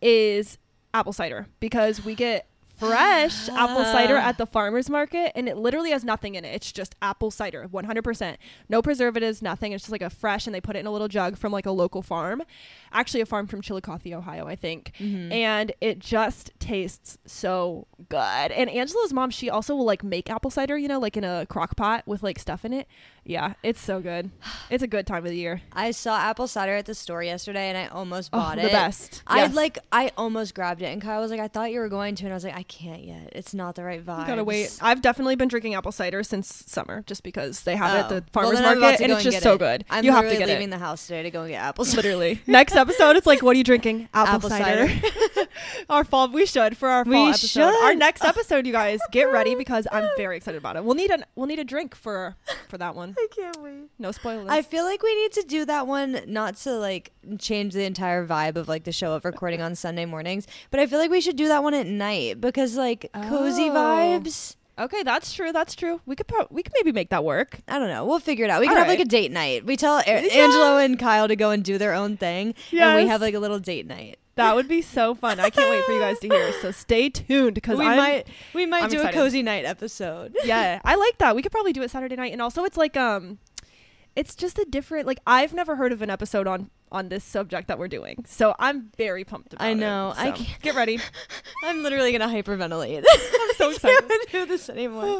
is 0.00 0.58
apple 0.94 1.12
cider 1.12 1.46
because 1.60 2.04
we 2.04 2.14
get 2.14 2.46
fresh 2.80 3.48
apple 3.50 3.84
cider 3.84 4.16
at 4.16 4.38
the 4.38 4.46
farmers 4.46 4.90
market 4.90 5.32
and 5.36 5.48
it 5.48 5.56
literally 5.56 5.90
has 5.90 6.04
nothing 6.04 6.34
in 6.34 6.44
it. 6.44 6.54
It's 6.54 6.72
just 6.72 6.96
apple 7.02 7.30
cider 7.30 7.68
100% 7.72 8.36
no 8.68 8.82
preservatives 8.82 9.42
nothing. 9.42 9.72
It's 9.72 9.84
just 9.84 9.92
like 9.92 10.02
a 10.02 10.10
fresh 10.10 10.46
and 10.46 10.54
they 10.54 10.60
put 10.60 10.76
it 10.76 10.80
in 10.80 10.86
a 10.86 10.90
little 10.90 11.08
jug 11.08 11.36
from 11.36 11.52
like 11.52 11.66
a 11.66 11.70
local 11.70 12.02
farm. 12.02 12.42
Actually 12.92 13.20
a 13.20 13.26
farm 13.26 13.46
from 13.46 13.60
chillicothe 13.62 14.12
ohio 14.12 14.46
i 14.46 14.56
think. 14.56 14.92
Mhm. 14.98 15.32
and 15.32 15.72
it 15.80 15.98
just 15.98 16.50
tastes 16.58 17.18
so 17.26 17.86
good. 18.08 18.52
And 18.52 18.70
Angelo's 18.70 19.12
mom, 19.12 19.30
she 19.30 19.50
also 19.50 19.74
will 19.76 19.84
like 19.84 20.02
make 20.02 20.30
apple 20.30 20.50
cider, 20.50 20.76
you 20.78 20.88
know, 20.88 20.98
like 20.98 21.16
in 21.16 21.24
a 21.24 21.46
crock 21.46 21.76
pot 21.76 22.02
with 22.06 22.22
like 22.22 22.38
stuff 22.38 22.64
in 22.64 22.72
it. 22.72 22.86
Yeah, 23.24 23.54
it's 23.62 23.80
so 23.80 24.00
good. 24.00 24.30
It's 24.70 24.82
a 24.84 24.86
good 24.86 25.04
time 25.06 25.24
of 25.24 25.30
the 25.30 25.36
year. 25.36 25.62
I 25.72 25.90
saw 25.90 26.16
apple 26.16 26.46
cider 26.46 26.76
at 26.76 26.86
the 26.86 26.94
store 26.94 27.22
yesterday, 27.24 27.68
and 27.68 27.76
I 27.76 27.86
almost 27.88 28.30
Oh, 28.32 28.38
bought 28.38 28.56
the 28.56 28.62
it. 28.62 28.66
The 28.66 28.70
best. 28.70 29.22
I 29.26 29.38
Yes. 29.38 29.54
like. 29.54 29.78
I 29.90 30.12
almost 30.16 30.54
grabbed 30.54 30.80
it, 30.80 30.86
and 30.86 31.02
Kyle 31.02 31.20
was 31.20 31.30
like, 31.32 31.40
"I 31.40 31.48
thought 31.48 31.72
you 31.72 31.80
were 31.80 31.88
going 31.88 32.14
to," 32.16 32.24
and 32.24 32.32
I 32.32 32.36
was 32.36 32.44
like, 32.44 32.56
"I 32.56 32.62
can't 32.62 33.02
yet. 33.02 33.30
It's 33.32 33.52
not 33.52 33.74
the 33.74 33.82
right 33.82 34.04
vibe." 34.04 34.28
Gotta 34.28 34.44
wait. 34.44 34.78
I've 34.80 35.02
definitely 35.02 35.34
been 35.34 35.48
drinking 35.48 35.74
apple 35.74 35.90
cider 35.92 36.22
since 36.22 36.64
summer, 36.68 37.02
just 37.06 37.24
because 37.24 37.62
they 37.62 37.74
have 37.74 37.94
it 37.96 37.98
at 37.98 38.12
Oh. 38.12 38.20
the 38.20 38.24
farmers 38.32 38.60
then 38.60 38.78
market, 38.80 38.98
to 38.98 39.02
and 39.04 39.12
it's 39.12 39.24
just 39.24 39.42
so 39.42 39.54
it. 39.54 39.58
good. 39.58 39.84
I'm 39.90 40.04
you 40.04 40.12
have 40.12 40.28
to 40.28 40.36
get 40.36 40.46
leaving 40.48 40.68
it. 40.68 40.70
the 40.70 40.78
house 40.78 41.06
today 41.08 41.24
to 41.24 41.30
go 41.32 41.40
and 41.42 41.50
get 41.50 41.56
apples. 41.58 41.94
Literally. 41.96 42.40
Next 42.46 42.76
episode, 42.76 43.16
it's 43.16 43.26
like, 43.26 43.42
what 43.42 43.56
are 43.56 43.58
you 43.58 43.64
drinking? 43.64 44.08
Apple, 44.14 44.34
Apple 44.36 44.50
cider. 44.50 44.88
cider. 44.88 45.48
our 45.88 46.04
fall. 46.04 46.28
We 46.28 46.46
should 46.46 46.76
for 46.76 46.88
our 46.88 47.04
We 47.04 47.12
fall 47.14 47.28
episode. 47.28 47.62
Our 47.84 47.94
next 47.94 48.24
episode, 48.24 48.66
you 48.66 48.72
guys, 48.72 49.00
get 49.10 49.24
ready 49.30 49.54
because 49.64 49.86
I'm 49.90 50.08
very 50.16 50.36
excited 50.36 50.58
about 50.58 50.76
it. 50.76 50.84
We'll 50.84 50.94
need 50.94 51.10
a 51.10 51.24
we'll 51.36 51.46
need 51.46 51.58
a 51.58 51.64
drink 51.64 51.94
for 51.94 52.36
for 52.68 52.78
that 52.78 52.94
one. 52.94 53.14
I 53.18 53.26
can't 53.34 53.56
wait. 53.62 53.88
No 53.98 54.12
spoilers. 54.12 54.48
I 54.48 54.62
feel 54.62 54.84
like 54.84 55.02
we 55.02 55.14
need 55.22 55.32
to 55.32 55.42
do 55.42 55.64
that 55.66 55.86
one, 55.86 56.20
not 56.26 56.56
to 56.58 56.72
like 56.72 57.12
change 57.38 57.74
the 57.74 57.84
entire 57.84 58.26
vibe 58.26 58.56
of 58.56 58.68
like 58.68 58.84
the 58.84 58.92
show 58.92 59.12
of 59.14 59.24
recording 59.24 59.60
on 59.60 59.74
Sunday 59.74 60.04
mornings, 60.06 60.46
but 60.70 60.80
I 60.80 60.86
feel 60.86 60.98
like 60.98 61.10
we 61.10 61.20
should 61.20 61.36
do 61.36 61.48
that 61.48 61.62
one 61.62 61.74
at 61.74 61.86
night 61.86 62.40
because 62.40 62.76
like 62.76 63.10
cozy 63.28 63.68
Oh. 63.70 63.74
vibes. 63.74 64.56
Okay, 64.78 65.02
that's 65.02 65.34
true. 65.34 65.52
That's 65.52 65.74
true. 65.74 66.00
We 66.06 66.16
could 66.16 66.26
pro- 66.26 66.46
we 66.48 66.62
could 66.62 66.72
maybe 66.74 66.90
make 66.90 67.10
that 67.10 67.22
work. 67.22 67.58
I 67.68 67.78
don't 67.78 67.88
know. 67.88 68.06
We'll 68.06 68.18
figure 68.18 68.46
it 68.46 68.50
out. 68.50 68.60
We 68.62 68.66
can 68.66 68.78
have 68.78 68.88
like 68.88 69.00
a 69.00 69.04
date 69.04 69.30
night. 69.30 69.66
We 69.66 69.76
tell 69.76 69.98
a- 69.98 70.04
Yeah. 70.06 70.44
Angelo 70.44 70.78
and 70.78 70.98
Kyle 70.98 71.28
to 71.28 71.36
go 71.36 71.50
and 71.50 71.62
do 71.62 71.76
their 71.76 71.92
own 71.92 72.16
thing, 72.16 72.54
and 72.72 72.96
we 72.96 73.06
have 73.06 73.20
like 73.20 73.34
a 73.34 73.38
little 73.40 73.58
date 73.58 73.86
night. 73.86 74.18
That 74.36 74.54
would 74.54 74.68
be 74.68 74.80
so 74.80 75.14
fun. 75.14 75.38
I 75.40 75.50
can't 75.50 75.68
wait 75.70 75.84
for 75.84 75.92
you 75.92 76.00
guys 76.00 76.18
to 76.20 76.28
hear. 76.28 76.52
So 76.62 76.70
stay 76.70 77.10
tuned 77.10 77.54
because 77.54 77.78
We 77.78 77.84
I'm, 77.86 77.96
might 77.96 78.26
we 78.54 78.64
might 78.64 78.84
I'm 78.84 78.88
do 78.90 78.96
excited. 78.96 79.16
a 79.18 79.20
cozy 79.22 79.42
night 79.42 79.64
episode. 79.66 80.34
yeah, 80.44 80.80
I 80.84 80.94
like 80.94 81.18
that. 81.18 81.36
We 81.36 81.42
could 81.42 81.52
probably 81.52 81.72
do 81.72 81.82
it 81.82 81.90
Saturday 81.90 82.16
night, 82.16 82.32
and 82.32 82.40
also 82.40 82.64
it's 82.64 82.76
like 82.78 82.96
um, 82.96 83.38
it's 84.16 84.34
just 84.34 84.58
a 84.58 84.64
different 84.64 85.06
like 85.06 85.18
I've 85.26 85.52
never 85.52 85.76
heard 85.76 85.92
of 85.92 86.00
an 86.00 86.08
episode 86.10 86.46
on 86.46 86.70
on 86.92 87.08
this 87.08 87.22
subject 87.22 87.68
that 87.68 87.78
we're 87.78 87.86
doing. 87.88 88.24
So 88.26 88.54
I'm 88.58 88.90
very 88.96 89.24
pumped 89.24 89.52
about 89.52 89.64
it. 89.64 89.68
I 89.68 89.70
it. 89.72 89.74
know. 89.76 90.12
I 90.16 90.30
can't- 90.32 90.60
get 90.62 90.74
ready. 90.74 90.98
I'm 91.64 91.82
literally 91.82 92.10
gonna 92.12 92.26
hyperventilate. 92.32 93.04
I'm 93.12 93.54
so 93.56 93.68
I 93.70 93.72
excited. 93.74 94.08
can't 94.08 94.30
do 94.32 94.46
this 94.46 94.68
anymore. 94.70 95.04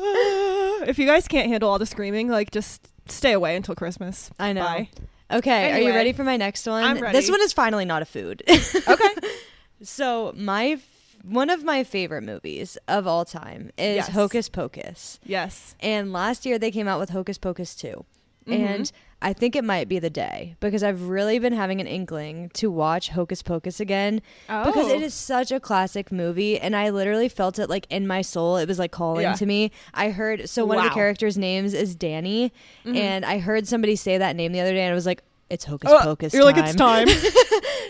if 0.89 0.99
you 0.99 1.07
guys 1.07 1.29
can't 1.29 1.49
handle 1.49 1.69
all 1.69 1.79
the 1.79 1.87
screaming, 1.87 2.29
like 2.29 2.51
just 2.51 2.89
stay 3.07 3.33
away 3.33 3.55
until 3.55 3.75
Christmas. 3.75 4.31
I 4.39 4.53
know. 4.53 4.63
Bye. 4.65 4.89
Okay, 5.33 5.73
are 5.73 5.79
you 5.81 5.91
ready 5.95 6.13
for 6.13 6.25
my 6.25 6.37
next 6.37 6.67
one? 6.67 6.83
I'm 6.83 6.99
ready. 6.99 7.17
This 7.17 7.31
one 7.31 7.41
is 7.43 7.53
finally 7.53 7.85
not 7.85 8.03
a 8.03 8.05
food. 8.05 8.43
Okay. 8.49 9.09
so 9.83 10.33
my 10.37 10.79
one 11.23 11.51
of 11.51 11.63
my 11.65 11.85
favorite 11.85 12.23
movies 12.23 12.79
of 12.89 13.07
all 13.07 13.25
time 13.25 13.71
is 13.79 13.97
Yes. 13.97 14.09
Hocus 14.09 14.49
Pocus. 14.49 15.19
yes. 15.25 15.75
And 15.81 16.13
last 16.13 16.47
year 16.47 16.59
they 16.59 16.71
came 16.71 16.89
out 16.89 16.99
with 16.99 17.11
Hocus 17.11 17.39
Pocus 17.39 17.75
2. 17.75 18.05
Mhm. 18.47 18.53
And 18.55 18.93
I 19.23 19.33
think 19.35 19.55
it 19.55 19.65
might 19.65 19.87
be 19.89 19.99
the 19.99 20.09
day 20.09 20.57
because 20.61 20.83
I've 20.83 21.03
really 21.09 21.39
been 21.39 21.53
having 21.53 21.79
an 21.81 21.87
inkling 21.87 22.49
to 22.55 22.71
watch 22.71 23.11
Hocus 23.11 23.43
Pocus 23.43 23.79
again 23.79 24.23
because 24.49 24.87
Oh. 24.87 24.95
it 24.95 25.03
is 25.03 25.13
such 25.13 25.53
a 25.53 25.61
classic 25.61 26.11
movie 26.11 26.59
and 26.59 26.75
I 26.75 26.89
literally 26.89 27.29
felt 27.29 27.59
it 27.59 27.69
like 27.69 27.87
in 27.91 28.07
my 28.07 28.23
soul. 28.23 28.57
It 28.57 28.67
was 28.67 28.79
like 28.79 28.93
calling 28.93 29.23
Yeah. 29.25 29.35
to 29.35 29.45
me. 29.45 29.73
I 29.93 30.09
heard 30.11 30.49
so 30.49 30.65
one 30.65 30.79
of 30.79 30.85
the 30.85 30.91
characters' 30.91 31.37
names 31.37 31.75
is 31.75 31.95
Danny 31.95 32.51
Mhm. 32.87 32.97
and 32.97 33.25
I 33.27 33.39
heard 33.41 33.69
somebody 33.69 33.95
say 33.95 34.17
that 34.17 34.37
name 34.37 34.53
the 34.53 34.61
other 34.61 34.73
day 34.73 34.81
and 34.85 34.93
I 34.93 34.95
was 34.95 35.05
like, 35.07 35.23
it's 35.51 35.65
Hocus 35.65 35.91
Oh, 35.93 35.99
Pocus. 36.03 36.33
You're 36.33 36.45
like 36.45 36.57
it's 36.57 36.75
time. 36.75 37.07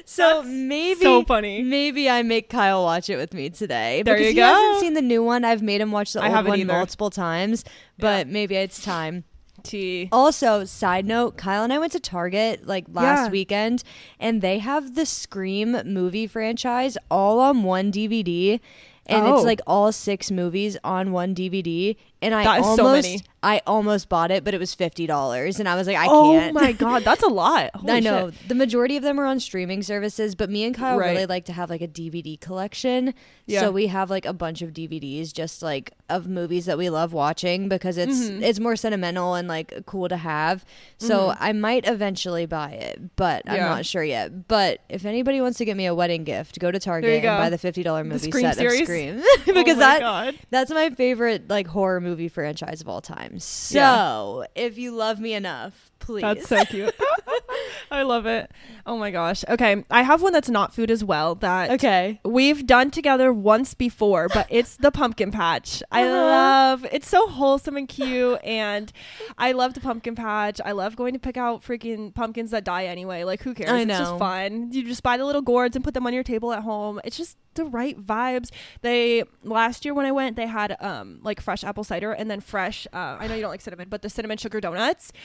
So 0.07 0.37
That's 0.43 0.49
maybe 0.49 1.01
so 1.03 1.23
funny. 1.25 1.63
Maybe 1.63 2.09
I 2.11 2.23
make 2.23 2.49
Kyle 2.49 2.83
watch 2.83 3.09
it 3.11 3.17
with 3.17 3.33
me 3.35 3.51
today. 3.51 4.03
There 4.03 4.15
because 4.15 4.29
you 4.29 4.33
he 4.35 4.41
hasn't 4.41 4.81
seen 4.81 4.95
the 4.95 5.03
new 5.03 5.23
one. 5.23 5.45
I've 5.45 5.63
made 5.63 5.81
him 5.81 5.93
watch 5.93 6.15
the 6.15 6.23
I 6.23 6.35
old 6.39 6.49
one 6.49 6.59
either. 6.59 6.73
multiple 6.73 7.11
times, 7.11 7.65
but 7.99 8.27
maybe 8.27 8.57
it's 8.57 8.83
time. 8.83 9.25
T. 9.65 10.09
Also, 10.13 10.65
side 10.65 11.07
note, 11.07 11.37
Kyle 11.37 11.63
and 11.65 11.73
I 11.73 11.79
went 11.79 11.93
to 11.93 12.01
Target 12.01 12.67
like 12.67 12.87
last 12.93 13.27
Yeah. 13.27 13.31
weekend 13.31 13.83
and 14.19 14.43
they 14.43 14.59
have 14.59 14.95
the 14.95 15.07
Scream 15.07 15.77
movie 15.85 16.27
franchise 16.27 16.97
all 17.11 17.41
on 17.41 17.63
one 17.63 17.91
DVD 17.93 18.61
and 19.07 19.27
Oh. 19.27 19.35
it's 19.37 19.45
like 19.45 19.61
all 19.67 19.91
six 19.93 20.31
movies 20.31 20.77
on 20.85 21.11
one 21.13 21.35
DVD. 21.35 21.97
And 22.23 22.35
I 22.35 22.59
almost, 22.61 23.09
so. 23.09 23.25
I 23.43 23.63
almost 23.67 24.11
bought 24.11 24.31
it, 24.31 24.45
but 24.45 24.53
it 24.53 24.59
was 24.61 24.75
fifty 24.75 25.07
dollars, 25.07 25.59
and 25.59 25.67
I 25.67 25.75
was 25.75 25.87
like, 25.87 25.97
I 25.97 26.07
oh 26.07 26.33
can't. 26.33 26.55
Oh 26.55 26.61
my 26.61 26.73
god, 26.73 27.03
that's 27.03 27.23
a 27.23 27.29
lot. 27.29 27.71
I 27.89 28.01
know 28.01 28.31
shit. 28.31 28.49
the 28.49 28.55
majority 28.55 28.99
of 28.99 29.03
them 29.03 29.19
are 29.19 29.25
on 29.25 29.41
streaming 29.41 29.83
services, 29.83 30.35
but 30.35 30.51
me 30.51 30.65
and 30.65 30.75
Kyle 30.75 30.99
Right. 30.99 31.13
really 31.13 31.25
like 31.27 31.47
to 31.47 31.55
have 31.55 31.71
like 31.71 31.81
a 31.81 31.89
DVD 31.89 32.39
collection. 32.39 33.15
Yeah. 33.47 33.61
So 33.61 33.71
we 33.71 33.87
have 33.87 34.11
like 34.11 34.27
a 34.27 34.35
bunch 34.35 34.61
of 34.61 34.75
DVDs 34.75 35.33
just 35.33 35.63
like 35.63 35.93
of 36.11 36.29
movies 36.29 36.67
that 36.67 36.77
we 36.77 36.91
love 36.91 37.15
watching 37.15 37.69
because 37.71 37.97
it's 37.97 38.13
Mhm. 38.29 38.43
it's 38.43 38.61
more 38.61 38.77
sentimental 38.77 39.35
and 39.35 39.49
like 39.49 39.73
cool 39.87 40.09
to 40.11 40.19
have. 40.19 40.63
So 40.99 41.35
I 41.41 41.53
might 41.53 41.89
eventually 41.89 42.45
buy 42.45 42.73
it, 42.73 43.17
but 43.17 43.43
I'm 43.47 43.57
Mm-hmm. 43.61 43.69
Not 43.77 43.87
sure 43.87 44.03
yet. 44.05 44.47
But 44.49 44.81
if 44.91 45.05
anybody 45.07 45.41
wants 45.41 45.57
to 45.59 45.65
get 45.65 45.77
me 45.77 45.87
a 45.87 45.95
wedding 45.95 46.25
gift, 46.25 46.59
go 46.59 46.71
to 46.71 46.79
Target 46.79 47.25
and 47.25 47.39
buy 47.39 47.49
the 47.49 47.57
fifty 47.59 47.83
dollar 47.83 48.05
movie 48.05 48.31
set 48.31 48.57
series? 48.57 48.81
of 48.81 48.87
Scream 48.87 49.23
Oh 49.49 49.53
because 49.55 49.77
my 49.77 49.83
that 49.83 50.01
God. 50.01 50.35
that's 50.51 50.71
my 50.71 50.91
favorite 50.91 51.49
like 51.49 51.67
horror 51.67 52.01
movie 52.01 52.10
franchise 52.29 52.81
of 52.81 52.89
all 52.89 53.01
time. 53.01 53.39
So 53.39 54.45
if 54.55 54.79
you 54.79 54.93
love 54.93 55.21
me 55.21 55.35
enough, 55.35 55.90
please. 56.11 56.23
That's 56.23 56.49
so 56.49 56.65
cute. 56.65 56.95
I 57.91 58.03
love 58.03 58.27
it. 58.27 58.51
Oh 58.87 58.97
my 58.97 59.11
gosh. 59.11 59.45
Okay, 59.49 59.85
I 59.91 60.03
have 60.03 60.23
one 60.23 60.33
that's 60.33 60.49
not 60.49 60.75
food 60.75 60.91
as 60.91 61.03
well 61.05 61.35
that 61.37 61.71
okay. 61.73 62.21
we've 62.25 62.67
done 62.67 62.91
together 62.91 63.33
once 63.33 63.75
before, 63.75 64.29
but 64.33 64.47
it's 64.49 64.77
the 64.77 64.91
pumpkin 64.91 65.31
patch. 65.33 65.83
I 65.91 66.03
Uh-huh. 66.05 66.13
love 66.15 66.87
it's 66.93 67.09
so 67.09 67.27
wholesome 67.29 67.77
and 67.77 67.89
cute 67.89 68.39
and 68.45 68.93
I 69.39 69.53
love 69.53 69.75
the 69.75 69.81
pumpkin 69.81 70.15
patch. 70.15 70.61
I 70.65 70.73
love 70.73 70.95
going 70.97 71.13
to 71.15 71.19
pick 71.19 71.37
out 71.37 71.63
freaking 71.63 72.15
pumpkins 72.15 72.53
that 72.53 72.65
die 72.65 72.87
anyway. 72.87 73.25
Like 73.25 73.43
who 73.43 73.55
cares? 73.55 73.71
I 73.71 73.81
It's 73.81 73.89
know. 73.89 73.99
just 73.99 74.19
fun. 74.19 74.71
You 74.73 74.85
just 74.85 75.03
buy 75.03 75.17
the 75.17 75.25
little 75.25 75.43
gourds 75.43 75.75
and 75.77 75.85
put 75.85 75.95
them 75.95 76.07
on 76.07 76.13
your 76.15 76.23
table 76.25 76.53
at 76.53 76.63
home. 76.63 77.01
It's 77.05 77.17
just 77.17 77.37
the 77.55 77.65
right 77.65 77.99
vibes. 78.01 78.51
They 78.83 79.25
last 79.43 79.85
year 79.85 79.93
when 79.95 80.07
I 80.07 80.13
went, 80.13 80.37
they 80.37 80.47
had 80.47 80.77
um 80.81 81.19
like 81.23 81.41
fresh 81.41 81.65
apple 81.65 81.83
cider 81.85 82.13
and 82.13 82.31
then 82.31 82.41
fresh 82.41 82.87
uh, 82.93 83.17
I 83.19 83.27
know 83.27 83.35
you 83.35 83.41
don't 83.43 83.51
like 83.51 83.61
cinnamon, 83.61 83.89
but 83.89 84.03
the 84.03 84.09
cinnamon 84.11 84.39
sugar 84.39 84.61
donuts. 84.61 85.13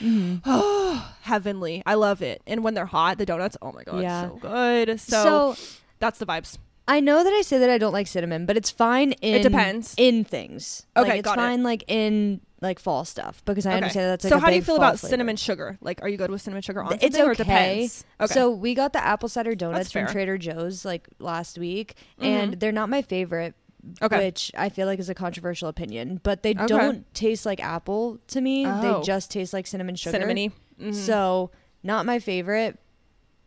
Mm-hmm. 0.76 0.98
Heavenly. 1.22 1.82
I 1.86 1.94
love 1.94 2.22
it. 2.22 2.42
And 2.46 2.62
when 2.62 2.74
they're 2.74 2.86
hot, 2.86 3.18
the 3.18 3.26
donuts, 3.26 3.56
oh 3.62 3.72
my 3.72 3.82
god, 3.84 4.02
Yeah. 4.02 4.28
so 4.28 4.36
good. 4.36 5.00
So, 5.00 5.54
so 5.54 5.62
that's 5.98 6.18
the 6.18 6.26
vibes. 6.26 6.58
I 6.88 7.00
know 7.00 7.24
that 7.24 7.32
I 7.32 7.42
say 7.42 7.58
that 7.58 7.68
I 7.68 7.78
don't 7.78 7.92
like 7.92 8.06
cinnamon, 8.06 8.46
but 8.46 8.56
it's 8.56 8.70
fine 8.70 9.12
in 9.14 9.34
It 9.36 9.42
depends. 9.42 9.94
in 9.96 10.22
things. 10.24 10.86
Okay, 10.96 11.08
like, 11.08 11.18
it's 11.18 11.24
got 11.24 11.36
it. 11.36 11.40
fine 11.40 11.62
like 11.64 11.82
in 11.88 12.40
like 12.62 12.78
fall 12.78 13.04
stuff 13.04 13.44
because 13.44 13.66
I 13.66 13.70
Okay. 13.70 13.76
understand 13.78 14.04
that 14.06 14.10
that's 14.10 14.24
like 14.24 14.32
so 14.32 14.38
how 14.38 14.48
do 14.50 14.56
you 14.56 14.62
feel 14.62 14.76
about 14.76 14.98
flavor. 15.00 15.10
cinnamon 15.10 15.36
sugar? 15.36 15.78
Like, 15.80 16.00
are 16.02 16.08
you 16.08 16.16
good 16.16 16.30
with 16.30 16.40
cinnamon 16.42 16.62
sugar 16.62 16.82
on 16.84 16.96
it's 17.00 17.18
or 17.18 17.32
it 17.32 17.40
okay. 17.40 17.42
depends? 17.42 18.04
Okay. 18.20 18.32
So 18.32 18.50
we 18.50 18.74
got 18.74 18.92
the 18.92 19.04
apple 19.04 19.28
cider 19.28 19.54
donuts 19.56 19.90
from. 19.90 20.06
Trader 20.06 20.38
Joe's 20.38 20.84
like 20.84 21.08
last 21.18 21.58
week, 21.58 21.96
Mhm. 22.20 22.24
and 22.24 22.60
they're 22.60 22.70
not 22.72 22.88
my 22.88 23.02
favorite. 23.02 23.54
Okay. 24.02 24.26
Which 24.26 24.50
I 24.56 24.68
feel 24.68 24.86
like 24.86 24.98
is 24.98 25.08
a 25.08 25.14
controversial 25.14 25.68
opinion, 25.68 26.20
but 26.24 26.42
they 26.42 26.50
Okay. 26.54 26.66
don't 26.66 27.14
taste 27.14 27.46
like 27.46 27.62
apple 27.62 28.18
to 28.28 28.40
me. 28.40 28.64
Oh. 28.66 28.80
They 29.00 29.06
just 29.06 29.30
taste 29.30 29.52
like 29.52 29.66
cinnamon 29.66 29.94
sugar. 29.96 30.18
cinnamony. 30.18 30.52
Mhm. 30.80 30.94
So 30.94 31.50
not 31.82 32.06
my 32.06 32.18
favorite, 32.18 32.78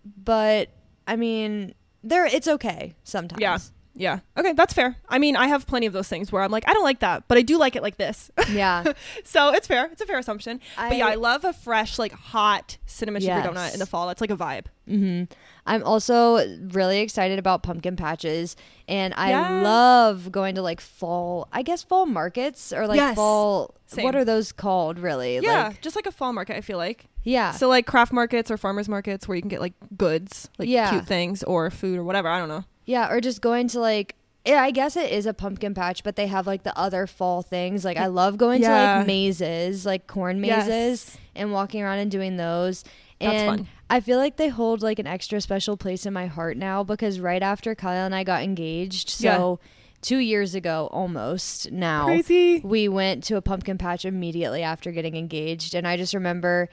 but 0.06 0.70
I 1.08 1.16
mean, 1.16 1.74
they're 2.04 2.26
it's 2.26 2.48
okay 2.48 2.96
sometimes. 3.04 3.42
Yeah. 3.42 3.58
yeah. 3.96 4.20
Okay, 4.38 4.54
that's 4.54 4.74
fair. 4.74 4.96
I 5.10 5.20
mean, 5.20 5.36
I 5.36 5.48
have 5.48 5.68
plenty 5.68 5.86
of 5.88 5.94
those 5.94 6.08
things 6.08 6.32
where 6.32 6.42
I'm 6.42 6.52
like, 6.52 6.68
I 6.68 6.74
don't 6.74 6.84
like 6.84 7.00
that, 7.00 7.24
but 7.28 7.38
I 7.38 7.42
do 7.42 7.58
like 7.58 7.76
it 7.76 7.82
like 7.84 7.98
this. 7.98 8.32
Yeah. 8.52 8.84
so 9.24 9.54
it's 9.54 9.68
fair. 9.68 9.88
It's 9.92 10.02
a 10.02 10.06
fair 10.06 10.18
assumption. 10.20 10.62
but 10.78 10.96
yeah, 10.98 11.08
I- 11.08 11.12
I 11.12 11.16
love 11.16 11.44
a 11.44 11.54
fresh, 11.54 12.00
like 12.00 12.14
hot 12.14 12.78
cinnamon 12.86 13.22
sugar 13.22 13.34
donut 13.42 13.74
in 13.74 13.80
the 13.80 13.86
fall. 13.86 14.08
That's 14.08 14.22
like 14.22 14.32
a 14.32 14.38
vibe. 14.38 14.66
hmm 14.88 15.24
I'm 15.66 15.84
also 15.84 16.38
really 16.70 17.00
excited 17.02 17.38
about 17.38 17.62
pumpkin 17.62 17.96
patches, 17.96 18.56
and 18.88 19.14
I 19.16 19.30
Yeah. 19.32 19.62
love 19.62 20.32
going 20.32 20.56
to 20.56 20.64
like 20.64 20.82
fall, 20.82 21.48
I 21.54 21.62
guess 21.62 21.84
fall 21.84 22.08
markets 22.08 22.74
or 22.74 22.88
like 22.88 22.96
Yes. 22.96 23.16
fall. 23.16 23.76
Same. 23.86 24.04
What 24.06 24.16
are 24.16 24.26
those 24.26 24.52
called, 24.52 24.98
really? 24.98 25.38
Yeah, 25.40 25.68
Like, 25.68 25.82
just 25.82 25.96
like 25.96 26.08
a 26.08 26.12
fall 26.12 26.34
market. 26.34 26.56
I 26.56 26.62
feel 26.62 26.78
like. 26.80 27.06
Yeah. 27.24 27.52
So 27.52 27.68
like 27.68 27.86
craft 27.86 28.12
markets 28.14 28.50
or 28.52 28.58
farmers 28.58 28.88
markets 28.90 29.28
where 29.28 29.36
you 29.36 29.42
can 29.42 29.50
get 29.50 29.62
like 29.62 29.74
goods, 29.98 30.50
like 30.58 30.70
Yeah. 30.70 30.90
cute 30.90 31.06
things 31.08 31.44
or 31.44 31.70
food 31.70 31.98
or 32.00 32.04
whatever. 32.04 32.28
I 32.28 32.40
don't 32.40 32.50
know. 32.50 32.64
yeah, 32.86 33.12
or 33.12 33.22
just 33.22 33.42
going 33.42 33.68
to 33.70 33.80
like. 33.80 34.16
Yeah, 34.46 34.64
I 34.64 34.72
guess 34.72 34.96
it 34.96 35.12
is 35.12 35.26
a 35.26 35.34
pumpkin 35.34 35.74
patch, 35.76 36.04
but 36.04 36.16
they 36.16 36.26
have 36.28 36.48
like 36.48 36.64
the 36.64 36.76
other 36.78 37.06
fall 37.06 37.42
things. 37.42 37.84
Like 37.86 37.98
I 37.98 38.08
love 38.08 38.38
going 38.38 38.62
to 38.62 38.70
like 38.70 39.06
mazes, 39.06 39.86
like 39.86 40.08
corn 40.08 40.40
mazes, 40.42 41.18
and 41.36 41.52
walking 41.52 41.84
around 41.84 42.00
and 42.00 42.10
doing 42.10 42.38
those. 42.38 42.84
That's 43.20 43.34
and 43.42 43.48
fun. 43.60 43.68
I 43.90 44.00
feel 44.00 44.18
like 44.18 44.38
they 44.38 44.48
hold 44.48 44.82
like 44.82 44.98
an 44.98 45.06
extra 45.08 45.42
special 45.42 45.76
place 45.76 46.06
in 46.06 46.14
my 46.14 46.28
heart 46.28 46.56
now 46.58 46.84
because 46.84 47.20
right 47.20 47.44
after 47.44 47.76
Kyle 47.76 48.06
and 48.06 48.16
I 48.16 48.24
got 48.24 48.42
engaged, 48.42 49.10
so 49.10 49.60
two 50.02 50.18
years 50.20 50.56
ago 50.56 50.88
almost 50.94 51.70
now, 51.72 52.06
Crazy. 52.06 52.62
we 52.62 52.88
went 52.88 53.26
to 53.26 53.36
a 53.36 53.42
pumpkin 53.42 53.78
patch 53.78 54.06
immediately 54.06 54.64
after 54.64 54.92
getting 54.92 55.16
engaged. 55.18 55.76
And 55.76 55.86
I 55.86 55.98
just 55.98 56.14
remember 56.14 56.70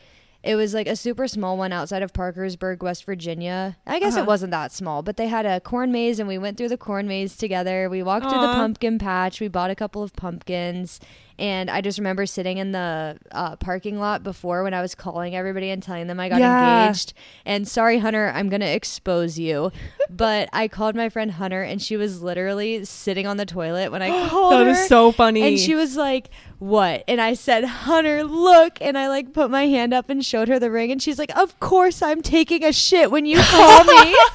it 0.47 0.55
was 0.57 0.73
like 0.75 0.87
a 0.87 0.97
super 0.97 1.27
small 1.29 1.57
one 1.59 1.73
outside 1.73 2.03
of 2.03 2.13
Parkersburg, 2.13 2.83
West 2.83 3.05
Virginia. 3.05 3.77
I 3.87 3.99
guess 3.99 4.15
Uh-huh. 4.15 4.23
it 4.23 4.27
wasn't 4.27 4.53
that 4.53 4.73
small, 4.73 5.03
but 5.03 5.17
they 5.17 5.27
had 5.29 5.45
a 5.47 5.61
corn 5.61 5.91
maze 5.93 6.19
and 6.19 6.29
we 6.29 6.39
went 6.39 6.57
through 6.57 6.69
the 6.69 6.77
corn 6.79 7.07
maze 7.09 7.37
together. 7.37 7.89
We 7.91 8.03
walked 8.03 8.31
through 8.31 8.41
the 8.41 8.55
pumpkin 8.55 8.99
patch. 8.99 9.41
We 9.41 9.49
bought 9.49 9.71
a 9.71 9.75
couple 9.75 10.03
of 10.03 10.15
pumpkins. 10.15 11.01
And 11.39 11.69
I 11.71 11.81
just 11.83 11.99
remember 11.99 12.25
sitting 12.27 12.59
in 12.59 12.73
the 12.73 13.19
uh, 13.31 13.57
parking 13.57 13.99
lot 13.99 14.23
before 14.23 14.63
when 14.63 14.73
I 14.75 14.81
was 14.81 14.95
calling 14.95 15.37
everybody 15.37 15.71
and 15.71 15.83
telling 15.83 16.07
them 16.07 16.19
I 16.19 16.29
got 16.29 16.41
Yeah. 16.41 16.87
engaged. 16.87 17.13
And 17.45 17.69
sorry, 17.69 17.99
Hunter, 17.99 18.33
I'm 18.35 18.49
going 18.49 18.61
to 18.63 18.67
expose 18.73 19.39
you. 19.39 19.71
but 20.09 20.49
I 20.53 20.69
called 20.69 20.95
my 20.95 21.09
friend 21.09 21.33
Hunter 21.33 21.63
and 21.63 21.83
she 21.83 21.97
was 21.97 22.23
literally 22.23 22.85
sitting 22.85 23.27
on 23.27 23.37
the 23.37 23.45
toilet 23.47 23.91
when 23.93 24.03
I 24.03 24.11
called 24.31 24.53
That 24.53 24.65
her. 24.67 24.71
is 24.71 24.87
so 24.89 25.13
funny. 25.13 25.43
And 25.43 25.59
she 25.59 25.75
was 25.75 25.97
like, 25.97 26.31
"What?" 26.59 27.05
And 27.09 27.21
I 27.21 27.35
said, 27.35 27.65
"Hunter, 27.65 28.25
look." 28.25 28.79
And 28.81 28.97
I 28.97 29.09
like 29.09 29.33
put 29.35 29.51
my 29.51 29.67
hand 29.67 29.93
up 29.93 30.09
and 30.09 30.25
showed 30.25 30.49
her 30.49 30.59
the 30.59 30.71
ring 30.71 30.91
and 30.91 31.03
she's 31.03 31.19
like, 31.19 31.37
"Of 31.37 31.59
course 31.61 32.01
I'm 32.03 32.23
taking 32.23 32.65
a 32.65 32.73
shit 32.73 33.11
when 33.11 33.27
you 33.27 33.39
call 33.43 33.85
me." 33.85 34.17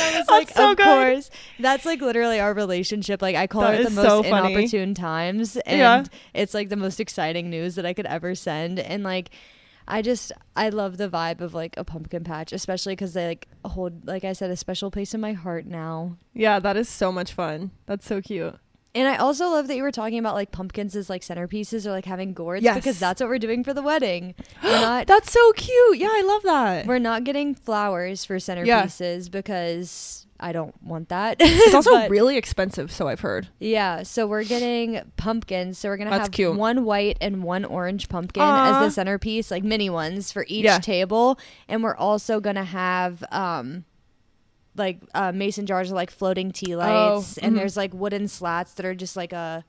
and 0.00 0.16
I 0.16 0.18
was 0.18 0.28
like, 0.28 0.50
so 0.50 0.70
"Of 0.72 0.76
good. 0.76 0.84
course." 0.84 1.30
That's 1.58 1.84
like 1.84 2.00
literally 2.00 2.40
our 2.40 2.54
relationship. 2.54 3.22
Like 3.22 3.36
I 3.36 3.46
call 3.46 3.62
That 3.62 3.80
it 3.80 3.84
the 3.84 3.90
most 3.90 4.06
so 4.06 4.22
inopportune 4.22 4.94
times 4.94 5.56
and 5.58 5.78
Yeah. 5.78 6.04
it's 6.34 6.54
like 6.54 6.68
the 6.68 6.76
most 6.76 7.00
exciting 7.00 7.50
news 7.50 7.74
that 7.76 7.86
I 7.86 7.92
could 7.94 8.06
ever 8.06 8.34
send 8.34 8.78
and 8.78 9.02
like 9.04 9.30
I 9.88 10.02
just 10.02 10.32
I 10.56 10.70
love 10.70 10.96
the 10.96 11.08
vibe 11.08 11.40
of 11.40 11.54
like 11.54 11.76
a 11.76 11.84
pumpkin 11.84 12.24
patch, 12.24 12.52
especially 12.52 12.96
cuz 12.96 13.12
they 13.12 13.26
like 13.28 13.46
hold 13.64 14.06
like 14.06 14.24
I 14.24 14.32
said 14.32 14.50
a 14.50 14.56
special 14.56 14.90
place 14.90 15.14
in 15.14 15.20
my 15.20 15.32
heart 15.32 15.64
now. 15.66 16.16
yeah, 16.34 16.58
that 16.58 16.76
is 16.76 16.88
so 16.88 17.12
much 17.12 17.32
fun. 17.32 17.70
That's 17.86 18.04
so 18.06 18.20
cute. 18.20 18.56
And 18.96 19.06
I 19.06 19.16
also 19.16 19.48
love 19.50 19.68
that 19.68 19.76
you 19.76 19.82
were 19.82 19.92
talking 19.92 20.18
about 20.18 20.34
like 20.34 20.50
pumpkins 20.50 20.96
as 20.96 21.08
like 21.10 21.22
centerpieces 21.22 21.86
or 21.86 21.90
like 21.90 22.06
having 22.06 22.32
gourds 22.32 22.64
Yes. 22.64 22.74
because 22.76 22.98
that's 22.98 23.20
what 23.20 23.28
we're 23.28 23.38
doing 23.38 23.62
for 23.62 23.74
the 23.74 23.82
wedding. 23.82 24.34
We're 24.64 24.70
not 24.80 25.06
That's 25.06 25.30
so 25.30 25.52
cute. 25.52 25.98
Yeah, 25.98 26.08
I 26.10 26.22
love 26.26 26.42
that. 26.44 26.86
we're 26.86 26.98
not 26.98 27.22
getting 27.24 27.54
flowers 27.54 28.24
for 28.24 28.36
centerpieces 28.36 29.30
because 29.30 30.26
I 30.40 30.52
don't 30.52 30.74
want 30.82 31.08
that. 31.10 31.36
It's 31.40 31.74
also 31.80 31.92
But, 31.92 32.10
really 32.10 32.36
expensive, 32.36 32.90
so 32.92 33.08
I've 33.08 33.20
heard. 33.20 33.48
yeah, 33.58 34.02
so 34.02 34.26
we're 34.26 34.44
getting 34.44 35.00
pumpkins. 35.16 35.78
So 35.78 35.88
we're 35.88 35.96
gonna 35.96 36.10
That's 36.10 36.24
have 36.24 36.30
cute. 36.32 36.56
one 36.56 36.84
white 36.84 37.16
and 37.20 37.42
one 37.42 37.64
orange 37.64 38.08
pumpkin 38.08 38.42
Aw. 38.42 38.80
as 38.80 38.86
the 38.86 38.90
centerpiece, 38.90 39.50
like 39.50 39.62
mini 39.64 39.88
ones 39.90 40.32
for 40.32 40.44
each 40.48 40.64
Yeah. 40.64 40.78
table. 40.78 41.38
And 41.68 41.82
we're 41.82 41.96
also 41.96 42.40
gonna 42.40 42.64
have 42.64 43.24
um 43.30 43.84
like 44.76 45.00
uh, 45.14 45.32
mason 45.32 45.66
jars 45.66 45.90
are 45.90 45.94
like 45.94 46.10
floating 46.10 46.52
tea 46.52 46.76
lights, 46.76 47.38
and 47.38 47.52
mhm. 47.52 47.58
there's 47.58 47.76
like 47.76 47.92
wooden 47.94 48.28
slats 48.28 48.74
that 48.74 48.86
are 48.86 48.94
just 48.94 49.16
like 49.16 49.32
a 49.32 49.64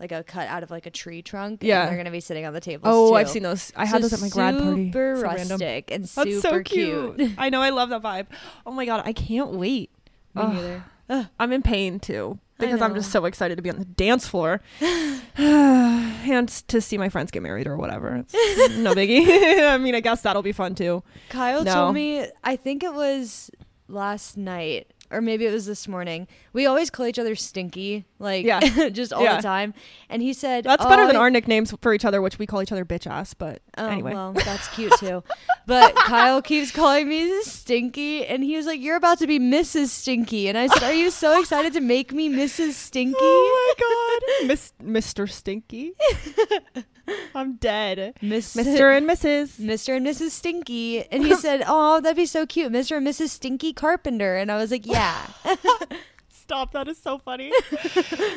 like 0.00 0.12
a 0.12 0.24
cut 0.24 0.48
out 0.48 0.62
of 0.62 0.70
like 0.70 0.86
a 0.86 0.90
tree 0.90 1.22
trunk. 1.22 1.62
Yeah. 1.62 1.82
and 1.82 1.90
they're 1.90 1.96
gonna 1.96 2.10
be 2.10 2.20
sitting 2.20 2.44
on 2.44 2.52
the 2.52 2.60
table. 2.60 2.82
Oh, 2.84 3.10
too. 3.10 3.16
I've 3.16 3.30
seen 3.30 3.42
those. 3.44 3.72
I 3.76 3.86
had 3.86 4.02
those 4.02 4.12
at 4.12 4.20
my 4.20 4.28
grad 4.28 4.58
party. 4.58 4.88
Super 4.88 5.16
So 5.16 5.22
random. 5.22 5.48
rustic 5.50 5.90
and 5.92 6.04
That's 6.04 6.12
super 6.12 6.40
so 6.40 6.62
cute. 6.62 7.32
I 7.38 7.48
know. 7.50 7.62
I 7.62 7.70
love 7.70 7.90
that 7.90 8.02
vibe. 8.02 8.26
Oh 8.66 8.72
my 8.72 8.84
god, 8.84 9.02
I 9.04 9.12
can't 9.12 9.52
wait. 9.52 9.90
Me 10.34 10.42
Ugh. 10.42 10.54
neither. 10.54 10.84
I'm 11.38 11.52
in 11.52 11.62
pain 11.62 12.00
too 12.00 12.38
because 12.58 12.80
I'm 12.80 12.94
just 12.94 13.10
so 13.10 13.24
excited 13.26 13.56
to 13.56 13.62
be 13.62 13.70
on 13.70 13.78
the 13.78 13.84
dance 13.84 14.26
floor 14.26 14.60
and 15.36 16.48
to 16.68 16.80
see 16.80 16.98
my 16.98 17.08
friends 17.08 17.30
get 17.30 17.42
married 17.42 17.66
or 17.66 17.76
whatever. 17.76 18.24
It's 18.32 18.32
no 18.76 18.94
biggie. 18.94 19.26
I 19.68 19.78
mean, 19.78 19.94
I 19.94 20.00
guess 20.00 20.22
that'll 20.22 20.42
be 20.42 20.52
fun 20.52 20.74
too. 20.74 21.02
Kyle 21.28 21.64
No. 21.64 21.74
told 21.74 21.94
me, 21.94 22.26
I 22.44 22.56
think 22.56 22.82
it 22.82 22.94
was 22.94 23.50
last 23.92 24.36
night 24.36 24.88
or 25.10 25.20
maybe 25.20 25.44
it 25.44 25.52
was 25.52 25.66
this 25.66 25.86
morning. 25.86 26.26
We 26.54 26.64
always 26.64 26.88
call 26.88 27.04
each 27.04 27.18
other 27.18 27.34
stinky, 27.34 28.06
like 28.18 28.46
Yeah. 28.46 28.60
just 28.88 29.12
all 29.12 29.22
Yeah. 29.22 29.36
the 29.36 29.42
time. 29.42 29.74
And 30.08 30.22
he 30.22 30.32
said, 30.32 30.64
That's 30.64 30.86
better 30.86 31.02
"Oh, 31.02 31.06
than 31.06 31.16
I- 31.16 31.18
our 31.18 31.28
nicknames 31.30 31.74
for 31.82 31.92
each 31.92 32.06
other, 32.06 32.22
which 32.22 32.38
we 32.38 32.46
call 32.46 32.62
each 32.62 32.72
other 32.72 32.86
bitch 32.86 33.06
ass. 33.06 33.34
But 33.34 33.60
Oh, 33.76 33.86
anyway, 33.88 34.14
well, 34.14 34.32
that's 34.32 34.68
cute 34.68 34.94
too. 34.98 35.22
But 35.66 35.94
Kyle 35.94 36.40
keeps 36.42 36.70
calling 36.72 37.08
me 37.08 37.42
Stinky, 37.42 38.26
and 38.26 38.42
he 38.42 38.56
was 38.56 38.66
like, 38.66 38.80
"You're 38.80 38.96
about 38.96 39.18
to 39.20 39.26
be 39.28 39.38
Mrs. 39.38 39.88
Stinky," 39.88 40.48
and 40.48 40.56
I 40.58 40.66
said, 40.66 40.82
"Are 40.82 40.92
you 40.94 41.08
so 41.10 41.38
excited 41.38 41.72
to 41.74 41.80
make 41.80 42.12
me 42.12 42.28
Mrs. 42.28 42.72
Stinky?" 42.72 43.14
oh 43.20 43.74
my 43.78 44.40
god, 44.40 44.46
Miss 44.48 44.72
Mr. 44.82 45.30
Stinky, 45.30 45.92
I'm 47.34 47.54
dead. 47.54 48.14
Miss- 48.22 48.54
Mr. 48.56 48.96
and 48.96 49.08
Mrs. 49.08 49.58
Mr. 49.60 49.96
and 49.96 50.06
Mrs. 50.06 50.30
Stinky. 50.30 51.04
And 51.10 51.24
he 51.24 51.34
said, 51.36 51.62
Oh, 51.66 52.00
that'd 52.00 52.16
be 52.16 52.26
so 52.26 52.46
cute. 52.46 52.72
Mr. 52.72 52.96
and 52.98 53.06
Mrs. 53.06 53.28
Stinky 53.30 53.72
Carpenter. 53.72 54.36
And 54.36 54.50
I 54.52 54.56
was 54.56 54.70
like, 54.70 54.86
Yeah. 54.86 55.26
Stop. 56.28 56.72
That 56.72 56.88
is 56.88 56.98
so 56.98 57.18
funny. 57.18 57.50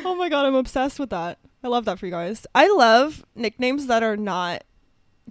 oh 0.04 0.14
my 0.18 0.28
god, 0.28 0.46
I'm 0.46 0.54
obsessed 0.54 0.98
with 0.98 1.10
that. 1.10 1.38
I 1.62 1.68
love 1.68 1.84
that 1.86 1.98
for 1.98 2.06
you 2.06 2.12
guys. 2.12 2.46
I 2.54 2.68
love 2.72 3.24
nicknames 3.34 3.88
that 3.88 4.02
are 4.02 4.16
not 4.16 4.64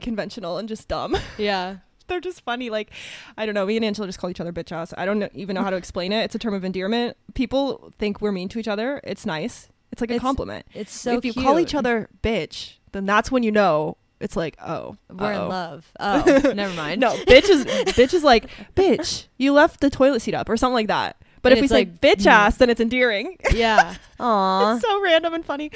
conventional 0.01 0.57
and 0.57 0.67
just 0.67 0.87
dumb. 0.87 1.15
Yeah. 1.37 1.77
They're 2.07 2.19
just 2.21 2.41
funny. 2.41 2.69
Like, 2.69 2.91
I 3.37 3.45
don't 3.45 3.55
know. 3.55 3.65
Me 3.65 3.77
and 3.77 3.85
Angelo 3.85 4.05
just 4.07 4.19
call 4.19 4.29
each 4.29 4.39
other 4.41 4.53
bitch 4.53 4.71
ass. 4.71 4.93
I 4.97 5.05
don't 5.05 5.17
know, 5.17 5.29
even 5.33 5.55
know 5.55 5.63
how 5.63 5.71
to 5.71 5.77
explain 5.77 6.11
it. 6.11 6.23
It's 6.25 6.35
a 6.35 6.39
term 6.39 6.53
of 6.53 6.63
endearment. 6.63 7.17
People 7.33 7.91
think 7.97 8.21
we're 8.21 8.31
mean 8.31 8.49
to 8.49 8.59
each 8.59 8.67
other. 8.67 9.01
It's 9.03 9.25
nice. 9.25 9.69
It's 9.91 10.01
like 10.01 10.11
a 10.11 10.15
It's 10.15 10.21
compliment. 10.21 10.65
It's 10.73 10.93
so 10.93 11.17
if 11.17 11.25
you 11.25 11.33
call 11.33 11.57
each 11.57 11.73
other 11.73 12.09
bitch, 12.21 12.73
then 12.95 13.05
that's 13.05 13.31
when 13.31 13.43
you 13.43 13.51
know 13.51 13.97
it's 14.19 14.35
like, 14.35 14.55
oh, 14.61 14.95
We're 15.09 15.33
uh-oh. 15.33 15.43
in 15.43 15.49
love. 15.49 15.91
Oh, 15.99 16.53
never 16.55 16.73
mind. 16.73 17.01
No, 17.01 17.15
bitch 17.25 17.49
is 17.49 17.65
bitch 17.95 18.13
is 18.13 18.23
like, 18.23 18.49
bitch, 18.75 19.27
you 19.37 19.53
left 19.53 19.81
the 19.81 19.89
toilet 19.89 20.21
seat 20.21 20.33
up 20.33 20.49
or 20.49 20.57
something 20.57 20.73
like 20.73 20.87
that. 20.87 21.17
But 21.41 21.51
And 21.51 21.59
if 21.59 21.61
we 21.61 21.67
say 21.67 21.75
like, 21.75 22.01
bitch 22.01 22.23
mm. 22.23 22.27
ass, 22.27 22.57
then 22.57 22.69
it's 22.69 22.81
endearing. 22.81 23.37
Yeah. 23.51 23.95
Aw. 24.19 24.75
it's 24.75 24.83
so 24.83 25.01
random 25.01 25.33
and 25.33 25.45
funny. 25.45 25.71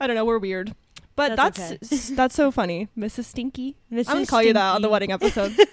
I 0.00 0.06
don't 0.06 0.16
know. 0.16 0.24
We're 0.24 0.38
weird. 0.38 0.74
But 1.16 1.36
That's 1.36 1.58
that's 1.58 2.08
that's, 2.10 2.34
so 2.34 2.50
funny, 2.50 2.88
Mrs. 2.96 3.24
Stinky. 3.24 3.76
I'm 3.90 4.02
gonna 4.04 4.20
Mrs. 4.20 4.28
call 4.28 4.42
you 4.42 4.54
that 4.54 4.74
on 4.74 4.80
the 4.80 4.88
wedding 4.88 5.12
episode. 5.12 5.50
this 5.50 5.68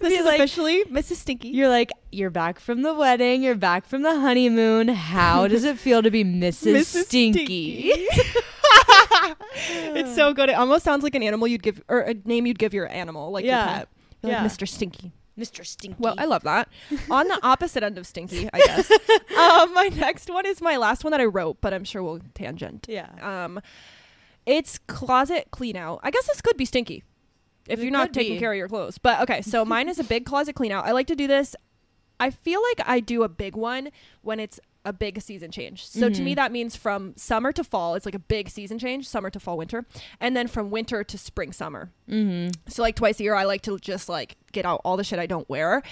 Be 0.00 0.14
is 0.14 0.24
like- 0.24 0.40
officially 0.40 0.82
Mrs. 0.86 1.16
Stinky. 1.16 1.50
You're 1.50 1.68
like, 1.68 1.92
you're 2.10 2.30
back 2.30 2.58
from 2.58 2.82
the 2.82 2.92
wedding, 2.92 3.44
you're 3.44 3.54
back 3.54 3.86
from 3.86 4.02
the 4.02 4.18
honeymoon. 4.18 4.88
How 4.88 5.46
does 5.46 5.62
it 5.62 5.78
feel 5.78 6.02
to 6.02 6.10
be 6.10 6.24
Mrs. 6.24 7.04
Stinky? 7.04 7.92
it's 9.68 10.14
so 10.14 10.32
good. 10.32 10.48
It 10.48 10.52
almost 10.54 10.84
sounds 10.84 11.02
like 11.02 11.14
an 11.14 11.22
animal 11.22 11.46
you'd 11.48 11.62
give 11.62 11.82
or 11.88 12.00
a 12.00 12.14
name 12.24 12.46
you'd 12.46 12.58
give 12.58 12.74
your 12.74 12.90
animal, 12.90 13.30
like 13.30 13.44
Yeah. 13.44 13.58
your 13.64 13.74
pet. 13.78 13.88
You're 14.22 14.32
Yeah. 14.32 14.42
like 14.42 14.52
Mr. 14.52 14.68
Stinky. 14.68 15.12
Mr. 15.38 15.66
Stinky. 15.66 15.96
Well, 15.98 16.14
I 16.16 16.24
love 16.24 16.42
that. 16.44 16.68
On 17.10 17.28
the 17.28 17.38
opposite 17.46 17.82
end 17.82 17.98
of 17.98 18.06
stinky, 18.06 18.48
I 18.52 18.58
guess. 18.58 18.90
um, 19.36 19.74
my 19.74 19.90
next 19.94 20.30
one 20.30 20.46
is 20.46 20.62
my 20.62 20.78
last 20.78 21.04
one 21.04 21.10
that 21.10 21.20
I 21.20 21.26
wrote, 21.26 21.58
but 21.60 21.74
I'm 21.74 21.84
sure 21.84 22.02
we'll 22.02 22.20
tangent. 22.34 22.86
yeah. 22.88 23.08
Um, 23.20 23.60
it's 24.46 24.78
closet 24.86 25.48
clean 25.50 25.76
out. 25.76 26.00
I 26.02 26.10
guess 26.10 26.26
this 26.26 26.40
could 26.40 26.56
be 26.56 26.64
stinky 26.64 27.02
if 27.68 27.78
It 27.80 27.82
you're 27.82 27.90
not 27.92 28.12
taking 28.14 28.34
be. 28.34 28.38
care 28.38 28.52
of 28.52 28.56
your 28.56 28.68
clothes. 28.68 28.96
But 28.96 29.20
okay, 29.22 29.42
so 29.42 29.64
mine 29.64 29.88
is 29.88 29.98
a 29.98 30.04
big 30.04 30.24
closet 30.24 30.54
clean 30.54 30.72
out. 30.72 30.86
I 30.86 30.92
like 30.92 31.08
to 31.08 31.16
do 31.16 31.26
this. 31.26 31.54
I 32.18 32.30
feel 32.30 32.62
like 32.62 32.88
I 32.88 33.00
do 33.00 33.24
a 33.24 33.28
big 33.28 33.56
one 33.56 33.90
when 34.22 34.40
it's 34.40 34.58
a 34.86 34.92
big 34.92 35.20
season 35.20 35.50
change. 35.50 35.84
So 35.84 36.08
to 36.08 36.22
me, 36.22 36.32
Mhm. 36.32 36.36
that 36.36 36.52
means 36.52 36.76
from 36.76 37.12
summer 37.16 37.52
to 37.52 37.64
fall, 37.64 37.94
it's 37.96 38.06
like 38.06 38.14
a 38.14 38.20
big 38.20 38.48
season 38.48 38.78
change, 38.78 39.06
summer 39.08 39.28
to 39.30 39.40
fall, 39.40 39.58
winter, 39.58 39.84
and 40.20 40.36
then 40.36 40.46
from 40.46 40.70
winter 40.70 41.02
to 41.04 41.18
spring, 41.18 41.52
summer. 41.52 41.90
Mm-hmm. 42.08 42.50
So 42.68 42.82
like 42.82 42.96
twice 42.96 43.18
a 43.20 43.22
year, 43.24 43.34
I 43.34 43.44
like 43.44 43.62
to 43.62 43.78
just 43.78 44.08
like 44.08 44.36
get 44.52 44.64
out 44.64 44.80
all 44.84 44.96
the 44.96 45.04
shit 45.04 45.18
I 45.18 45.26
don't 45.26 45.48
wear. 45.50 45.82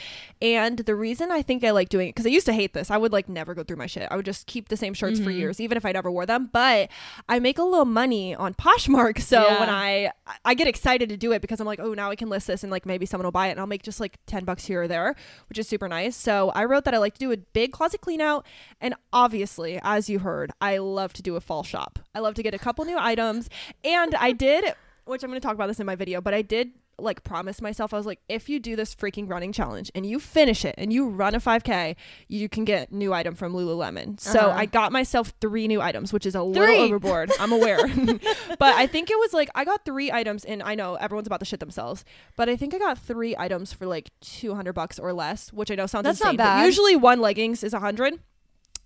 And 0.41 0.79
the 0.79 0.95
reason 0.95 1.31
I 1.31 1.43
think 1.43 1.63
I 1.65 1.71
like 1.73 1.89
doing 1.91 2.09
it 2.09 2.15
because 2.15 2.25
I 2.25 2.31
used 2.31 2.47
to 2.47 2.53
hate 2.53 2.73
this. 2.73 2.91
I 2.91 2.97
would 2.97 3.13
like 3.13 3.29
never 3.29 3.53
go 3.55 3.63
through 3.63 3.77
my 3.77 3.87
shit. 3.87 4.09
I 4.11 4.17
would 4.17 4.25
just 4.25 4.47
keep 4.47 4.69
the 4.69 4.77
same 4.77 4.95
shirts 4.95 5.19
for 5.21 5.31
Mhm. 5.31 5.37
years, 5.39 5.61
even 5.61 5.77
if 5.77 5.85
I 5.85 5.93
never 5.93 6.11
wore 6.11 6.25
them. 6.25 6.49
But 6.53 6.89
I 7.29 7.41
make 7.41 7.59
a 7.59 7.63
little 7.65 7.85
money 7.85 8.35
on 8.35 8.55
Poshmark, 8.55 9.19
so 9.21 9.45
Yeah. 9.47 9.61
when 9.61 9.69
I 9.71 10.13
I 10.45 10.55
get 10.55 10.67
excited 10.67 11.09
to 11.11 11.17
do 11.17 11.33
it 11.33 11.43
because 11.43 11.61
I'm 11.61 11.67
like, 11.67 11.81
oh, 11.81 11.95
now 11.95 12.11
I 12.11 12.17
can 12.17 12.29
list 12.31 12.47
this 12.47 12.63
and 12.63 12.71
like 12.71 12.87
maybe 12.87 13.05
someone 13.07 13.25
will 13.27 13.33
buy 13.33 13.49
it, 13.49 13.53
and 13.53 13.61
I'll 13.61 13.67
make 13.67 13.83
just 13.83 14.01
like 14.01 14.19
ten 14.27 14.45
bucks 14.45 14.65
here 14.67 14.83
or 14.83 14.89
there, 14.89 15.15
which 15.49 15.59
is 15.59 15.69
super 15.69 15.89
nice. 15.89 16.17
So 16.17 16.51
I 16.55 16.65
wrote 16.65 16.85
that 16.85 16.95
I 16.95 16.99
like 16.99 17.15
to 17.15 17.21
do 17.21 17.33
a 17.33 17.37
big 17.37 17.73
closet 17.73 18.01
clean 18.01 18.21
out, 18.21 18.47
and 18.81 18.95
obviously, 19.13 19.79
as 19.83 20.09
you 20.09 20.21
heard, 20.21 20.53
I 20.61 20.79
love 20.79 21.13
to 21.15 21.23
do 21.23 21.37
a 21.37 21.41
fall 21.41 21.65
shop. 21.65 21.99
I 22.15 22.21
love 22.21 22.35
to 22.35 22.43
get 22.43 22.55
a 22.55 22.59
couple 22.59 22.85
new 22.85 22.99
items, 22.99 23.51
and 23.85 24.15
I 24.15 24.33
did, 24.33 24.75
which 25.07 25.23
I'm 25.23 25.31
going 25.31 25.41
to 25.41 25.47
talk 25.47 25.55
about 25.55 25.67
this 25.69 25.81
in 25.81 25.87
my 25.87 25.97
video, 25.97 26.21
but 26.21 26.35
I 26.35 26.43
did 26.43 26.73
like 26.97 27.25
promise 27.25 27.61
myself 27.61 27.93
I 27.93 27.97
was 27.97 28.07
like 28.07 28.21
if 28.29 28.49
you 28.49 28.61
do 28.61 28.77
this 28.77 28.95
freaking 28.95 29.29
running 29.29 29.51
challenge 29.53 29.91
and 29.97 30.07
you 30.07 30.21
finish 30.21 30.65
it 30.65 30.77
and 30.79 30.93
you 30.93 31.09
run 31.09 31.35
a 31.35 31.41
5k 31.41 31.97
you 32.29 32.49
can 32.49 32.65
get 32.65 32.93
new 32.93 33.13
item 33.13 33.35
from 33.35 33.53
Lululemon. 33.53 34.21
So 34.21 34.39
Uh-huh. 34.39 34.59
I 34.61 34.67
got 34.67 34.93
myself 34.93 35.33
3 35.41 35.67
new 35.67 35.81
items 35.81 36.13
which 36.13 36.25
is 36.25 36.37
a 36.37 36.39
Three. 36.39 36.53
little 36.53 36.83
overboard. 36.85 37.33
I'm 37.41 37.51
aware. 37.51 37.79
but 38.61 38.75
I 38.77 38.87
think 38.87 39.11
it 39.11 39.19
was 39.19 39.33
like 39.33 39.51
I 39.57 39.65
got 39.65 39.85
3 39.85 40.13
items 40.13 40.45
and 40.45 40.63
I 40.63 40.77
know 40.77 40.95
everyone's 40.95 41.27
about 41.27 41.41
to 41.41 41.47
shit 41.47 41.59
themselves, 41.59 42.05
but 42.37 42.49
I 42.49 42.55
think 42.55 42.73
I 42.73 42.79
got 42.79 42.97
3 42.97 43.35
items 43.39 43.73
for 43.73 43.87
like 43.87 44.11
200 44.21 44.73
bucks 44.73 45.01
or 45.01 45.13
less, 45.13 45.53
which 45.53 45.73
I 45.73 45.75
know 45.75 45.87
sounds 45.87 46.05
That's 46.05 46.21
not 46.21 46.27
insane, 46.35 46.37
but 46.37 46.45
bad. 46.45 46.65
usually 46.67 46.95
one 46.95 47.21
leggings 47.21 47.65
is 47.65 47.73
100. 47.73 48.21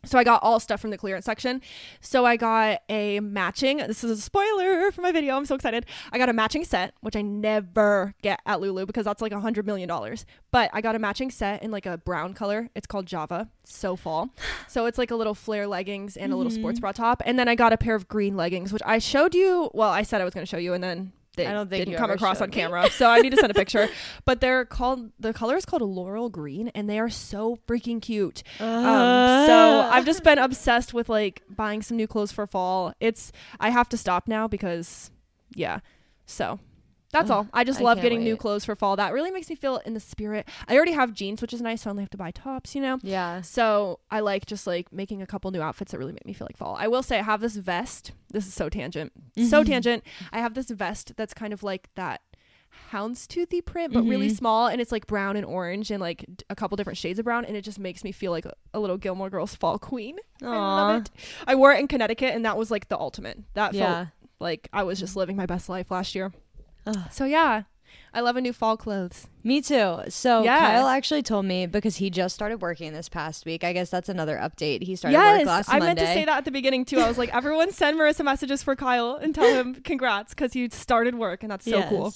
So 0.09 0.19
I 0.19 0.25
got 0.25 0.43
all 0.43 0.59
stuff 0.61 0.81
from 0.81 0.91
the 0.91 0.99
clearance 0.99 1.25
section. 1.27 1.61
So 2.01 2.25
I 2.25 2.37
got 2.37 2.83
a 2.89 3.21
matching. 3.21 3.79
This 3.79 4.03
is 4.03 4.11
a 4.11 4.21
spoiler 4.21 4.91
for 4.91 5.01
my 5.03 5.13
video. 5.13 5.37
I'm 5.37 5.47
so 5.47 5.55
excited. 5.55 5.87
I 6.13 6.19
got 6.19 6.29
a 6.29 6.33
matching 6.33 6.65
set, 6.65 6.95
which 7.01 7.15
I 7.17 7.23
never 7.23 8.15
get 8.23 8.41
at 8.47 8.61
Lulu 8.61 8.87
because 8.87 9.05
that's 9.05 9.23
like 9.23 9.33
a 9.33 9.41
hundred 9.41 9.67
million 9.67 9.89
dollars. 9.89 10.27
But 10.51 10.71
I 10.73 10.81
got 10.81 10.95
a 10.95 10.99
matching 10.99 11.31
set 11.31 11.63
in 11.63 11.71
like 11.71 11.87
a 11.87 11.99
brown 11.99 12.35
color. 12.35 12.71
It's 12.75 12.87
called 12.87 13.07
Java. 13.07 13.49
So 13.65 13.97
fall. 13.97 14.31
So 14.67 14.87
it's 14.87 14.97
like 14.99 15.11
a 15.11 15.17
little 15.17 15.35
flare 15.35 15.67
leggings 15.67 16.17
and 16.17 16.33
a 16.33 16.37
little 16.37 16.49
Mm-hmm. 16.49 16.61
sports 16.63 16.81
bra 16.81 16.93
top. 16.93 17.21
And 17.27 17.39
then 17.39 17.47
I 17.49 17.55
got 17.55 17.75
a 17.75 17.77
pair 17.77 17.95
of 17.95 18.09
green 18.09 18.35
leggings, 18.37 18.73
which 18.73 18.81
I 18.87 18.99
showed 18.99 19.35
you. 19.35 19.71
Well, 19.75 19.91
I 19.91 20.03
said 20.03 20.23
I 20.23 20.25
was 20.25 20.33
going 20.33 20.47
to 20.47 20.51
show 20.51 20.57
you, 20.57 20.73
and 20.73 20.83
then 20.83 21.13
I 21.47 21.53
don't 21.53 21.69
think 21.69 21.87
didn't 21.87 21.99
come 21.99 22.11
across 22.11 22.41
on 22.41 22.49
me. 22.51 22.55
camera. 22.55 22.91
So 22.91 23.09
I 23.09 23.21
need 23.21 23.31
to 23.31 23.37
send 23.37 23.51
a 23.51 23.55
picture. 23.55 23.89
But 24.25 24.41
they're 24.41 24.65
called 24.65 25.11
the 25.19 25.33
color 25.33 25.57
is 25.57 25.65
called 25.65 25.83
laurel 25.83 26.29
green, 26.29 26.69
and 26.69 26.89
they 26.89 26.99
are 26.99 27.09
so 27.09 27.59
freaking 27.67 28.01
cute. 28.03 28.43
Um, 28.61 29.47
so 29.47 29.89
I've 29.91 30.05
just 30.05 30.23
been 30.23 30.39
obsessed 30.39 30.93
with 30.93 31.09
like 31.09 31.43
buying 31.49 31.83
some 31.83 31.97
new 31.97 32.07
clothes 32.07 32.33
for 32.33 32.47
fall. 32.47 32.93
It's 33.01 33.33
I 33.59 33.71
have 33.71 33.89
to 33.91 33.97
stop 33.97 34.29
now 34.29 34.49
because 34.49 35.11
yeah. 35.55 35.81
So 36.27 36.59
that's 37.11 37.31
all. 37.31 37.47
I 37.53 37.65
just 37.65 37.81
I 37.81 37.85
love 37.85 38.01
getting 38.03 38.23
new 38.23 38.37
clothes 38.37 38.65
for 38.65 38.75
fall. 38.77 38.97
That 38.97 39.13
really 39.13 39.31
makes 39.31 39.49
me 39.49 39.57
feel 39.57 39.79
in 39.79 39.95
the 39.95 40.01
spirit. 40.01 40.47
I 40.69 40.77
already 40.77 40.93
have 40.93 41.13
jeans, 41.15 41.41
which 41.41 41.53
is 41.55 41.63
nice, 41.63 41.83
so 41.83 41.91
I 41.91 41.93
only 41.93 42.03
have 42.03 42.11
to 42.11 42.19
buy 42.19 42.31
tops, 42.31 42.75
you 42.75 42.83
know. 42.83 42.99
yeah. 43.03 43.41
So 43.41 44.01
I 44.11 44.21
like 44.21 44.47
just 44.47 44.67
like 44.67 44.93
making 44.93 45.23
a 45.23 45.27
couple 45.27 45.51
new 45.51 45.63
outfits 45.63 45.93
that 45.93 45.99
really 45.99 46.13
make 46.13 46.27
me 46.27 46.33
feel 46.33 46.47
like 46.49 46.57
fall. 46.57 46.77
I 46.79 46.87
will 46.89 47.03
say 47.03 47.19
I 47.19 47.23
have 47.23 47.41
this 47.41 47.57
vest. 47.57 48.13
This 48.31 48.47
is 48.47 48.55
so 48.55 48.69
tangent. 48.69 49.13
So 49.37 49.63
Mhm. 49.63 49.67
tangent. 49.67 50.05
I 50.33 50.41
have 50.41 50.55
this 50.55 50.71
vest 50.71 51.13
that's 51.17 51.33
kind 51.35 51.53
of 51.53 51.63
like 51.63 51.89
that 51.95 52.21
houndstoothy 52.93 53.65
print, 53.65 53.93
but 53.93 54.07
really 54.07 54.29
Mhm. 54.29 54.37
small, 54.37 54.67
and 54.67 54.81
it's 54.81 54.93
like 54.93 55.07
brown 55.07 55.37
and 55.37 55.45
orange 55.47 55.91
and 55.91 56.01
like 56.01 56.25
a 56.51 56.55
couple 56.55 56.77
different 56.77 56.97
shades 56.99 57.19
of 57.19 57.25
brown, 57.25 57.45
and 57.45 57.57
it 57.57 57.63
just 57.63 57.79
makes 57.79 58.05
me 58.05 58.13
feel 58.13 58.31
like 58.31 58.45
a, 58.45 58.53
a 58.75 58.81
little 58.81 58.97
Gilmore 58.99 59.31
Girls 59.31 59.55
fall 59.55 59.79
queen. 59.79 60.17
I 60.43 60.59
love 60.59 60.91
it. 60.91 61.11
I 61.47 61.55
wore 61.55 61.73
it 61.73 61.81
in 61.81 61.89
Connecticut, 61.89 62.35
and 62.35 62.45
that 62.45 62.57
was 62.57 62.71
like 62.71 62.89
the 62.89 62.99
ultimate. 62.99 63.39
That 63.55 63.75
felt 63.75 64.09
like 64.41 64.69
I 64.73 64.83
was 64.85 65.01
just 65.01 65.17
living 65.17 65.37
my 65.37 65.47
best 65.47 65.69
life 65.69 65.91
last 65.91 66.15
year. 66.15 66.33
Ugh. 66.89 66.99
So 67.13 67.25
yeah, 67.25 67.63
I 68.13 68.21
love 68.21 68.37
a 68.37 68.41
new 68.41 68.53
fall 68.53 68.77
clothes. 68.77 69.29
Me 69.45 69.61
too. 69.61 69.99
So 70.09 70.43
Yeah. 70.43 70.59
Kyle 70.59 70.87
actually 70.89 71.23
told 71.23 71.45
me 71.47 71.67
because 71.67 71.97
he 71.97 72.11
just 72.11 72.35
started 72.35 72.61
working 72.63 72.93
this 72.93 73.09
past 73.09 73.45
week. 73.47 73.65
I 73.65 73.73
guess 73.73 73.91
that's 73.91 74.09
another 74.09 74.37
update. 74.37 74.83
He 74.83 74.97
started 74.97 75.17
work 75.17 75.39
yes, 75.39 75.47
last 75.47 75.69
I 75.69 75.73
Monday. 75.79 75.87
meant 75.87 75.99
to 76.01 76.07
say 76.07 76.25
that 76.25 76.39
at 76.39 76.45
the 76.45 76.51
beginning 76.51 76.85
too. 76.85 76.99
I 77.01 77.09
was 77.09 77.19
like, 77.19 77.35
everyone 77.35 77.71
send 77.73 77.99
Marissa 77.99 78.25
messages 78.25 78.63
for 78.63 78.75
Kyle 78.77 79.15
and 79.17 79.35
tell 79.35 79.47
him 79.55 79.75
congrats 79.77 80.35
because 80.35 80.53
he 80.53 80.69
started 80.71 81.15
work, 81.17 81.43
and 81.43 81.53
that's 81.53 81.65
so 81.65 81.83
cool. 81.85 82.15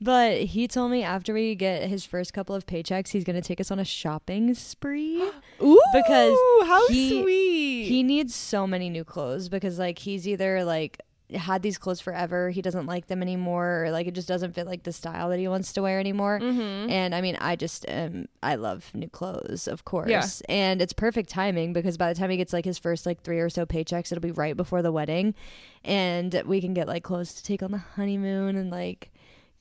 But 0.00 0.38
he 0.38 0.66
told 0.68 0.90
me 0.90 1.02
after 1.04 1.32
we 1.32 1.54
get 1.54 1.88
his 1.88 2.04
first 2.04 2.34
couple 2.34 2.54
of 2.54 2.66
paychecks, 2.66 3.08
he's 3.08 3.24
going 3.24 3.40
to 3.40 3.46
take 3.46 3.60
us 3.60 3.70
on 3.70 3.78
a 3.78 3.84
shopping 3.84 4.52
spree. 4.54 5.22
Ooh, 5.62 5.80
Because 5.94 6.36
how 6.66 6.88
he- 6.88 7.22
sweet. 7.22 7.84
he 7.86 8.02
needs 8.02 8.34
so 8.34 8.66
many 8.66 8.90
new 8.90 9.04
clothes 9.04 9.48
because 9.48 9.78
like 9.78 10.00
he's 10.00 10.26
either 10.28 10.64
like 10.64 10.98
had 11.32 11.62
these 11.62 11.78
clothes 11.78 12.00
forever, 12.00 12.50
he 12.50 12.60
doesn't 12.60 12.86
like 12.86 13.06
them 13.06 13.22
anymore, 13.22 13.84
or 13.84 13.90
like 13.90 14.06
it 14.06 14.14
just 14.14 14.28
doesn't 14.28 14.54
fit 14.54 14.66
like 14.66 14.82
the 14.82 14.92
style 14.92 15.30
that 15.30 15.38
he 15.38 15.48
wants 15.48 15.72
to 15.72 15.82
wear 15.82 15.98
anymore. 15.98 16.38
mm-hmm. 16.38 16.90
And 16.90 17.14
I 17.14 17.20
mean, 17.20 17.36
I 17.40 17.56
just 17.56 17.86
um, 17.88 18.26
I 18.42 18.56
love 18.56 18.90
new 18.94 19.08
clothes, 19.08 19.66
of 19.66 19.84
course. 19.84 20.10
Yeah. 20.10 20.26
And 20.48 20.82
it's 20.82 20.92
perfect 20.92 21.30
timing 21.30 21.72
because 21.72 21.96
by 21.96 22.12
the 22.12 22.18
time 22.18 22.30
he 22.30 22.36
gets 22.36 22.52
like 22.52 22.64
his 22.64 22.78
first 22.78 23.06
like 23.06 23.22
three 23.22 23.40
or 23.40 23.48
so 23.48 23.64
paychecks, 23.64 24.12
it'll 24.12 24.20
be 24.20 24.32
right 24.32 24.56
before 24.56 24.82
the 24.82 24.92
wedding, 24.92 25.34
and 25.84 26.42
we 26.46 26.60
can 26.60 26.74
get 26.74 26.86
like 26.86 27.02
clothes 27.02 27.34
to 27.34 27.42
take 27.42 27.62
on 27.62 27.70
the 27.70 27.78
honeymoon 27.78 28.56
and 28.56 28.70
like 28.70 29.10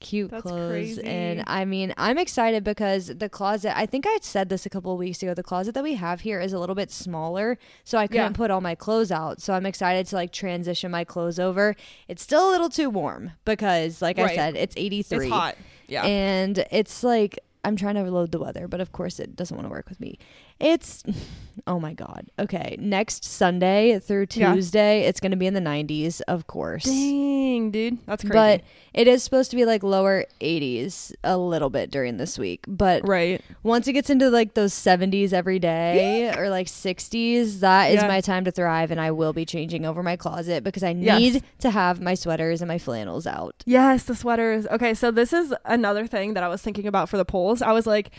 cute 0.04 0.30
That's 0.30 0.44
clothes. 0.44 0.70
crazy. 0.70 1.04
And 1.04 1.44
I 1.48 1.66
mean, 1.66 1.94
I'm 1.98 2.20
excited 2.20 2.64
because 2.64 3.08
the 3.08 3.30
closet. 3.30 3.76
I 3.76 3.88
think 3.88 4.06
I 4.06 4.12
had 4.12 4.24
said 4.24 4.50
this 4.50 4.68
a 4.68 4.70
couple 4.70 4.92
of 4.92 5.00
weeks 5.00 5.24
ago. 5.24 5.34
The 5.34 5.42
closet 5.42 5.74
that 5.74 5.84
we 5.84 5.96
have 5.96 6.22
here 6.22 6.40
is 6.40 6.54
a 6.54 6.60
little 6.60 6.76
bit 6.76 6.92
smaller, 6.92 7.58
so 7.84 7.98
I 7.98 8.06
couldn't 8.06 8.34
Yeah. 8.34 8.38
put 8.38 8.52
all 8.52 8.62
my 8.62 8.76
clothes 8.76 9.12
out. 9.12 9.42
So 9.42 9.54
I'm 9.54 9.66
excited 9.66 10.06
to 10.08 10.16
like 10.16 10.32
transition 10.32 10.92
my 10.92 11.04
clothes 11.04 11.40
over. 11.40 11.76
It's 12.08 12.22
still 12.22 12.50
a 12.50 12.52
little 12.52 12.70
too 12.70 12.92
warm 12.92 13.32
because, 13.46 14.02
like 14.02 14.20
I 14.20 14.36
said, 14.36 14.56
it's 14.56 14.76
83. 14.78 15.26
it's 15.26 15.34
hot. 15.34 15.56
Yeah. 15.88 16.04
And 16.06 16.66
it's 16.72 17.04
like 17.04 17.40
I'm 17.66 17.76
trying 17.78 17.96
to 17.96 18.04
load 18.04 18.32
the 18.34 18.40
weather, 18.40 18.68
but 18.68 18.82
of 18.82 18.92
course 18.92 19.20
it 19.20 19.36
doesn't 19.38 19.56
want 19.56 19.66
to 19.68 19.72
work 19.72 19.88
with 19.90 20.00
me. 20.02 20.20
It's 20.64 21.04
oh 21.68 21.80
my 21.80 21.94
god. 21.94 22.28
Okay, 22.40 22.76
next 22.80 23.24
Sunday 23.26 24.00
through 24.00 24.28
Yeah. 24.34 24.54
Tuesday, 24.56 25.02
it's 25.02 25.20
going 25.20 25.32
to 25.32 25.38
be 25.38 25.46
in 25.46 25.54
the 25.54 25.60
90s, 25.60 26.22
of 26.28 26.48
course. 26.48 26.86
Dang, 26.86 27.70
dude, 27.70 28.00
that's 28.08 28.24
crazy. 28.24 28.34
But 28.34 28.62
it 28.94 29.08
is 29.08 29.24
supposed 29.24 29.52
to 29.52 29.58
be 29.58 29.66
like 29.66 29.84
lower 29.84 30.26
80s 30.42 31.14
a 31.24 31.38
little 31.38 31.70
bit 31.70 31.92
during 31.92 32.18
this 32.18 32.40
week. 32.40 32.64
But 32.68 33.08
right. 33.08 33.42
once 33.62 33.88
it 33.88 33.94
gets 33.94 34.10
into 34.10 34.30
like 34.30 34.54
those 34.56 34.74
70s 34.74 35.34
every 35.34 35.60
day 35.60 36.34
or 36.36 36.50
like 36.50 36.68
60s, 36.68 37.60
that 37.60 37.88
is 37.92 38.02
Yeah. 38.02 38.08
my 38.08 38.22
time 38.22 38.46
to 38.46 38.52
thrive 38.52 38.90
and 38.90 39.00
I 39.02 39.12
will 39.12 39.34
be 39.34 39.46
changing 39.46 39.86
over 39.86 40.02
my 40.02 40.16
closet 40.16 40.64
because 40.64 40.82
I 40.84 40.92
Yes. 40.92 41.20
need 41.20 41.44
to 41.60 41.70
have 41.72 42.02
my 42.02 42.14
sweaters 42.16 42.62
and 42.62 42.68
my 42.68 42.78
flannels 42.80 43.28
out. 43.28 43.64
Yes, 43.66 44.04
the 44.06 44.16
sweaters. 44.16 44.66
Okay, 44.68 44.94
so 44.94 45.12
this 45.12 45.34
is 45.34 45.54
another 45.66 46.08
thing 46.08 46.34
that 46.34 46.44
I 46.44 46.48
was 46.48 46.62
thinking 46.62 46.88
about 46.88 47.10
for 47.10 47.18
the 47.18 47.26
polls. 47.26 47.62
I 47.62 47.72
was 47.74 47.86
like, 47.86 48.10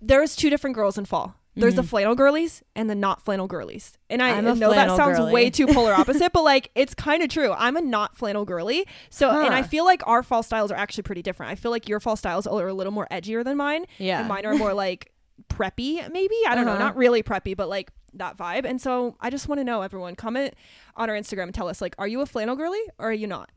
there's 0.00 0.36
two 0.36 0.50
different 0.50 0.74
girls 0.76 0.96
in 0.98 1.04
fall. 1.04 1.34
There's 1.56 1.74
the 1.74 1.82
Mhm. 1.82 1.88
flannel 1.88 2.14
girlies 2.14 2.62
and 2.76 2.88
the 2.88 2.94
not 2.94 3.24
flannel 3.24 3.48
girlies. 3.48 3.98
And 4.08 4.22
I 4.22 4.40
know 4.40 4.54
that 4.54 4.96
sounds 4.96 5.18
girly. 5.18 5.32
way 5.32 5.50
too 5.50 5.66
polar 5.66 5.92
opposite, 5.98 6.32
but 6.32 6.44
like 6.44 6.70
it's 6.74 6.94
kind 6.94 7.22
of 7.22 7.28
true. 7.28 7.52
I'm 7.52 7.76
a 7.76 7.80
not 7.80 8.16
flannel 8.16 8.44
girly. 8.44 8.86
So, 9.10 9.28
and 9.44 9.52
I 9.52 9.62
feel 9.62 9.84
like 9.84 10.06
our 10.06 10.22
fall 10.22 10.42
styles 10.44 10.70
are 10.70 10.76
actually 10.76 11.02
pretty 11.02 11.22
different. 11.22 11.50
I 11.52 11.56
feel 11.56 11.70
like 11.72 11.88
your 11.88 11.98
fall 12.00 12.16
styles 12.16 12.46
are 12.46 12.68
a 12.68 12.72
little 12.72 12.92
more 12.92 13.08
edgier 13.10 13.44
than 13.44 13.56
mine. 13.56 13.84
Yeah. 13.98 14.20
And 14.20 14.28
mine 14.28 14.46
are 14.46 14.54
more 14.54 14.72
like 14.74 15.12
preppy, 15.48 16.08
maybe. 16.12 16.36
I 16.46 16.54
don't 16.54 16.64
know. 16.66 16.72
Uh-huh. 16.72 16.84
Not 16.84 16.96
really 16.96 17.22
preppy, 17.22 17.56
but 17.56 17.68
like 17.68 17.90
that 18.14 18.36
vibe. 18.36 18.64
And 18.64 18.80
so 18.80 19.16
I 19.20 19.28
just 19.28 19.48
want 19.48 19.58
to 19.58 19.64
know, 19.64 19.82
everyone, 19.82 20.14
comment 20.14 20.54
on 20.96 21.10
our 21.10 21.16
Instagram 21.16 21.44
and 21.44 21.54
tell 21.54 21.68
us, 21.68 21.80
like, 21.80 21.94
are 21.98 22.08
you 22.08 22.20
a 22.20 22.26
flannel 22.26 22.56
girly 22.56 22.80
or 22.98 23.10
are 23.10 23.12
you 23.12 23.26
not? 23.26 23.50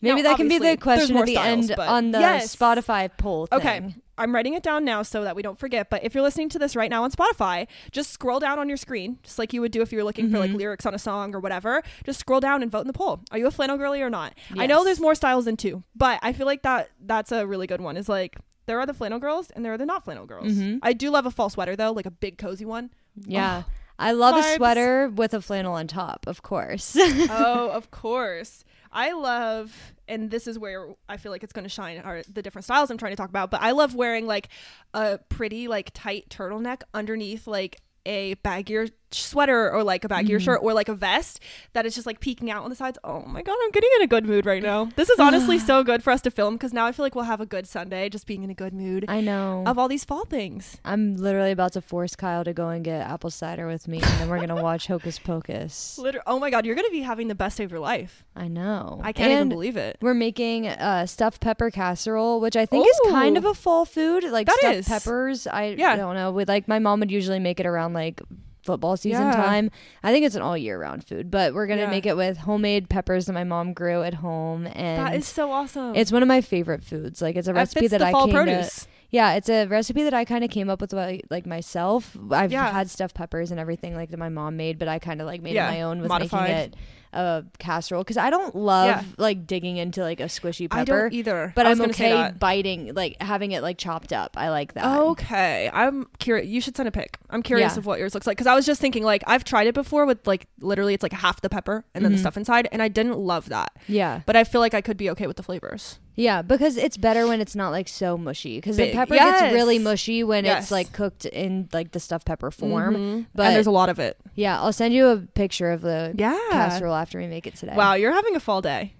Maybe 0.00 0.22
Now, 0.22 0.30
that 0.30 0.36
can 0.36 0.48
be 0.48 0.58
the 0.58 0.76
question 0.76 1.16
at 1.16 1.26
the 1.26 1.32
styles, 1.32 1.70
end 1.70 1.80
on 1.80 2.10
the 2.12 2.20
Yes. 2.20 2.54
Spotify 2.54 3.10
poll. 3.16 3.48
Okay. 3.50 3.94
I'm 4.16 4.34
writing 4.34 4.54
it 4.54 4.62
down 4.62 4.84
now 4.84 5.02
so 5.02 5.24
that 5.24 5.34
we 5.36 5.42
don't 5.42 5.58
forget. 5.58 5.90
But 5.90 6.04
if 6.04 6.14
you're 6.14 6.22
listening 6.22 6.48
to 6.50 6.58
this 6.58 6.76
right 6.76 6.90
now 6.90 7.02
on 7.04 7.10
Spotify, 7.10 7.66
just 7.90 8.10
scroll 8.10 8.38
down 8.40 8.58
on 8.58 8.68
your 8.68 8.76
screen, 8.76 9.18
just 9.22 9.38
like 9.38 9.52
you 9.52 9.60
would 9.60 9.72
do 9.72 9.82
if 9.82 9.90
you 9.92 9.98
were 9.98 10.04
looking 10.04 10.30
for 10.30 10.38
like 10.38 10.50
Mhm. 10.52 10.56
lyrics 10.56 10.86
on 10.86 10.94
a 10.94 10.98
song 10.98 11.34
or 11.34 11.40
whatever. 11.40 11.82
Just 12.04 12.20
scroll 12.20 12.40
down 12.40 12.62
and 12.62 12.70
vote 12.70 12.82
in 12.82 12.86
the 12.86 12.92
poll. 12.92 13.20
Are 13.30 13.38
you 13.38 13.46
a 13.46 13.50
flannel 13.50 13.76
girly 13.76 14.02
or 14.02 14.10
not? 14.10 14.34
I 14.56 14.66
know 14.66 14.84
there's 14.84 15.00
more 15.00 15.14
styles 15.14 15.44
than 15.46 15.56
two, 15.56 15.82
but 15.96 16.18
I 16.22 16.32
feel 16.32 16.46
like 16.46 16.62
that 16.62 16.90
that's 17.04 17.32
a 17.32 17.46
really 17.46 17.66
good 17.66 17.80
one. 17.80 17.96
Is 17.96 18.08
like 18.08 18.36
there 18.66 18.78
are 18.80 18.86
the 18.86 18.94
flannel 18.94 19.18
girls 19.18 19.50
and 19.50 19.64
there 19.64 19.72
are 19.72 19.78
the 19.78 19.86
not 19.86 20.04
flannel 20.04 20.26
girls. 20.26 20.52
Mhm. 20.52 20.78
I 20.82 20.92
do 20.92 21.10
love 21.10 21.26
a 21.26 21.30
fall 21.30 21.50
sweater 21.50 21.76
though, 21.76 21.92
like 21.92 22.06
a 22.06 22.10
big 22.10 22.38
cozy 22.38 22.64
one. 22.64 22.90
Yeah. 23.26 23.64
I 23.98 24.10
love 24.12 24.34
vibes. 24.34 24.54
a 24.54 24.56
sweater 24.56 25.08
with 25.08 25.34
a 25.34 25.40
flannel 25.40 25.74
on 25.74 25.86
top, 25.86 26.26
of 26.26 26.42
course. 26.42 26.96
oh, 27.30 27.70
of 27.70 27.90
course. 27.92 28.64
I 28.94 29.12
love, 29.12 29.74
and 30.06 30.30
this 30.30 30.46
is 30.46 30.58
where 30.58 30.94
I 31.08 31.16
feel 31.16 31.32
like 31.32 31.42
it's 31.42 31.52
going 31.52 31.64
to 31.64 31.68
shine 31.68 31.98
are 31.98 32.22
the 32.32 32.42
different 32.42 32.64
styles 32.64 32.90
I'm 32.90 32.96
trying 32.96 33.12
to 33.12 33.16
talk 33.16 33.28
about. 33.28 33.50
But 33.50 33.60
I 33.60 33.72
love 33.72 33.94
wearing 33.94 34.26
like 34.26 34.48
a 34.94 35.18
pretty, 35.28 35.66
like 35.66 35.90
tight 35.92 36.28
turtleneck 36.30 36.82
underneath 36.94 37.48
like 37.48 37.80
a 38.06 38.36
baggier 38.36 38.90
sweater 39.22 39.70
or 39.70 39.82
like 39.82 40.04
a 40.04 40.08
baggier 40.08 40.36
Mhm. 40.36 40.40
shirt 40.40 40.60
or 40.62 40.72
like 40.74 40.88
a 40.88 40.94
vest 40.94 41.40
that 41.72 41.86
is 41.86 41.94
just 41.94 42.06
like 42.06 42.20
peeking 42.20 42.50
out 42.50 42.64
on 42.64 42.70
the 42.70 42.76
sides. 42.76 42.98
Oh 43.04 43.22
my 43.26 43.42
god, 43.42 43.56
I'm 43.62 43.70
getting 43.70 43.90
in 43.96 44.02
a 44.02 44.06
good 44.06 44.26
mood 44.26 44.46
right 44.46 44.62
now. 44.62 44.88
This 44.96 45.08
is 45.10 45.18
honestly 45.20 45.58
so 45.70 45.82
good 45.84 46.02
for 46.02 46.10
us 46.12 46.20
to 46.22 46.30
film 46.30 46.54
because 46.54 46.72
now 46.72 46.86
I 46.86 46.92
feel 46.92 47.04
like 47.04 47.14
we'll 47.14 47.24
have 47.24 47.40
a 47.40 47.46
good 47.46 47.66
Sunday 47.66 48.08
just 48.08 48.26
being 48.26 48.42
in 48.42 48.50
a 48.50 48.54
good 48.54 48.72
mood 48.72 49.04
I 49.08 49.20
know. 49.20 49.62
of 49.66 49.78
all 49.78 49.88
these 49.88 50.04
fall 50.04 50.24
things. 50.24 50.78
I'm 50.84 51.16
literally 51.16 51.50
about 51.52 51.72
to 51.74 51.80
force 51.80 52.16
Kyle 52.16 52.44
to 52.44 52.52
go 52.52 52.68
and 52.68 52.84
get 52.84 53.02
apple 53.06 53.30
cider 53.30 53.66
with 53.66 53.86
me, 53.88 53.96
and 53.98 54.20
then 54.20 54.28
we're 54.28 54.40
gonna 54.40 54.62
watch 54.62 54.86
Hocus 54.86 55.18
Pocus. 55.18 55.98
Literally, 56.02 56.24
oh 56.26 56.38
my 56.38 56.50
god, 56.50 56.64
you're 56.66 56.74
gonna 56.76 56.90
be 56.90 57.02
having 57.02 57.28
the 57.28 57.34
best 57.34 57.58
day 57.58 57.64
of 57.64 57.70
your 57.70 57.80
life. 57.80 58.24
I 58.36 58.48
know. 58.48 59.00
I 59.02 59.12
can't 59.12 59.30
even 59.32 59.48
believe 59.48 59.76
it. 59.76 59.96
We're 60.00 60.14
making 60.14 60.68
uh, 60.68 61.06
stuffed 61.06 61.40
pepper 61.40 61.70
casserole, 61.70 62.40
which 62.40 62.56
I 62.56 62.66
think 62.66 62.86
is 62.88 63.00
kind 63.10 63.36
of 63.36 63.44
a 63.44 63.54
fall 63.54 63.84
food, 63.84 64.24
like 64.24 64.46
That 64.46 64.56
stuffed 64.58 64.74
is. 64.76 64.88
peppers. 64.88 65.46
I 65.46 65.74
Yeah. 65.78 65.96
don't 65.96 66.14
know. 66.14 66.30
With 66.32 66.48
like 66.48 66.66
my 66.68 66.78
mom 66.78 67.00
would 67.00 67.10
usually 67.10 67.38
make 67.38 67.60
it 67.60 67.66
around 67.66 67.92
like 67.92 68.20
football 68.64 68.96
season 68.96 69.26
Yeah. 69.26 69.36
time. 69.36 69.70
I 70.02 70.12
think 70.12 70.24
it's 70.26 70.34
an 70.34 70.42
all 70.42 70.56
year 70.56 70.78
round 70.80 71.06
food, 71.06 71.30
but 71.30 71.54
we're 71.54 71.66
gonna 71.66 71.82
Yeah. 71.82 71.90
make 71.90 72.06
it 72.06 72.16
with 72.16 72.38
homemade 72.38 72.88
peppers 72.88 73.26
that 73.26 73.32
my 73.32 73.44
mom 73.44 73.72
grew 73.72 74.02
at 74.02 74.14
home, 74.14 74.66
and 74.66 75.06
That 75.06 75.14
is 75.14 75.26
so 75.26 75.50
awesome. 75.52 75.94
it's 75.94 76.10
one 76.10 76.22
of 76.22 76.28
my 76.28 76.40
favorite 76.40 76.82
foods. 76.82 77.20
Like 77.22 77.36
it's 77.36 77.46
a 77.48 77.52
that 77.52 77.58
recipe 77.58 77.86
that 77.88 78.02
I 78.02 78.10
fall 78.12 78.26
came 78.26 78.34
produce. 78.34 78.84
to. 78.84 78.88
Yeah, 79.10 79.34
it's 79.34 79.48
a 79.48 79.66
recipe 79.66 80.02
that 80.02 80.14
I 80.14 80.24
kind 80.24 80.42
of 80.42 80.50
came 80.50 80.68
up 80.68 80.80
with 80.80 80.92
like, 80.92 81.22
like 81.30 81.46
myself. 81.46 82.16
I've 82.32 82.50
Yeah. 82.50 82.72
had 82.72 82.90
stuffed 82.90 83.14
peppers 83.14 83.52
and 83.52 83.60
everything 83.60 83.94
like 83.94 84.10
that 84.10 84.16
my 84.18 84.28
mom 84.28 84.56
made, 84.56 84.76
but 84.78 84.88
I 84.88 84.98
kind 84.98 85.20
of 85.20 85.26
like 85.28 85.40
made 85.40 85.54
it 85.54 85.60
my 85.62 85.82
own 85.82 86.00
with 86.00 86.08
modified. 86.08 86.48
making 86.48 86.56
it 86.64 86.74
a 87.14 87.44
casserole 87.58 88.02
because 88.02 88.16
I 88.16 88.30
don't 88.30 88.54
love 88.56 88.86
Yeah. 88.86 89.02
like 89.18 89.46
digging 89.46 89.76
into 89.76 90.02
like 90.02 90.20
a 90.20 90.24
squishy 90.24 90.68
pepper. 90.70 90.80
I 90.80 90.84
don't 90.84 91.12
either. 91.12 91.52
But 91.54 91.66
I 91.66 91.70
I'm 91.70 91.78
gonna 91.78 91.92
say 91.92 92.12
okay 92.12 92.34
biting, 92.38 92.94
like 92.94 93.20
having 93.22 93.52
it 93.52 93.62
like 93.62 93.78
chopped 93.78 94.12
up. 94.12 94.36
I 94.36 94.50
like 94.50 94.74
that. 94.74 94.84
Okay, 94.84 95.70
I'm 95.72 96.06
curious. 96.18 96.48
You 96.48 96.60
should 96.60 96.76
send 96.76 96.88
a 96.88 96.92
pic. 96.92 97.18
I'm 97.30 97.42
curious 97.42 97.74
Yeah. 97.74 97.78
of 97.78 97.86
what 97.86 97.98
yours 97.98 98.14
looks 98.14 98.26
like 98.26 98.36
because 98.36 98.46
I 98.46 98.54
was 98.54 98.66
just 98.66 98.80
thinking 98.80 99.04
like 99.04 99.22
I've 99.26 99.44
tried 99.44 99.66
it 99.66 99.74
before 99.74 100.06
with 100.06 100.26
like 100.26 100.46
literally 100.60 100.94
it's 100.94 101.02
like 101.02 101.12
half 101.12 101.40
the 101.40 101.48
pepper 101.48 101.84
and 101.94 102.04
then 102.04 102.12
the 102.12 102.18
Mhm. 102.18 102.20
stuff 102.22 102.36
inside, 102.36 102.68
and 102.72 102.82
I 102.82 102.88
didn't 102.88 103.18
love 103.18 103.48
that. 103.48 103.72
Yeah, 103.88 104.20
But 104.26 104.36
I 104.36 104.44
feel 104.44 104.60
like 104.60 104.74
I 104.74 104.80
could 104.80 104.96
be 104.96 105.08
okay 105.10 105.26
with 105.26 105.36
the 105.36 105.42
flavors. 105.42 105.98
Yeah, 106.16 106.42
because 106.42 106.76
it's 106.76 106.96
better 106.96 107.26
when 107.26 107.40
it's 107.40 107.54
not 107.56 107.70
like 107.70 107.88
so 107.88 108.16
mushy. 108.16 108.58
Because 108.58 108.76
the 108.76 108.84
Big. 108.84 108.94
pepper 108.94 109.14
Yes. 109.14 109.40
gets 109.40 109.52
really 109.54 109.78
mushy 109.78 110.22
when 110.24 110.44
Yes. 110.44 110.64
it's 110.64 110.70
like 110.70 110.92
cooked 110.92 111.24
in 111.26 111.68
like 111.72 111.92
the 111.92 112.00
stuffed 112.00 112.26
pepper 112.26 112.50
form. 112.50 112.94
Mhm. 112.96 113.26
But- 113.34 113.46
and 113.46 113.54
there's 113.56 113.66
a 113.66 113.70
lot 113.72 113.88
of 113.88 113.98
it. 113.98 114.16
Yeah, 114.34 114.60
I'll 114.60 114.72
send 114.72 114.94
you 114.94 115.08
a 115.08 115.16
picture 115.18 115.70
of 115.70 115.80
the 115.82 116.14
Yeah. 116.16 116.38
casserole 116.50 116.94
after 116.94 117.18
we 117.18 117.26
make 117.26 117.46
it 117.46 117.56
today. 117.56 117.74
Wow, 117.76 117.94
you're 117.94 118.12
having 118.12 118.36
a 118.36 118.40
fall 118.40 118.60
day. 118.62 118.94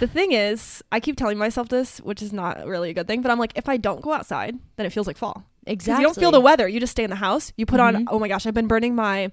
the 0.00 0.06
thing 0.08 0.32
is, 0.32 0.82
I 0.90 0.98
keep 0.98 1.16
telling 1.16 1.38
myself 1.38 1.68
this, 1.68 1.98
which 1.98 2.22
is 2.22 2.32
not 2.32 2.66
really 2.66 2.90
a 2.90 2.94
good 2.94 3.06
thing, 3.06 3.22
but 3.22 3.30
I'm 3.30 3.38
like, 3.38 3.52
if 3.54 3.68
I 3.68 3.76
don't 3.76 4.00
go 4.00 4.12
outside, 4.12 4.58
then 4.76 4.84
it 4.86 4.90
feels 4.92 5.06
like 5.06 5.16
fall. 5.16 5.44
Exactly. 5.66 6.02
you 6.02 6.06
don't 6.08 6.14
feel 6.18 6.30
the 6.30 6.40
weather. 6.40 6.66
You 6.66 6.80
just 6.80 6.92
stay 6.92 7.04
in 7.04 7.10
the 7.10 7.16
house. 7.16 7.52
You 7.56 7.66
put 7.66 7.80
on. 7.80 7.94
Mhm. 7.94 8.04
Oh 8.08 8.18
my 8.18 8.28
gosh, 8.28 8.46
I've 8.46 8.54
been 8.54 8.66
burning 8.66 8.94
my. 8.94 9.30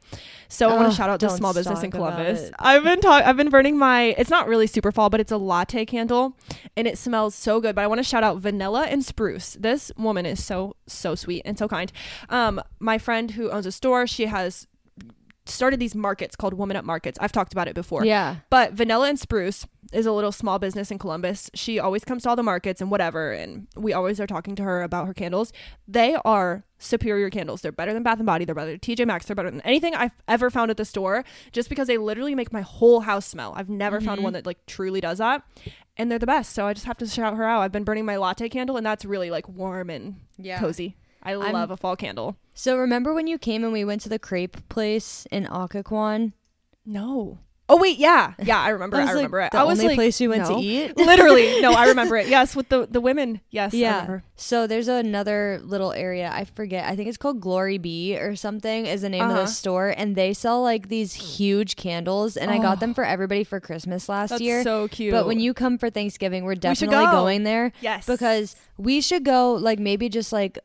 So 0.50 0.70
I 0.70 0.76
want 0.76 0.90
to 0.92 0.96
shout 0.96 1.10
out 1.10 1.20
to 1.22 1.30
small 1.38 1.54
business 1.54 1.80
in 1.84 1.92
Columbus. 1.92 2.52
I've 2.60 2.84
been 2.84 3.00
talk. 3.02 3.24
I've 3.24 3.38
been 3.38 3.50
burning 3.50 3.78
my. 3.78 4.16
It's 4.18 4.30
not 4.30 4.48
really 4.48 4.68
super 4.68 4.92
fall, 4.92 5.10
but 5.10 5.20
it's 5.20 5.32
a 5.32 5.38
latte 5.38 5.86
candle, 5.86 6.36
and 6.76 6.88
it 6.88 6.98
smells 6.98 7.34
so 7.34 7.60
good. 7.62 7.76
But 7.76 7.84
I 7.84 7.88
want 7.88 8.00
to 8.00 8.04
shout 8.04 8.24
out 8.24 8.38
Vanilla 8.40 8.84
and 8.90 9.04
Spruce. 9.06 9.58
This 9.60 9.92
woman 9.98 10.26
is 10.26 10.44
so 10.44 10.76
so 10.86 11.16
sweet 11.16 11.42
and 11.46 11.58
so 11.58 11.68
kind. 11.68 11.92
Um, 12.30 12.62
my 12.80 12.98
friend 12.98 13.32
who 13.32 13.50
owns 13.50 13.66
a 13.66 13.72
store, 13.72 14.06
she 14.06 14.26
has 14.26 14.68
started 15.48 15.80
these 15.80 15.96
markets 15.96 16.36
called 16.36 16.54
Woman 16.54 16.78
Up 16.78 16.86
Markets. 16.86 17.18
I've 17.22 17.32
talked 17.32 17.54
about 17.54 17.68
it 17.68 17.76
before. 17.76 18.06
Yeah. 18.06 18.38
But 18.50 18.74
Vanilla 18.74 19.10
and 19.10 19.20
Spruce 19.20 19.66
is 19.94 20.06
a 20.06 20.12
little 20.12 20.32
small 20.32 20.60
business 20.60 20.92
in 20.92 20.98
Columbus. 21.00 21.50
She 21.54 21.80
always 21.80 22.04
comes 22.04 22.24
to 22.24 22.30
all 22.30 22.36
the 22.36 22.44
markets 22.44 22.82
and 22.82 22.92
whatever, 22.92 23.32
and 23.32 23.68
we 23.76 23.94
always 23.94 24.20
are 24.20 24.28
talking 24.28 24.56
to 24.58 24.64
her 24.64 24.84
about 24.84 25.08
her 25.08 25.14
candles. 25.14 25.54
They 25.88 26.16
are 26.26 26.64
superior 26.78 27.30
candles. 27.30 27.62
They're 27.62 27.72
better 27.72 27.94
than 27.94 28.04
Bath 28.04 28.18
and 28.20 28.26
Body. 28.26 28.44
They're 28.46 28.54
better 28.56 28.72
than 28.72 28.80
TJ 28.80 29.06
Maxx. 29.08 29.26
They're 29.26 29.36
better 29.36 29.50
than 29.52 29.62
anything 29.62 29.96
I've 29.96 30.12
ever 30.28 30.50
found 30.50 30.70
at 30.72 30.78
the 30.78 30.86
store. 30.86 31.24
Just 31.52 31.70
because 31.70 31.88
they 31.88 31.98
literally 31.98 32.36
make 32.36 32.52
my 32.52 32.62
whole 32.62 33.00
house 33.02 33.26
smell. 33.26 33.54
I've 33.56 33.70
never 33.70 34.02
found 34.02 34.20
Mhm. 34.20 34.24
one 34.24 34.34
that 34.34 34.46
like 34.46 34.66
truly 34.66 35.00
does 35.02 35.20
that, 35.20 35.44
and 35.96 36.12
they're 36.12 36.20
the 36.20 36.26
best. 36.28 36.54
So 36.54 36.68
I 36.68 36.74
just 36.74 36.86
have 36.86 36.98
to 36.98 37.08
shout 37.08 37.36
her 37.36 37.46
out. 37.46 37.62
I've 37.62 37.72
been 37.72 37.84
burning 37.86 38.06
my 38.06 38.18
latte 38.18 38.50
candle, 38.50 38.76
and 38.78 38.86
that's 38.86 39.06
really 39.06 39.30
like 39.32 39.48
warm 39.48 39.90
and 39.90 40.16
Yeah. 40.38 40.60
cozy. 40.60 40.98
I 41.34 41.46
I'm- 41.46 41.54
love 41.54 41.72
a 41.72 41.78
fall 41.78 41.96
candle. 41.96 42.38
So 42.54 42.78
remember 42.78 43.14
when 43.14 43.28
you 43.28 43.38
came 43.38 43.64
and 43.64 43.72
we 43.74 43.86
went 43.86 44.02
to 44.02 44.10
the 44.10 44.20
crepe 44.20 44.68
place 44.70 45.28
in 45.32 45.46
Occoquan? 45.46 46.34
No. 46.86 47.40
Oh 47.70 47.76
wait, 47.76 47.98
yeah, 47.98 48.34
yeah. 48.42 48.62
I 48.62 48.70
remember. 48.70 48.96
it. 49.00 49.02
I 49.02 49.04
was, 49.04 49.10
like, 49.10 49.16
remember 49.18 49.42
it. 49.42 49.52
The 49.52 49.58
I 49.58 49.64
was 49.64 49.78
only 49.80 49.90
like, 49.90 49.98
place 49.98 50.20
we 50.22 50.30
went 50.30 50.44
no. 50.50 50.56
to 50.56 50.62
eat. 50.64 50.96
literally 51.12 51.60
no 51.60 51.74
i 51.74 51.88
remember 51.88 52.16
it 52.16 52.28
yes 52.30 52.56
with 52.56 52.70
the 52.70 52.88
the 52.90 53.02
women 53.02 53.42
yes 53.50 53.74
I 53.74 53.78
Yeah. 53.78 53.94
remember. 53.96 54.24
So 54.38 54.68
there's 54.68 54.88
another 54.88 55.60
little 55.62 55.92
area. 55.92 56.32
I 56.34 56.46
forget. 56.46 56.86
I 56.90 56.96
think 56.96 57.10
it's 57.10 57.18
called 57.18 57.42
Glory 57.42 57.78
Bee 57.78 58.16
or 58.18 58.38
something 58.38 58.86
is 58.86 59.02
the 59.02 59.10
name 59.10 59.24
of 59.26 59.32
Uh-huh. 59.32 59.42
the 59.42 59.48
store, 59.48 59.94
and 59.98 60.16
they 60.16 60.34
sell 60.34 60.62
like 60.64 60.88
these 60.88 61.14
huge 61.14 61.76
candles. 61.76 62.38
And 62.38 62.50
I 62.52 62.58
got 62.60 62.78
Oh. 62.78 62.80
them 62.80 62.94
for 62.94 63.04
everybody 63.04 63.44
for 63.44 63.60
Christmas 63.60 64.08
last 64.08 64.40
year. 64.40 64.64
so 64.64 64.88
cute 64.88 65.12
But 65.12 65.28
when 65.28 65.40
you 65.42 65.54
come 65.54 65.78
for 65.78 65.90
Thanksgiving, 65.90 66.46
we're 66.46 66.56
definitely 66.56 66.96
go. 67.06 67.12
going 67.12 67.44
there 67.44 67.74
yes 67.82 68.08
because 68.08 68.56
we 68.78 69.02
should 69.02 69.26
go. 69.26 69.54
Like 69.54 69.78
maybe 69.78 70.08
just 70.10 70.32
like. 70.32 70.58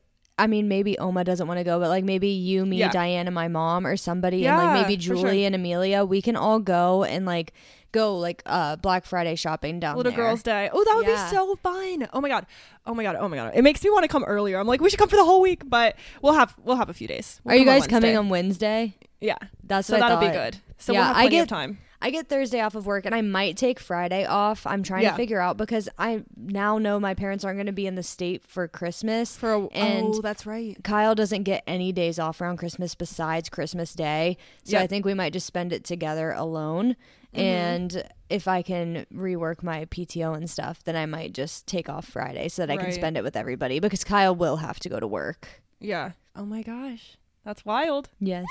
I 0.42 0.46
mean, 0.48 0.66
maybe 0.68 0.98
Oma 0.98 1.24
doesn't 1.24 1.46
want 1.46 1.58
to 1.58 1.64
go, 1.64 1.78
but 1.78 1.88
like 1.88 2.04
maybe 2.04 2.28
you, 2.28 2.66
me, 2.66 2.78
Yeah. 2.78 2.90
Diane, 2.90 3.26
and 3.28 3.34
my 3.34 3.48
mom, 3.48 3.86
or 3.86 3.96
somebody, 3.96 4.38
and 4.38 4.44
Yeah, 4.44 4.56
like 4.56 4.82
maybe 4.88 4.96
for 4.96 5.02
Julie 5.14 5.20
sure. 5.40 5.46
and 5.46 5.54
Amelia, 5.54 6.04
we 6.04 6.20
can 6.20 6.36
all 6.36 6.58
go 6.58 7.04
and 7.04 7.24
like 7.26 7.52
go 7.92 8.16
like 8.18 8.42
uh 8.46 8.76
Black 8.76 9.04
Friday 9.04 9.34
shopping 9.36 9.78
down 9.78 9.94
there. 9.94 9.96
little 10.04 10.12
there. 10.12 10.24
girls 10.24 10.42
day 10.42 10.70
oh 10.72 10.82
that 10.82 10.94
would 10.96 11.06
Yeah. 11.06 11.24
be 11.28 11.36
so 11.36 11.56
fun 11.56 12.08
oh 12.14 12.22
my 12.22 12.28
god 12.30 12.46
oh 12.86 12.94
my 12.94 13.02
god 13.02 13.16
oh 13.16 13.28
my 13.28 13.36
god 13.36 13.52
it 13.54 13.60
makes 13.60 13.84
me 13.84 13.90
want 13.90 14.02
to 14.04 14.08
come 14.08 14.24
earlier 14.24 14.58
i'm 14.58 14.66
like 14.66 14.80
we 14.80 14.88
should 14.88 14.98
come 14.98 15.10
for 15.10 15.16
the 15.16 15.24
whole 15.26 15.42
week 15.42 15.62
but 15.68 15.94
we'll 16.22 16.32
have 16.32 16.54
we'll 16.64 16.76
have 16.76 16.88
a 16.88 16.94
few 16.94 17.06
days 17.06 17.42
We'll 17.44 17.54
Are 17.54 17.58
you 17.58 17.66
come 17.66 17.74
guys 17.80 17.86
coming 17.86 18.14
Wednesday. 18.14 18.18
on 18.18 18.28
Wednesday? 18.30 18.96
yeah 19.20 19.36
That's 19.64 19.88
so 19.88 19.92
what 19.98 20.04
I 20.04 20.08
that'll 20.08 20.20
be 20.26 20.34
thought. 20.34 20.52
good 20.52 20.56
so 20.78 20.94
Yeah, 20.94 21.00
we'll 21.00 21.06
have 21.08 21.16
I 21.16 21.20
plenty 21.24 21.36
get- 21.36 21.42
of 21.42 21.48
time 21.48 21.78
I 22.02 22.10
get 22.10 22.28
Thursday 22.28 22.60
off 22.60 22.74
of 22.74 22.84
work 22.84 23.06
and 23.06 23.14
I 23.14 23.20
might 23.22 23.56
take 23.56 23.78
Friday 23.78 24.24
off. 24.26 24.66
I'm 24.66 24.82
trying 24.82 25.04
Yeah. 25.04 25.10
to 25.12 25.16
figure 25.16 25.40
out 25.40 25.56
because 25.56 25.88
I 25.98 26.24
now 26.36 26.76
know 26.78 26.98
my 26.98 27.14
parents 27.14 27.44
aren't 27.44 27.56
going 27.58 27.66
to 27.66 27.72
be 27.72 27.86
in 27.86 27.94
the 27.94 28.02
state 28.02 28.42
for 28.46 28.66
Christmas. 28.68 29.36
for 29.36 29.52
a 29.54 29.66
and 29.68 30.06
oh 30.16 30.20
that's 30.20 30.44
right 30.44 30.76
Kyle 30.82 31.14
doesn't 31.14 31.44
get 31.44 31.62
any 31.66 31.92
days 31.92 32.18
off 32.18 32.40
around 32.40 32.56
Christmas 32.58 32.94
besides 32.96 33.48
Christmas 33.48 33.94
Day. 33.94 34.36
So 34.64 34.76
Yeah. 34.76 34.82
I 34.82 34.86
think 34.88 35.04
we 35.04 35.14
might 35.14 35.32
just 35.32 35.46
spend 35.46 35.72
it 35.72 35.84
together 35.84 36.32
alone. 36.32 36.96
Mhm. 37.34 37.38
And 37.38 38.08
if 38.28 38.48
I 38.48 38.62
can 38.62 39.06
rework 39.14 39.62
my 39.62 39.84
PTO 39.86 40.34
and 40.36 40.50
stuff, 40.50 40.82
then 40.84 40.96
I 40.96 41.06
might 41.06 41.32
just 41.32 41.66
take 41.66 41.88
off 41.88 42.04
Friday 42.04 42.48
so 42.48 42.66
that 42.66 42.72
I 42.72 42.76
can 42.82 42.92
spend 42.92 43.16
it 43.16 43.22
with 43.22 43.36
everybody 43.36 43.78
because 43.80 44.02
Kyle 44.04 44.34
will 44.34 44.56
have 44.56 44.78
to 44.80 44.88
go 44.88 44.98
to 45.00 45.06
work. 45.06 45.62
yeah 45.80 46.12
oh 46.36 46.44
my 46.44 46.62
gosh 46.62 47.16
that's 47.44 47.64
wild 47.64 48.08
Yes. 48.20 48.44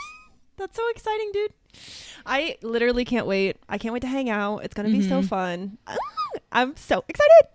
that's 0.57 0.75
so 0.75 0.83
exciting 0.89 1.31
dude 1.33 1.53
i 2.25 2.57
literally 2.61 3.03
can't 3.05 3.25
wait 3.27 3.57
i 3.69 3.77
can't 3.77 3.93
wait 3.93 4.01
to 4.01 4.07
hang 4.07 4.29
out 4.29 4.59
it's 4.59 4.73
gonna 4.73 4.89
be 4.89 5.01
so 5.07 5.21
Mhm. 5.21 5.27
fun 5.27 5.77
Ah, 5.87 5.95
i'm 6.51 6.75
so 6.75 7.03
excited 7.07 7.47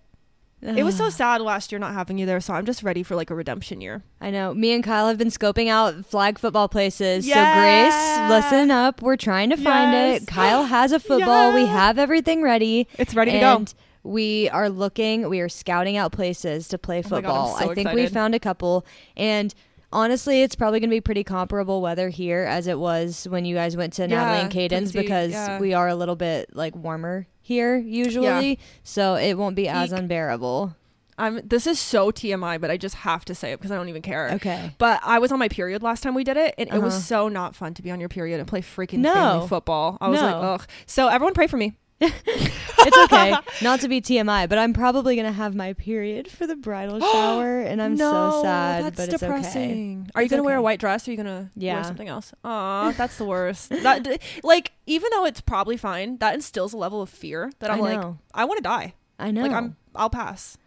it 0.62 0.82
was 0.82 0.96
so 0.96 1.10
sad 1.10 1.40
last 1.42 1.70
year 1.70 1.78
not 1.78 1.92
having 1.94 2.18
you 2.18 2.26
there 2.26 2.40
so 2.40 2.52
i'm 2.54 2.66
just 2.66 2.82
ready 2.82 3.02
for 3.04 3.14
like 3.14 3.30
a 3.30 3.34
redemption 3.34 3.80
year 3.80 4.02
I 4.20 4.30
know. 4.30 4.52
Me 4.54 4.72
and 4.72 4.82
Kyle 4.82 5.06
have 5.06 5.18
been 5.18 5.28
scoping 5.28 5.68
out 5.68 6.04
flag 6.06 6.38
football 6.38 6.68
places. 6.68 7.28
Yeah. 7.28 7.54
So 7.54 7.60
Grace, 7.60 8.30
listen 8.44 8.70
up. 8.72 9.02
We're 9.02 9.16
trying 9.16 9.50
to 9.50 9.56
find 9.56 9.92
Yes. 9.92 10.22
it. 10.22 10.26
Kyle 10.26 10.64
has 10.64 10.90
a 10.90 10.98
football. 10.98 11.52
We 11.54 11.66
have 11.66 11.96
everything 11.98 12.42
ready. 12.42 12.88
it's 12.98 13.14
ready 13.14 13.32
to 13.32 13.38
go 13.40 13.64
we 14.02 14.48
are 14.50 14.68
looking, 14.70 15.28
we 15.28 15.40
are 15.40 15.48
scouting 15.48 15.96
out 15.96 16.10
places 16.12 16.66
to 16.68 16.78
play 16.78 16.98
Oh 16.98 17.02
God, 17.02 17.08
football. 17.10 17.58
so 17.58 17.70
I 17.70 17.74
think 17.74 17.92
we 17.92 18.06
found 18.08 18.34
a 18.34 18.40
couple 18.40 18.84
and 19.16 19.54
Honestly, 19.92 20.42
it's 20.42 20.54
probably 20.56 20.80
going 20.80 20.90
to 20.90 20.96
be 20.96 21.00
pretty 21.00 21.24
comparable 21.24 21.80
weather 21.80 22.08
here 22.08 22.42
as 22.42 22.66
it 22.66 22.78
was 22.78 23.26
when 23.30 23.44
you 23.44 23.54
guys 23.54 23.76
went 23.76 23.92
to 23.94 24.06
Natalie 24.08 24.40
and 24.40 24.54
Yeah, 24.54 24.68
Tennessee, 24.68 25.00
because 25.00 25.32
yeah. 25.32 25.58
we 25.60 25.74
are 25.74 25.88
a 25.88 25.94
little 25.94 26.16
bit 26.16 26.54
like 26.54 26.74
warmer 26.74 27.26
here 27.40 27.76
usually. 27.76 28.58
So 28.82 29.14
it 29.14 29.34
won't 29.34 29.56
be 29.56 29.68
as 29.68 29.92
unbearable. 29.92 30.74
I'm 31.18 31.40
this 31.42 31.66
is 31.66 31.78
so 31.78 32.10
TMI, 32.10 32.60
but 32.60 32.70
I 32.70 32.76
just 32.76 32.96
have 32.96 33.24
to 33.26 33.34
say 33.34 33.52
it 33.52 33.56
because 33.58 33.70
I 33.70 33.76
don't 33.76 33.88
even 33.88 34.02
care. 34.02 34.32
Okay. 34.32 34.74
But 34.76 35.00
I 35.02 35.18
was 35.18 35.32
on 35.32 35.38
my 35.38 35.48
period 35.48 35.82
last 35.82 36.02
time 36.02 36.14
we 36.14 36.24
did 36.24 36.36
it, 36.36 36.54
and 36.58 36.68
it 36.68 36.82
was 36.82 36.92
Uh-huh. 36.92 37.02
so 37.02 37.28
not 37.28 37.56
fun 37.56 37.72
to 37.74 37.82
be 37.82 37.90
on 37.90 38.00
your 38.00 38.10
period 38.10 38.38
and 38.38 38.46
play 38.46 38.60
freaking 38.60 38.98
No. 38.98 39.46
football. 39.48 39.96
I 40.00 40.08
was 40.08 40.20
like, 40.20 40.34
ugh. 40.34 40.66
So 40.84 41.08
everyone 41.08 41.32
pray 41.32 41.46
for 41.46 41.56
me. 41.56 41.74
It's 42.00 42.96
okay. 43.04 43.34
Not 43.62 43.80
to 43.80 43.88
be 43.88 44.00
TMI, 44.00 44.48
but 44.48 44.58
I'm 44.58 44.72
probably 44.72 45.16
going 45.16 45.26
to 45.26 45.32
have 45.32 45.54
my 45.54 45.72
period 45.72 46.28
for 46.28 46.46
the 46.46 46.54
bridal 46.56 47.00
shower 47.12 47.60
and 47.60 47.80
I'm 47.80 47.96
so 47.96 48.42
sad, 48.42 48.84
that's 48.84 48.96
but 48.96 49.08
it's 49.14 49.22
okay. 49.22 49.26
depressing. 49.32 50.10
Are 50.14 50.22
you 50.22 50.26
It's 50.26 50.30
gonna 50.30 50.42
wear 50.42 50.56
a 50.56 50.62
white 50.62 50.78
dress? 50.78 51.06
Or 51.06 51.10
are 51.10 51.12
you 51.12 51.16
gonna 51.16 51.50
Yeah. 51.56 51.74
wear 51.76 51.84
something 51.84 52.08
else? 52.08 52.32
Aw, 52.44 52.92
that's 52.92 53.16
the 53.18 53.24
worst. 53.24 53.70
that 53.70 54.20
like 54.44 54.72
even 54.86 55.08
though 55.12 55.24
it's 55.24 55.40
probably 55.40 55.76
fine, 55.76 56.18
that 56.18 56.34
instills 56.34 56.72
a 56.72 56.76
level 56.76 57.00
of 57.02 57.08
fear 57.08 57.50
that 57.60 57.70
I'm 57.70 57.78
I 57.82 57.96
like. 57.96 58.14
I 58.34 58.44
want 58.44 58.58
to 58.58 58.62
die. 58.62 58.94
I 59.18 59.30
know. 59.30 59.42
Like 59.42 59.52
I'm, 59.52 59.76
I'll 59.94 60.10
pass. 60.10 60.58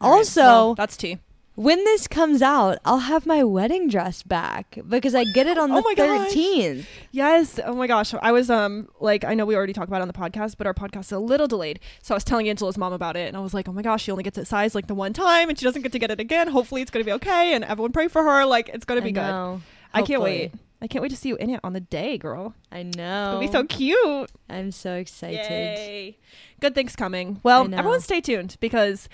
All 0.00 0.10
right, 0.10 0.18
Also- 0.18 0.40
well, 0.42 0.74
that's 0.74 0.96
tea. 0.96 1.18
When 1.56 1.84
this 1.84 2.08
comes 2.08 2.42
out, 2.42 2.78
I'll 2.84 2.98
have 2.98 3.26
my 3.26 3.44
wedding 3.44 3.88
dress 3.88 4.24
back 4.24 4.78
because 4.88 5.14
I 5.14 5.22
get 5.22 5.46
it 5.46 5.56
on 5.56 5.70
the 5.70 5.76
Oh 5.76 5.82
my 5.82 5.94
gosh. 5.94 6.32
13th. 6.32 6.84
Yes. 7.12 7.60
Oh 7.64 7.74
my 7.74 7.86
gosh. 7.86 8.12
I 8.12 8.32
was 8.32 8.50
um 8.50 8.88
like 8.98 9.24
I 9.24 9.34
know 9.34 9.46
we 9.46 9.54
already 9.54 9.72
talked 9.72 9.88
about 9.88 9.98
it 9.98 10.02
on 10.02 10.08
the 10.08 10.14
podcast, 10.14 10.56
but 10.58 10.66
our 10.66 10.74
podcast 10.74 11.02
is 11.02 11.12
a 11.12 11.18
little 11.20 11.46
delayed. 11.46 11.78
So 12.02 12.12
I 12.12 12.16
was 12.16 12.24
telling 12.24 12.48
Angelo's 12.48 12.76
mom 12.76 12.92
about 12.92 13.16
it, 13.16 13.28
and 13.28 13.36
I 13.36 13.40
was 13.40 13.54
like, 13.54 13.68
oh 13.68 13.72
my 13.72 13.82
gosh, 13.82 14.02
she 14.02 14.10
only 14.10 14.24
gets 14.24 14.36
it 14.36 14.48
sized 14.48 14.74
like 14.74 14.88
the 14.88 14.94
one 14.96 15.12
time, 15.12 15.48
and 15.48 15.56
she 15.56 15.64
doesn't 15.64 15.82
get 15.82 15.92
to 15.92 15.98
get 16.00 16.10
it 16.10 16.18
again. 16.18 16.48
Hopefully, 16.48 16.82
it's 16.82 16.90
gonna 16.90 17.04
be 17.04 17.12
okay, 17.12 17.54
and 17.54 17.62
everyone 17.64 17.92
pray 17.92 18.08
for 18.08 18.24
her. 18.24 18.44
Like 18.44 18.68
it's 18.70 18.84
gonna 18.84 19.02
be 19.02 19.10
I 19.10 19.12
good. 19.12 19.62
I 19.92 20.02
can't 20.02 20.22
wait. 20.22 20.52
I 20.82 20.88
can't 20.88 21.02
wait 21.02 21.10
to 21.10 21.16
see 21.16 21.30
you 21.30 21.36
in 21.36 21.50
it 21.50 21.60
on 21.64 21.72
the 21.72 21.80
day, 21.80 22.18
girl. 22.18 22.54
I 22.70 22.82
know. 22.82 23.28
It'll 23.28 23.40
be 23.40 23.46
so 23.50 23.64
cute. 23.64 24.30
I'm 24.50 24.70
so 24.72 24.96
excited. 24.96 25.38
Yay. 25.38 26.18
Good 26.60 26.74
things 26.74 26.94
coming. 26.96 27.40
Well, 27.42 27.72
everyone 27.72 28.00
stay 28.00 28.20
tuned 28.20 28.56
because, 28.60 29.08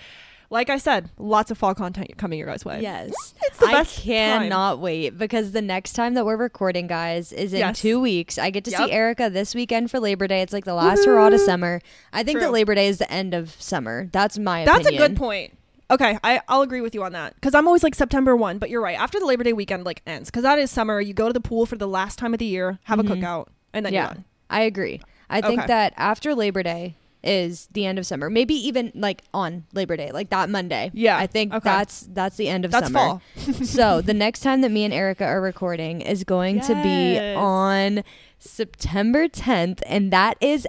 like 0.50 0.68
I 0.68 0.78
said, 0.78 1.10
lots 1.16 1.50
of 1.52 1.58
fall 1.58 1.74
content 1.74 2.16
coming 2.18 2.38
your 2.38 2.48
guys' 2.48 2.64
way. 2.64 2.80
Yes. 2.82 3.12
It's 3.44 3.58
the 3.58 3.66
I 3.66 3.72
best 3.72 3.94
time. 3.96 4.04
cannot 4.04 4.80
wait 4.80 5.16
because 5.16 5.52
the 5.52 5.62
next 5.62 5.92
time 5.92 6.14
that 6.14 6.26
we're 6.26 6.36
recording, 6.36 6.88
guys, 6.88 7.32
is 7.32 7.52
in 7.52 7.60
Yes. 7.60 7.78
two 7.78 8.00
weeks. 8.00 8.36
I 8.36 8.50
get 8.50 8.64
to 8.64 8.70
Yep. 8.72 8.80
see 8.80 8.90
Arika 8.92 9.32
this 9.32 9.54
weekend 9.54 9.90
for 9.92 10.00
Labor 10.00 10.26
Day. 10.26 10.42
It's 10.42 10.52
like 10.52 10.64
the 10.64 10.74
last 10.74 11.04
hurrah 11.04 11.28
to 11.30 11.38
summer. 11.38 11.80
I 12.12 12.24
think 12.24 12.40
that 12.40 12.50
Labor 12.52 12.74
Day 12.74 12.88
is 12.88 12.98
the 12.98 13.10
end 13.10 13.32
of 13.32 13.50
summer. 13.62 14.08
That's 14.12 14.38
my 14.38 14.64
That's 14.64 14.80
opinion. 14.80 15.02
a 15.02 15.08
good 15.08 15.16
point. 15.16 15.56
Okay, 15.90 16.18
I, 16.22 16.40
I'll 16.48 16.62
agree 16.62 16.80
with 16.80 16.94
you 16.94 17.02
on 17.04 17.12
that 17.12 17.34
because 17.34 17.54
I'm 17.54 17.66
always 17.66 17.82
like 17.82 17.94
September 17.94 18.36
1, 18.36 18.58
but 18.58 18.70
you're 18.70 18.80
right. 18.82 18.98
After 18.98 19.18
the 19.18 19.26
Labor 19.26 19.42
Day 19.44 19.52
weekend 19.52 19.84
like 19.84 20.02
ends, 20.06 20.30
because 20.30 20.42
that 20.44 20.58
is 20.58 20.70
summer, 20.70 21.00
you 21.00 21.14
go 21.14 21.26
to 21.28 21.32
the 21.32 21.40
pool 21.40 21.66
for 21.66 21.76
the 21.76 21.88
last 21.88 22.16
time 22.18 22.32
of 22.32 22.38
the 22.38 22.44
year, 22.46 22.78
have 22.84 22.98
Mhm. 22.98 23.10
a 23.10 23.16
cookout, 23.16 23.46
and 23.72 23.84
then 23.86 23.92
yeah, 23.92 24.00
you're 24.00 24.14
done. 24.14 24.24
I 24.48 24.60
agree. 24.62 25.00
I 25.28 25.40
think 25.40 25.60
Okay. 25.60 25.66
that 25.68 25.92
after 25.96 26.34
Labor 26.34 26.62
Day 26.64 26.94
is 27.22 27.68
the 27.72 27.86
end 27.86 27.98
of 27.98 28.06
summer. 28.06 28.30
Maybe 28.30 28.54
even 28.54 28.92
like 28.94 29.22
on 29.34 29.64
Labor 29.72 29.96
Day, 29.96 30.10
like 30.12 30.30
that 30.30 30.48
Monday. 30.48 30.90
Yeah, 30.94 31.18
I 31.18 31.26
think 31.26 31.52
okay. 31.52 31.68
that's 31.68 32.00
that's 32.12 32.36
the 32.36 32.48
end 32.48 32.64
of 32.64 32.70
That's 32.70 32.86
summer. 32.86 33.20
fall. 33.36 33.54
so 33.64 34.00
the 34.00 34.14
next 34.14 34.40
time 34.40 34.60
that 34.62 34.70
me 34.70 34.84
and 34.84 34.94
Arika 34.94 35.22
are 35.22 35.40
recording 35.40 36.00
is 36.00 36.24
going 36.24 36.60
to 36.60 36.74
be 36.82 37.18
on 37.18 38.02
September 38.38 39.28
10th, 39.28 39.80
and 39.86 40.12
that 40.12 40.36
is 40.40 40.66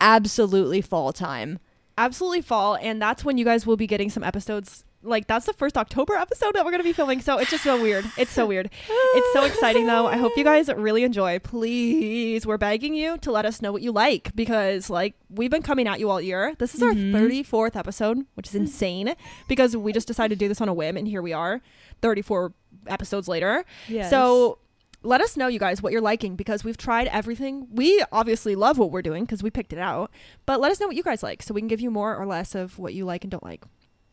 absolutely 0.00 0.80
fall 0.80 1.12
time. 1.12 1.58
Absolutely 1.96 2.42
fall, 2.42 2.76
and 2.76 3.00
that's 3.00 3.24
when 3.24 3.38
you 3.38 3.44
guys 3.44 3.66
will 3.66 3.76
be 3.76 3.86
getting 3.86 4.10
some 4.10 4.24
episodes. 4.24 4.84
Like 5.04 5.26
that's 5.26 5.46
the 5.46 5.52
first 5.52 5.76
October 5.76 6.14
episode 6.14 6.54
that 6.54 6.64
we're 6.64 6.70
gonna 6.70 6.84
be 6.84 6.92
filming, 6.92 7.20
so 7.20 7.38
it's 7.38 7.50
just 7.50 7.64
so 7.64 7.80
weird. 7.80 8.04
It's 8.16 8.30
so 8.30 8.46
weird. 8.46 8.70
It's 8.88 9.32
so 9.32 9.44
exciting 9.44 9.86
though. 9.86 10.06
I 10.06 10.16
hope 10.16 10.32
you 10.36 10.44
guys 10.44 10.68
really 10.68 11.02
enjoy. 11.02 11.38
Please, 11.40 12.46
we're 12.46 12.58
begging 12.58 12.94
you 12.94 13.18
to 13.18 13.32
let 13.32 13.44
us 13.44 13.60
know 13.60 13.72
what 13.72 13.82
you 13.82 13.90
like 13.92 14.34
because 14.36 14.88
like 14.90 15.14
we've 15.28 15.50
been 15.50 15.62
coming 15.62 15.88
at 15.88 15.98
you 16.00 16.08
all 16.08 16.20
year. 16.20 16.54
This 16.58 16.74
is 16.74 16.82
our 16.82 16.92
Mhm. 16.92 17.12
34th 17.12 17.74
episode, 17.76 18.26
which 18.34 18.48
is 18.48 18.54
insane 18.54 19.14
because 19.48 19.76
we 19.76 19.92
just 19.92 20.06
decided 20.06 20.38
to 20.38 20.44
do 20.44 20.48
this 20.48 20.60
on 20.60 20.68
a 20.68 20.74
whim 20.74 20.96
and 20.96 21.08
here 21.08 21.20
we 21.22 21.32
are 21.32 21.60
34 22.00 22.52
episodes 22.86 23.26
later. 23.28 23.64
So 24.08 24.58
let 25.02 25.20
us 25.20 25.36
know, 25.36 25.48
you 25.48 25.58
guys, 25.58 25.82
what 25.82 25.90
you're 25.92 26.00
liking 26.00 26.36
because 26.36 26.62
we've 26.62 26.76
tried 26.76 27.08
everything. 27.08 27.66
We 27.72 28.04
obviously 28.12 28.54
love 28.54 28.78
what 28.78 28.92
we're 28.92 29.02
doing 29.02 29.24
because 29.24 29.42
we 29.42 29.50
picked 29.50 29.72
it 29.72 29.78
out, 29.80 30.12
but 30.46 30.60
let 30.60 30.70
us 30.70 30.78
know 30.78 30.86
what 30.86 30.94
you 30.94 31.02
guys 31.02 31.22
like 31.24 31.42
so 31.42 31.52
we 31.54 31.60
can 31.60 31.66
give 31.68 31.80
you 31.80 31.90
more 31.90 32.14
or 32.16 32.24
less 32.24 32.54
of 32.54 32.78
what 32.78 32.94
you 32.94 33.04
like 33.04 33.24
and 33.24 33.30
don't 33.30 33.42
like. 33.42 33.64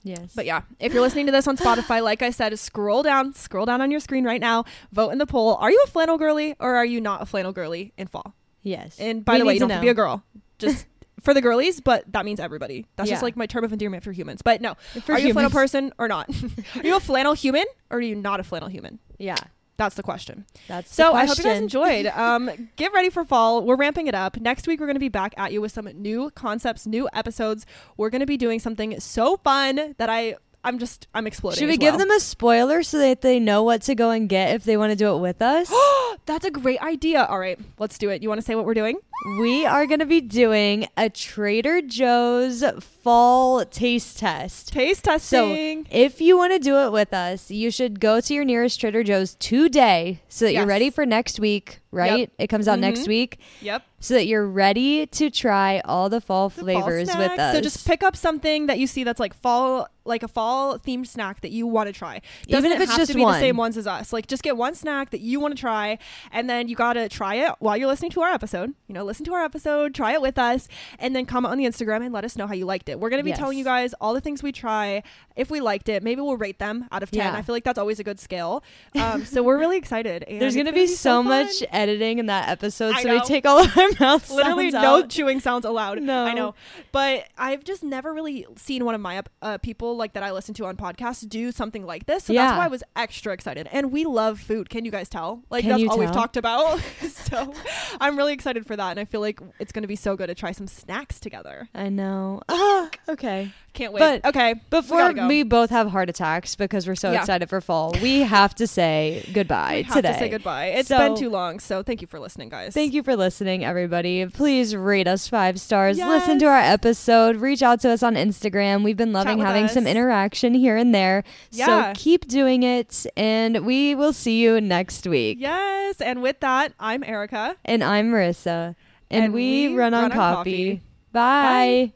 Yes, 0.04 0.34
But 0.36 0.46
yeah, 0.46 0.62
if 0.80 0.94
you're 0.94 1.02
listening 1.02 1.26
to 1.28 1.32
this 1.32 1.48
on 1.48 1.58
Spotify, 1.58 2.04
like 2.04 2.22
I 2.22 2.30
said, 2.32 2.58
scroll 2.60 3.04
down, 3.04 3.34
scroll 3.34 3.66
down 3.66 3.82
on 3.82 3.92
your 3.92 4.00
screen 4.00 4.24
right 4.26 4.42
now, 4.42 4.66
vote 4.92 5.10
in 5.12 5.18
the 5.18 5.26
poll. 5.26 5.56
Are 5.56 5.72
you 5.72 5.82
a 5.86 5.90
flannel 5.90 6.18
girly 6.18 6.56
or 6.60 6.76
are 6.76 6.86
you 6.86 7.02
not 7.02 7.22
a 7.22 7.26
flannel 7.26 7.52
girly 7.52 7.94
in 7.98 8.08
fall? 8.08 8.34
yes. 8.62 9.00
And 9.00 9.24
by 9.24 9.34
We 9.34 9.40
the 9.40 9.46
way, 9.46 9.54
you 9.56 9.60
don't 9.60 9.70
have 9.70 9.80
to 9.80 9.86
be 9.86 9.90
a 9.90 9.94
girl. 9.94 10.24
Just 10.58 10.86
for 11.22 11.34
the 11.34 11.42
girlies, 11.42 11.82
but 11.82 12.04
that 12.12 12.26
means 12.26 12.40
everybody. 12.40 12.86
That's 12.96 13.10
just 13.10 13.24
like 13.24 13.36
my 13.36 13.46
term 13.46 13.64
of 13.64 13.74
endearment 13.74 14.04
for 14.04 14.12
humans. 14.12 14.42
But 14.42 14.62
no, 14.62 14.76
For 15.06 15.14
are 15.14 15.20
you 15.20 15.30
a 15.30 15.34
flannel 15.34 15.52
person 15.52 15.94
or 15.98 16.08
not? 16.08 16.30
are 16.76 16.84
you 16.84 16.96
a 16.96 17.00
flannel 17.00 17.34
human 17.34 17.66
or 17.90 17.98
are 17.98 18.02
you 18.02 18.16
not 18.16 18.40
a 18.40 18.44
flannel 18.44 18.70
human? 18.70 19.00
Yeah, 19.18 19.36
That's 19.80 19.96
the 19.96 20.04
question. 20.04 20.46
that's 20.68 20.94
So 20.94 21.12
the 21.12 21.16
I 21.16 21.26
hope 21.26 21.38
you 21.38 21.44
guys 21.46 21.58
enjoyed. 21.58 22.06
Um, 22.20 22.70
get 22.76 22.92
ready 22.92 23.10
for 23.10 23.24
fall. 23.24 23.64
We're 23.64 23.78
ramping 23.78 24.08
it 24.08 24.14
up. 24.14 24.36
Next 24.42 24.68
week 24.68 24.82
we're 24.82 24.88
going 24.88 24.98
to 24.98 25.00
be 25.00 25.08
back 25.08 25.34
at 25.38 25.54
you 25.54 25.62
with 25.62 25.72
some 25.72 25.86
new 25.96 26.32
concepts, 26.32 26.86
new 26.86 27.08
episodes. 27.14 27.66
We're 27.96 28.10
going 28.10 28.20
to 28.20 28.26
be 28.26 28.36
doing 28.36 28.60
something 28.60 29.00
so 29.00 29.38
fun 29.38 29.96
that 29.98 30.10
I 30.10 30.36
I'm 30.66 30.80
just 30.80 31.08
I'm 31.14 31.26
exploding. 31.28 31.60
Should 31.60 31.70
we 31.70 31.78
give 31.78 31.94
well. 31.94 32.00
them 32.00 32.12
a 32.12 32.20
spoiler 32.20 32.84
so 32.84 32.98
that 33.00 33.22
they 33.22 33.40
know 33.40 33.64
what 33.64 33.84
to 33.84 33.96
go 33.96 34.10
and 34.10 34.28
get 34.28 34.54
if 34.54 34.66
they 34.66 34.76
want 34.76 34.92
to 34.92 34.98
do 34.98 35.16
it 35.16 35.20
with 35.20 35.42
us? 35.42 35.74
That's 36.26 36.46
a 36.46 36.52
great 36.52 36.82
idea. 36.82 37.24
All 37.24 37.40
right, 37.40 37.58
let's 37.78 37.98
do 37.98 38.10
it. 38.10 38.22
You 38.22 38.28
want 38.28 38.42
to 38.42 38.46
say 38.46 38.56
what 38.56 38.66
we're 38.66 38.74
doing? 38.74 38.98
We 39.38 39.66
are 39.66 39.86
going 39.86 40.00
to 40.00 40.06
be 40.06 40.22
doing 40.22 40.88
a 40.96 41.10
Trader 41.10 41.82
Joe's 41.82 42.64
fall 43.04 43.66
taste 43.66 44.20
test. 44.20 44.72
Taste 44.72 45.04
testing. 45.04 45.84
So, 45.86 45.90
if 45.92 46.22
you 46.22 46.38
want 46.38 46.54
to 46.54 46.60
do 46.60 46.78
it 46.78 46.92
with 46.92 47.14
us, 47.14 47.52
you 47.52 47.70
should 47.72 48.00
go 48.00 48.22
to 48.22 48.34
your 48.34 48.46
nearest 48.46 48.80
Trader 48.80 49.04
Joe's 49.04 49.36
today 49.36 50.22
so 50.30 50.46
that 50.46 50.54
you're 50.54 50.66
ready 50.66 50.90
for 50.90 51.06
next 51.06 51.40
week, 51.40 51.80
right? 51.92 52.20
Yep. 52.22 52.32
It 52.38 52.48
comes 52.48 52.68
out 52.68 52.80
next 52.80 53.02
Mhm. 53.02 53.08
week. 53.08 53.40
yep. 53.62 53.84
So 54.02 54.14
that 54.14 54.28
you're 54.28 54.48
ready 54.48 55.06
to 55.08 55.30
try 55.30 55.82
all 55.84 56.08
the 56.08 56.22
fall 56.22 56.48
The 56.48 56.56
fall 56.56 56.64
flavors 56.64 57.08
with 57.10 57.38
us. 57.38 57.56
So 57.56 57.60
just 57.60 57.86
pick 57.86 58.02
up 58.02 58.16
something 58.16 58.68
that 58.68 58.80
you 58.80 58.88
see 58.88 59.04
that's 59.04 59.20
like 59.20 59.34
fall, 59.34 59.90
like 60.06 60.24
a 60.24 60.30
fall 60.30 60.80
themed 60.80 61.06
snack 61.08 61.42
that 61.42 61.52
you 61.52 61.68
want 61.68 61.88
to 61.88 61.94
try. 61.94 62.22
Even 62.48 62.64
Doesn't 62.64 62.72
if 62.72 62.80
it's 62.84 62.92
have 62.92 63.00
just 63.02 63.12
to 63.12 63.16
be 63.18 63.22
one. 63.24 63.34
the 63.34 63.40
same 63.42 63.58
ones 63.58 63.76
as 63.76 63.88
us. 63.88 64.14
Like 64.14 64.28
just 64.28 64.42
get 64.42 64.56
one 64.56 64.74
snack 64.76 65.10
that 65.10 65.20
you 65.20 65.42
want 65.42 65.54
to 65.54 65.60
try, 65.60 65.98
and 66.32 66.50
then 66.50 66.70
you 66.70 66.78
gotta 66.78 67.10
try 67.10 67.36
it 67.36 67.52
while 67.60 67.76
you're 67.76 67.90
listening 67.90 68.12
to 68.12 68.22
our 68.22 68.30
episode. 68.32 68.74
You 68.88 68.94
know, 68.96 69.04
listen 69.10 69.26
to 69.26 69.34
our 69.34 69.44
episode, 69.44 69.94
try 69.94 70.14
it 70.14 70.22
with 70.22 70.38
us, 70.38 70.68
and 71.00 71.16
then 71.16 71.26
comment 71.26 71.52
on 71.52 71.58
the 71.58 71.66
Instagram 71.66 72.04
and 72.04 72.14
let 72.14 72.24
us 72.24 72.38
know 72.38 72.48
how 72.48 72.54
you 72.54 72.66
liked 72.66 72.88
it. 72.90 73.00
We're 73.00 73.10
gonna 73.10 73.24
be 73.24 73.30
Yes. 73.32 73.40
telling 73.40 73.58
you 73.58 73.64
guys 73.66 73.94
all 74.00 74.14
the 74.14 74.22
things 74.22 74.42
we 74.42 74.52
try. 74.54 75.04
If 75.36 75.50
we 75.52 75.60
liked 75.62 75.90
it, 75.90 76.04
maybe 76.04 76.22
we'll 76.22 76.38
rate 76.38 76.60
them 76.60 76.88
out 76.92 77.02
of 77.04 77.12
ten. 77.12 77.34
Yeah. 77.34 77.38
I 77.38 77.42
feel 77.42 77.54
like 77.56 77.64
that's 77.64 77.80
always 77.80 78.00
a 78.00 78.04
good 78.04 78.20
scale. 78.20 78.64
Um, 78.96 79.26
so 79.26 79.42
we're 79.44 79.58
really 79.58 79.78
excited. 79.78 80.26
There's 80.30 80.56
gonna 80.56 80.72
be 80.74 80.88
so 80.88 81.20
fun. 81.24 81.26
much 81.28 81.64
editing 81.72 82.20
in 82.20 82.28
that 82.28 82.50
episode, 82.50 82.96
I 82.96 83.04
so 83.04 83.10
we 83.14 83.22
take 83.22 83.46
all 83.46 83.60
of 83.60 83.78
our 83.78 83.90
mouths. 84.00 84.30
literally 84.32 84.70
no 84.72 84.98
out. 85.00 85.10
chewing 85.10 85.40
sounds 85.40 85.66
allowed. 85.66 86.02
No. 86.02 86.26
I 86.26 86.34
know, 86.34 86.56
but 86.92 87.26
I've 87.38 87.64
just 87.64 87.84
never 87.84 88.14
really 88.14 88.46
seen 88.58 88.86
one 88.86 88.96
of 88.96 89.02
my 89.02 89.24
uh, 89.42 89.58
people 89.60 89.96
like 89.98 90.14
that 90.14 90.24
I 90.24 90.32
listen 90.32 90.54
to 90.56 90.66
on 90.66 90.76
podcasts 90.78 91.28
do 91.28 91.52
something 91.52 91.86
like 91.86 92.06
this. 92.06 92.26
So 92.26 92.34
Yeah. 92.34 92.48
that's 92.48 92.58
why 92.60 92.66
I 92.66 92.68
was 92.68 92.84
extra 92.96 93.34
excited. 93.34 93.68
And 93.72 93.92
we 93.92 94.06
love 94.06 94.40
food. 94.40 94.70
Can 94.70 94.86
you 94.86 94.92
guys 94.92 95.10
tell? 95.10 95.44
Like 95.50 95.64
Can 95.64 95.72
that's 95.80 95.90
all 95.92 95.98
we've 95.98 96.12
talked 96.12 96.38
about. 96.38 96.80
so 97.10 97.54
I'm 98.00 98.18
really 98.18 98.34
excited 98.34 98.66
for 98.68 98.76
that, 98.76 98.98
and 99.00 99.08
I 99.08 99.10
feel 99.10 99.22
like 99.22 99.40
it's 99.60 99.72
going 99.72 99.84
to 99.84 99.88
be 99.88 99.96
so 99.96 100.16
good 100.18 100.28
to 100.28 100.36
try 100.36 100.52
some 100.52 100.68
snacks 100.68 101.20
together. 101.20 101.70
I 101.74 101.90
know. 101.90 102.42
Ah, 102.82 102.90
okay. 103.10 103.52
Can't 103.74 103.94
wait. 103.94 104.00
But 104.00 104.26
okay, 104.26 104.56
Before 104.70 104.98
gotta 105.00 105.14
go. 105.14 105.28
we 105.28 105.44
both 105.44 105.70
have 105.70 105.90
heart 105.90 106.10
attacks 106.10 106.56
because 106.56 106.88
we're 106.88 106.96
so 106.96 107.12
Yeah. 107.12 107.20
excited 107.22 107.50
for 107.50 107.62
fall, 107.62 107.94
we 108.02 108.20
have 108.38 108.54
to 108.56 108.68
say 108.68 109.28
goodbye 109.34 109.78
we 109.78 109.84
have 109.84 109.96
today. 109.96 110.14
to 110.14 110.20
say 110.20 110.30
goodbye. 110.30 110.66
It's 110.68 110.88
So- 110.90 110.98
been 110.98 111.16
too 111.16 111.30
long, 111.30 111.60
so 111.60 111.82
thank 111.84 112.02
you 112.02 112.08
for 112.08 112.20
listening, 112.20 112.50
guys. 112.50 112.74
Thank 112.74 112.94
you 112.94 113.04
for 113.04 113.16
listening, 113.16 113.64
everybody. 113.66 114.26
Please 114.28 114.76
rate 114.76 115.08
us 115.08 115.28
five 115.28 115.60
stars. 115.60 115.98
Listen 115.98 116.40
to 116.40 116.46
our 116.46 116.58
episode. 116.60 117.38
Reach 117.38 117.62
out 117.64 117.80
to 117.82 117.90
us 117.90 118.02
on 118.04 118.16
Instagram. 118.16 118.84
We've 118.84 118.98
been 118.98 119.14
loving 119.14 119.40
having 119.40 119.68
some 119.68 119.88
interaction 119.88 120.54
here 120.54 120.76
and 120.78 120.94
there. 120.94 121.24
Yeah. 121.52 121.94
So 121.94 122.00
keep 122.00 122.28
doing 122.28 122.64
it, 122.64 123.06
and 123.18 123.66
we 123.66 123.94
will 123.96 124.14
see 124.14 124.42
you 124.42 124.60
next 124.62 125.06
week. 125.08 125.38
Yes, 125.40 126.02
and 126.02 126.22
with 126.22 126.40
that, 126.42 126.74
I'm 126.80 127.04
Arika. 127.04 127.56
And 127.66 127.84
I'm 127.84 128.12
Marissa, 128.12 128.76
and, 129.12 129.26
And 129.26 129.34
we, 129.34 129.70
we 129.70 129.76
run, 129.76 129.94
on, 129.94 130.04
run 130.04 130.12
on 130.12 130.18
coffee. 130.18 130.76
coffee. 130.78 130.82
Bye. 131.12 131.94